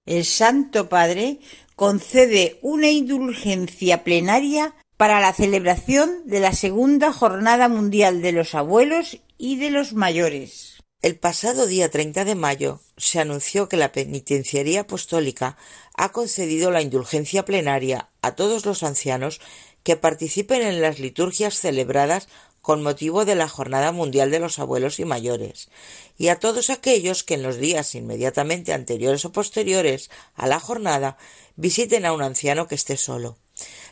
El 0.06 0.24
Santo 0.24 0.88
Padre 0.88 1.40
concede 1.76 2.60
una 2.62 2.92
indulgencia 2.92 4.04
plenaria 4.04 4.76
para 4.98 5.20
la 5.20 5.34
celebración 5.34 6.22
de 6.26 6.40
la 6.40 6.54
segunda 6.54 7.12
Jornada 7.12 7.68
Mundial 7.68 8.22
de 8.22 8.32
los 8.32 8.56
Abuelos 8.56 9.18
y 9.38 9.58
de 9.58 9.72
los 9.72 9.94
Mayores. 9.94 10.75
El 11.06 11.20
pasado 11.20 11.68
día 11.68 11.92
30 11.92 12.26
de 12.26 12.34
mayo 12.34 12.82
se 12.98 13.20
anunció 13.20 13.70
que 13.70 13.78
la 13.78 13.92
Penitenciaría 13.92 14.82
Apostólica 14.82 15.56
ha 15.94 16.12
concedido 16.12 16.72
la 16.72 16.82
indulgencia 16.82 17.46
plenaria 17.46 18.10
a 18.24 18.32
todos 18.32 18.66
los 18.66 18.82
ancianos 18.82 19.40
que 19.84 19.98
participen 19.98 20.64
en 20.64 20.82
las 20.82 20.98
liturgias 20.98 21.60
celebradas 21.60 22.28
con 22.64 22.82
motivo 22.82 23.24
de 23.24 23.36
la 23.36 23.48
Jornada 23.48 23.92
Mundial 23.92 24.32
de 24.32 24.40
los 24.40 24.58
Abuelos 24.58 25.00
y 25.00 25.06
Mayores, 25.06 25.70
y 26.18 26.30
a 26.30 26.40
todos 26.40 26.72
aquellos 26.72 27.24
que 27.24 27.36
en 27.36 27.44
los 27.44 27.58
días 27.58 27.94
inmediatamente 27.94 28.74
anteriores 28.74 29.26
o 29.26 29.32
posteriores 29.32 30.10
a 30.34 30.48
la 30.48 30.60
jornada 30.60 31.20
visiten 31.56 32.08
a 32.08 32.14
un 32.14 32.24
anciano 32.24 32.68
que 32.68 32.74
esté 32.74 32.98
solo. 32.98 33.38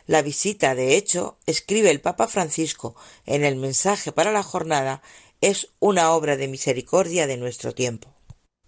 La 0.08 0.20
visita, 0.20 0.74
de 0.74 0.96
hecho, 0.96 1.38
escribe 1.46 1.90
el 1.90 2.00
Papa 2.00 2.26
Francisco 2.26 2.96
en 3.24 3.44
el 3.44 3.54
mensaje 3.54 4.10
para 4.10 4.32
la 4.32 4.42
jornada, 4.42 5.00
es 5.44 5.68
una 5.78 6.12
obra 6.12 6.38
de 6.38 6.48
misericordia 6.48 7.26
de 7.26 7.36
nuestro 7.36 7.74
tiempo. 7.74 8.08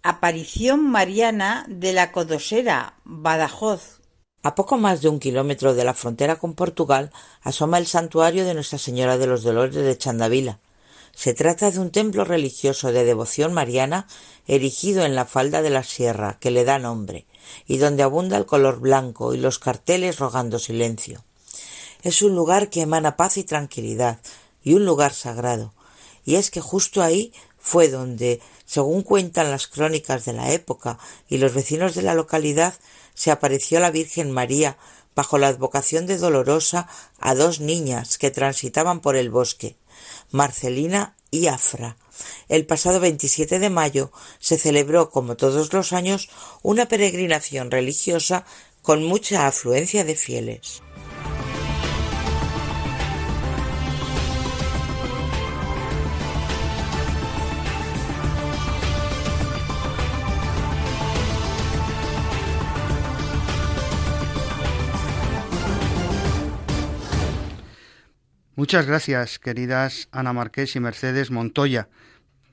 Aparición 0.02 0.84
mariana 0.84 1.64
de 1.70 1.94
la 1.94 2.12
Codosera, 2.12 2.98
Badajoz, 3.02 4.02
a 4.42 4.54
poco 4.54 4.76
más 4.76 5.00
de 5.00 5.08
un 5.08 5.18
kilómetro 5.18 5.74
de 5.74 5.84
la 5.84 5.94
frontera 5.94 6.36
con 6.36 6.52
Portugal 6.52 7.10
asoma 7.40 7.78
el 7.78 7.86
santuario 7.86 8.44
de 8.44 8.52
Nuestra 8.52 8.78
Señora 8.78 9.16
de 9.16 9.26
los 9.26 9.42
Dolores 9.42 9.74
de 9.74 9.96
Chandavila. 9.96 10.60
Se 11.14 11.32
trata 11.32 11.70
de 11.70 11.80
un 11.80 11.90
templo 11.90 12.24
religioso 12.24 12.92
de 12.92 13.06
devoción 13.06 13.54
mariana 13.54 14.06
erigido 14.46 15.06
en 15.06 15.14
la 15.14 15.24
falda 15.24 15.62
de 15.62 15.70
la 15.70 15.82
sierra 15.82 16.36
que 16.40 16.50
le 16.50 16.66
da 16.66 16.78
nombre 16.78 17.24
y 17.66 17.78
donde 17.78 18.02
abunda 18.02 18.36
el 18.36 18.44
color 18.44 18.80
blanco 18.80 19.32
y 19.32 19.38
los 19.38 19.58
carteles 19.58 20.18
rogando 20.18 20.58
silencio. 20.58 21.24
Es 22.02 22.20
un 22.20 22.34
lugar 22.34 22.68
que 22.68 22.82
emana 22.82 23.16
paz 23.16 23.38
y 23.38 23.44
tranquilidad 23.44 24.20
y 24.62 24.74
un 24.74 24.84
lugar 24.84 25.14
sagrado. 25.14 25.72
Y 26.26 26.34
es 26.34 26.50
que 26.50 26.60
justo 26.60 27.02
ahí 27.02 27.32
fue 27.58 27.88
donde, 27.88 28.40
según 28.66 29.02
cuentan 29.02 29.50
las 29.50 29.68
crónicas 29.68 30.26
de 30.26 30.34
la 30.34 30.52
época 30.52 30.98
y 31.28 31.38
los 31.38 31.54
vecinos 31.54 31.94
de 31.94 32.02
la 32.02 32.14
localidad, 32.14 32.74
se 33.14 33.30
apareció 33.30 33.80
la 33.80 33.90
Virgen 33.90 34.30
María 34.30 34.76
bajo 35.14 35.38
la 35.38 35.48
advocación 35.48 36.06
de 36.06 36.18
Dolorosa 36.18 36.88
a 37.18 37.34
dos 37.34 37.60
niñas 37.60 38.18
que 38.18 38.30
transitaban 38.30 39.00
por 39.00 39.16
el 39.16 39.30
bosque, 39.30 39.76
Marcelina 40.30 41.16
y 41.30 41.46
Afra. 41.46 41.96
El 42.48 42.66
pasado 42.66 43.00
27 43.00 43.58
de 43.58 43.70
mayo 43.70 44.12
se 44.38 44.58
celebró, 44.58 45.10
como 45.10 45.36
todos 45.36 45.72
los 45.72 45.92
años, 45.92 46.28
una 46.62 46.86
peregrinación 46.86 47.70
religiosa 47.70 48.44
con 48.82 49.02
mucha 49.02 49.46
afluencia 49.46 50.04
de 50.04 50.14
fieles. 50.14 50.82
Muchas 68.56 68.86
gracias, 68.86 69.38
queridas 69.38 70.08
Ana 70.12 70.32
Marqués 70.32 70.76
y 70.76 70.80
Mercedes 70.80 71.30
Montoya. 71.30 71.90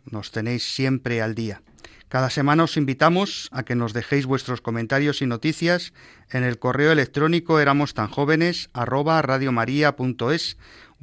Nos 0.03 0.31
tenéis 0.31 0.75
siempre 0.75 1.21
al 1.21 1.33
día. 1.33 1.61
Cada 2.09 2.29
semana 2.29 2.65
os 2.65 2.75
invitamos 2.75 3.47
a 3.53 3.63
que 3.63 3.75
nos 3.75 3.93
dejéis 3.93 4.25
vuestros 4.25 4.59
comentarios 4.59 5.21
y 5.21 5.27
noticias 5.27 5.93
en 6.29 6.43
el 6.43 6.59
correo 6.59 6.91
electrónico 6.91 7.61
éramos 7.61 7.93
tan 7.93 8.09
jóvenes 8.09 8.69
o 8.73 8.81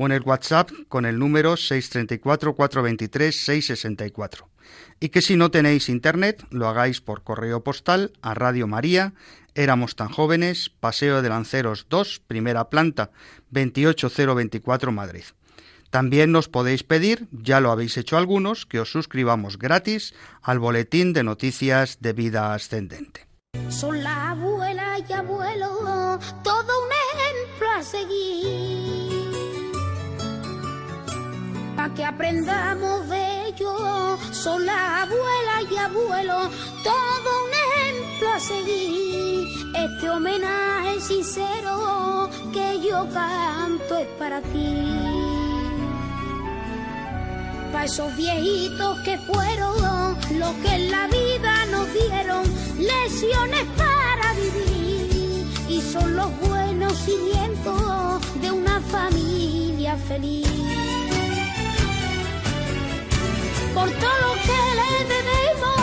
en 0.06 0.12
el 0.12 0.20
WhatsApp 0.20 0.70
con 0.88 1.06
el 1.06 1.18
número 1.18 1.56
634 1.56 2.54
423 2.54 3.34
664 3.34 4.50
y 5.00 5.08
que 5.08 5.22
si 5.22 5.36
no 5.36 5.50
tenéis 5.50 5.88
internet 5.88 6.44
lo 6.50 6.68
hagáis 6.68 7.00
por 7.00 7.22
correo 7.22 7.64
postal 7.64 8.12
a 8.20 8.34
Radio 8.34 8.66
María, 8.66 9.14
Éramos 9.54 9.96
tan 9.96 10.08
jóvenes, 10.08 10.70
Paseo 10.70 11.22
de 11.22 11.28
Lanceros 11.28 11.86
2, 11.88 12.22
primera 12.26 12.70
planta, 12.70 13.10
28024 13.50 14.92
Madrid. 14.92 15.24
También 15.90 16.30
nos 16.30 16.48
podéis 16.48 16.84
pedir, 16.84 17.26
ya 17.32 17.60
lo 17.60 17.72
habéis 17.72 17.96
hecho 17.96 18.16
algunos, 18.16 18.64
que 18.64 18.78
os 18.78 18.92
suscribamos 18.92 19.58
gratis 19.58 20.14
al 20.40 20.60
boletín 20.60 21.12
de 21.12 21.24
noticias 21.24 21.98
de 22.00 22.12
vida 22.12 22.54
ascendente. 22.54 23.26
Son 23.68 24.02
la 24.02 24.30
abuela 24.30 24.98
y 25.00 25.12
abuelo, 25.12 26.18
todo 26.44 26.72
un 26.84 26.90
ejemplo 27.16 27.70
a 27.76 27.82
seguir. 27.82 29.20
Para 31.74 31.94
que 31.94 32.04
aprendamos 32.04 33.08
de 33.08 33.46
ellos, 33.48 34.20
son 34.32 34.64
la 34.64 35.02
abuela 35.02 35.62
y 35.68 35.76
abuelo, 35.76 36.50
todo 36.84 37.44
un 37.44 37.50
ejemplo 37.50 37.59
a 38.28 38.40
seguir. 38.40 39.48
Este 39.74 40.10
homenaje 40.10 41.00
sincero 41.00 42.28
que 42.52 42.80
yo 42.80 43.08
canto 43.12 43.96
es 43.96 44.08
para 44.18 44.40
ti. 44.42 44.84
Para 47.72 47.84
esos 47.84 48.14
viejitos 48.16 49.00
que 49.00 49.16
fueron 49.18 49.74
los 50.38 50.52
que 50.62 50.74
en 50.74 50.90
la 50.90 51.06
vida 51.06 51.66
nos 51.70 51.86
dieron 51.92 52.42
lesiones 52.78 53.64
para 53.76 54.34
vivir 54.34 55.46
y 55.68 55.80
son 55.80 56.16
los 56.16 56.30
buenos 56.40 56.92
cimientos 56.98 58.40
de 58.42 58.50
una 58.50 58.80
familia 58.80 59.96
feliz. 59.96 60.48
Por 63.74 63.88
todo 63.88 64.18
lo 64.26 64.32
que 64.46 64.60
le 64.80 65.04
debemos, 65.14 65.79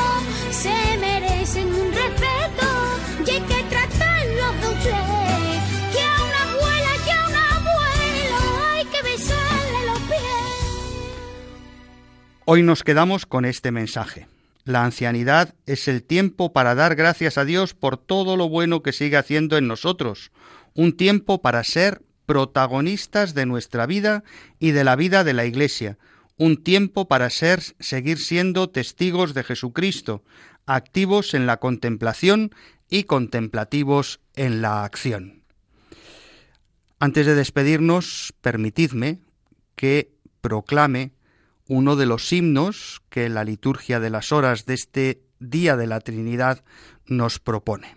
se 0.58 0.98
merecen 0.98 1.70
respeto 1.94 2.68
y 3.26 3.30
hay 3.30 3.42
que 3.42 3.64
tratarlos. 3.70 4.56
Que 5.94 6.02
a 6.02 6.16
una 6.24 6.42
abuela 6.52 6.92
y 7.06 7.10
a 7.12 7.28
un 7.28 7.36
abuelo 7.36 8.38
hay 8.74 8.86
que 8.86 9.02
besarle 9.04 9.86
los 9.86 10.00
pies. 10.00 11.32
Hoy 12.46 12.64
nos 12.64 12.84
quedamos 12.84 13.26
con 13.26 13.46
este 13.46 13.72
mensaje. 13.72 14.28
La 14.64 14.84
ancianidad 14.84 15.54
es 15.66 15.88
el 15.88 16.04
tiempo 16.04 16.52
para 16.52 16.76
dar 16.76 16.96
gracias 16.96 17.38
a 17.38 17.46
Dios 17.46 17.74
por 17.74 17.98
todo 17.98 18.36
lo 18.36 18.50
bueno 18.50 18.82
que 18.82 18.94
sigue 18.94 19.18
haciendo 19.18 19.58
en 19.58 19.68
nosotros, 19.68 20.32
un 20.74 20.98
tiempo 20.98 21.42
para 21.42 21.64
ser 21.64 22.02
protagonistas 22.26 23.34
de 23.34 23.46
nuestra 23.46 23.86
vida 23.86 24.24
y 24.60 24.72
de 24.72 24.84
la 24.84 24.98
vida 24.98 25.24
de 25.24 25.34
la 25.34 25.46
Iglesia, 25.46 25.98
un 26.38 26.64
tiempo 26.64 27.08
para 27.08 27.30
ser, 27.30 27.62
seguir 27.80 28.20
siendo 28.20 28.70
testigos 28.70 29.34
de 29.34 29.44
Jesucristo, 29.44 30.24
activos 30.66 31.34
en 31.34 31.46
la 31.48 31.58
contemplación 31.58 32.52
y 32.90 33.04
contemplativos 33.04 34.20
en 34.36 34.62
la 34.62 34.84
acción. 34.84 35.44
Antes 37.00 37.26
de 37.26 37.36
despedirnos, 37.36 38.34
permitidme 38.42 39.20
que 39.76 40.16
proclame 40.42 41.14
uno 41.68 41.96
de 41.96 42.06
los 42.06 42.32
himnos 42.32 43.02
que 43.10 43.30
la 43.30 43.44
liturgia 43.44 44.00
de 44.00 44.10
las 44.10 44.32
horas 44.32 44.66
de 44.66 44.74
este 44.74 45.24
Día 45.40 45.76
de 45.78 45.86
la 45.86 46.00
Trinidad 46.00 46.64
nos 47.06 47.38
propone. 47.40 47.96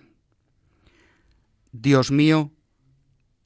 Dios 1.72 2.11
mío, 2.11 2.53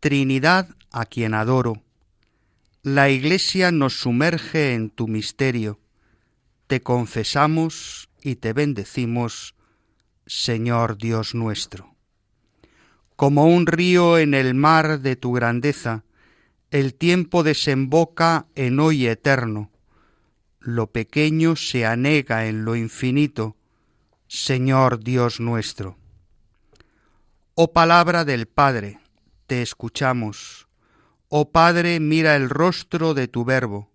Trinidad 0.00 0.68
a 0.90 1.04
quien 1.06 1.34
adoro, 1.34 1.83
la 2.84 3.08
Iglesia 3.08 3.72
nos 3.72 3.98
sumerge 3.98 4.74
en 4.74 4.90
tu 4.90 5.08
misterio, 5.08 5.80
te 6.66 6.82
confesamos 6.82 8.10
y 8.22 8.36
te 8.36 8.52
bendecimos, 8.52 9.54
Señor 10.26 10.98
Dios 10.98 11.34
nuestro. 11.34 11.94
Como 13.16 13.46
un 13.46 13.66
río 13.66 14.18
en 14.18 14.34
el 14.34 14.52
mar 14.52 15.00
de 15.00 15.16
tu 15.16 15.32
grandeza, 15.32 16.04
el 16.70 16.92
tiempo 16.92 17.42
desemboca 17.42 18.48
en 18.54 18.78
hoy 18.78 19.06
eterno, 19.06 19.70
lo 20.60 20.92
pequeño 20.92 21.56
se 21.56 21.86
anega 21.86 22.44
en 22.48 22.66
lo 22.66 22.76
infinito, 22.76 23.56
Señor 24.28 25.02
Dios 25.02 25.40
nuestro. 25.40 25.96
Oh 27.54 27.72
palabra 27.72 28.26
del 28.26 28.44
Padre, 28.44 28.98
te 29.46 29.62
escuchamos. 29.62 30.63
Oh 31.28 31.50
Padre, 31.50 32.00
mira 32.00 32.36
el 32.36 32.48
rostro 32.48 33.14
de 33.14 33.28
tu 33.28 33.44
Verbo. 33.44 33.90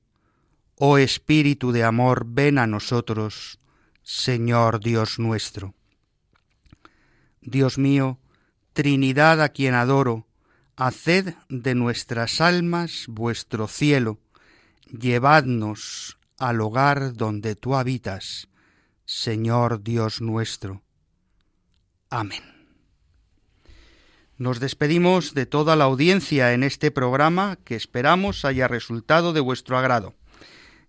Oh 0.75 0.97
Espíritu 0.97 1.71
de 1.71 1.83
amor, 1.83 2.25
ven 2.27 2.57
a 2.57 2.67
nosotros, 2.67 3.59
Señor 4.01 4.79
Dios 4.79 5.19
nuestro. 5.19 5.73
Dios 7.41 7.77
mío, 7.77 8.19
Trinidad 8.73 9.41
a 9.41 9.49
quien 9.49 9.73
adoro, 9.73 10.27
haced 10.75 11.35
de 11.49 11.75
nuestras 11.75 12.39
almas 12.39 13.05
vuestro 13.07 13.67
cielo, 13.67 14.19
llevadnos 14.87 16.17
al 16.37 16.61
hogar 16.61 17.13
donde 17.13 17.55
tú 17.55 17.75
habitas, 17.75 18.47
Señor 19.05 19.83
Dios 19.83 20.21
nuestro. 20.21 20.81
Amén. 22.09 22.58
Nos 24.39 24.61
despedimos 24.61 25.33
de 25.33 25.45
toda 25.45 25.75
la 25.75 25.83
audiencia 25.83 26.53
en 26.53 26.63
este 26.63 26.91
programa 26.91 27.57
que 27.65 27.75
esperamos 27.75 28.45
haya 28.45 28.69
resultado 28.69 29.33
de 29.33 29.41
vuestro 29.41 29.77
agrado. 29.77 30.15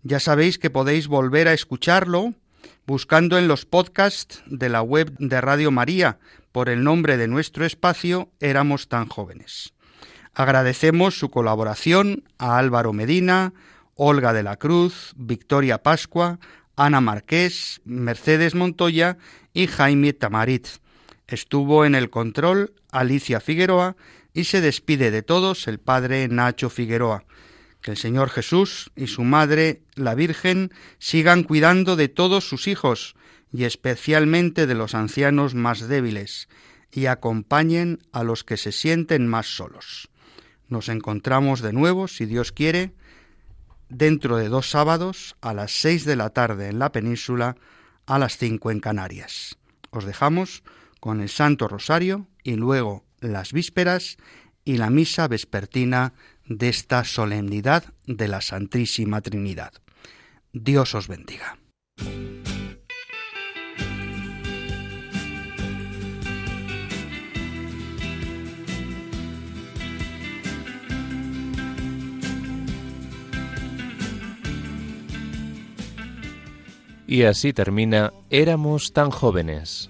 Ya 0.05 0.21
sabéis 0.21 0.57
que 0.57 0.71
podéis 0.71 1.09
volver 1.09 1.49
a 1.49 1.53
escucharlo 1.53 2.35
buscando 2.87 3.39
en 3.39 3.49
los 3.49 3.67
podcasts 3.67 4.41
de 4.47 4.69
la 4.69 4.83
web 4.83 5.17
de 5.19 5.41
Radio 5.41 5.73
María 5.73 6.21
por 6.53 6.69
el 6.69 6.85
nombre 6.85 7.17
de 7.17 7.27
nuestro 7.27 7.65
espacio 7.65 8.31
Éramos 8.39 8.89
tan 8.89 9.09
jóvenes. 9.09 9.75
Agradecemos 10.33 11.19
su 11.19 11.29
colaboración 11.31 12.23
a 12.39 12.57
Álvaro 12.57 12.93
Medina, 12.93 13.53
Olga 13.97 14.33
de 14.33 14.45
la 14.45 14.59
Cruz, 14.59 15.13
Victoria 15.17 15.83
Pascua, 15.83 16.39
Ana 16.77 17.01
Marqués, 17.01 17.81
Mercedes 17.85 18.55
Montoya 18.55 19.19
y 19.53 19.67
Jaime 19.67 20.13
Tamarit 20.13 20.69
Estuvo 21.27 21.85
en 21.85 21.97
el 21.97 22.11
control 22.11 22.75
Alicia 22.93 23.41
Figueroa 23.41 23.97
y 24.33 24.45
se 24.45 24.61
despide 24.61 25.11
de 25.11 25.23
todos 25.23 25.69
el 25.69 25.79
padre 25.79 26.29
Nacho 26.29 26.71
Figueroa. 26.71 27.25
Que 27.81 27.93
el 27.93 27.97
Señor 27.97 28.29
Jesús 28.29 28.91
y 28.95 29.07
su 29.07 29.25
Madre, 29.25 29.83
la 29.95 30.15
Virgen, 30.15 30.71
sigan 30.99 31.43
cuidando 31.45 31.97
de 31.97 32.09
todos 32.09 32.49
sus 32.49 32.69
hijos 32.69 33.17
y 33.53 33.65
especialmente 33.65 34.67
de 34.67 34.75
los 34.75 34.95
ancianos 34.95 35.55
más 35.55 35.89
débiles, 35.89 36.49
y 36.93 37.07
acompañen 37.07 37.99
a 38.13 38.23
los 38.23 38.45
que 38.45 38.57
se 38.57 38.73
sienten 38.73 39.27
más 39.27 39.47
solos. 39.57 40.11
Nos 40.69 40.89
encontramos 40.89 41.61
de 41.61 41.73
nuevo, 41.73 42.07
si 42.07 42.27
Dios 42.27 42.53
quiere, 42.53 42.93
dentro 43.89 44.37
de 44.37 44.49
dos 44.49 44.71
sábados 44.71 45.37
a 45.41 45.53
las 45.53 45.73
seis 45.73 46.05
de 46.05 46.17
la 46.17 46.31
tarde 46.31 46.69
en 46.69 46.79
la 46.79 46.93
península, 46.93 47.57
a 48.07 48.19
las 48.19 48.37
cinco 48.37 48.71
en 48.71 48.81
Canarias. 48.81 49.59
Os 49.91 50.05
dejamos 50.05 50.63
con 51.01 51.21
el 51.21 51.29
Santo 51.29 51.67
Rosario 51.67 52.29
y 52.43 52.55
luego 52.55 53.05
las 53.21 53.53
vísperas 53.53 54.19
y 54.65 54.77
la 54.77 54.91
misa 54.91 55.27
vespertina 55.27 56.13
de 56.47 56.69
esta 56.69 57.05
solemnidad 57.05 57.85
de 58.07 58.29
la 58.29 58.41
Santísima 58.41 59.21
Trinidad. 59.21 59.73
Dios 60.53 60.95
os 60.95 61.09
bendiga. 61.09 61.59
Y 77.07 77.25
así 77.25 77.53
termina 77.53 78.13
Éramos 78.31 78.93
tan 78.93 79.11
jóvenes 79.11 79.90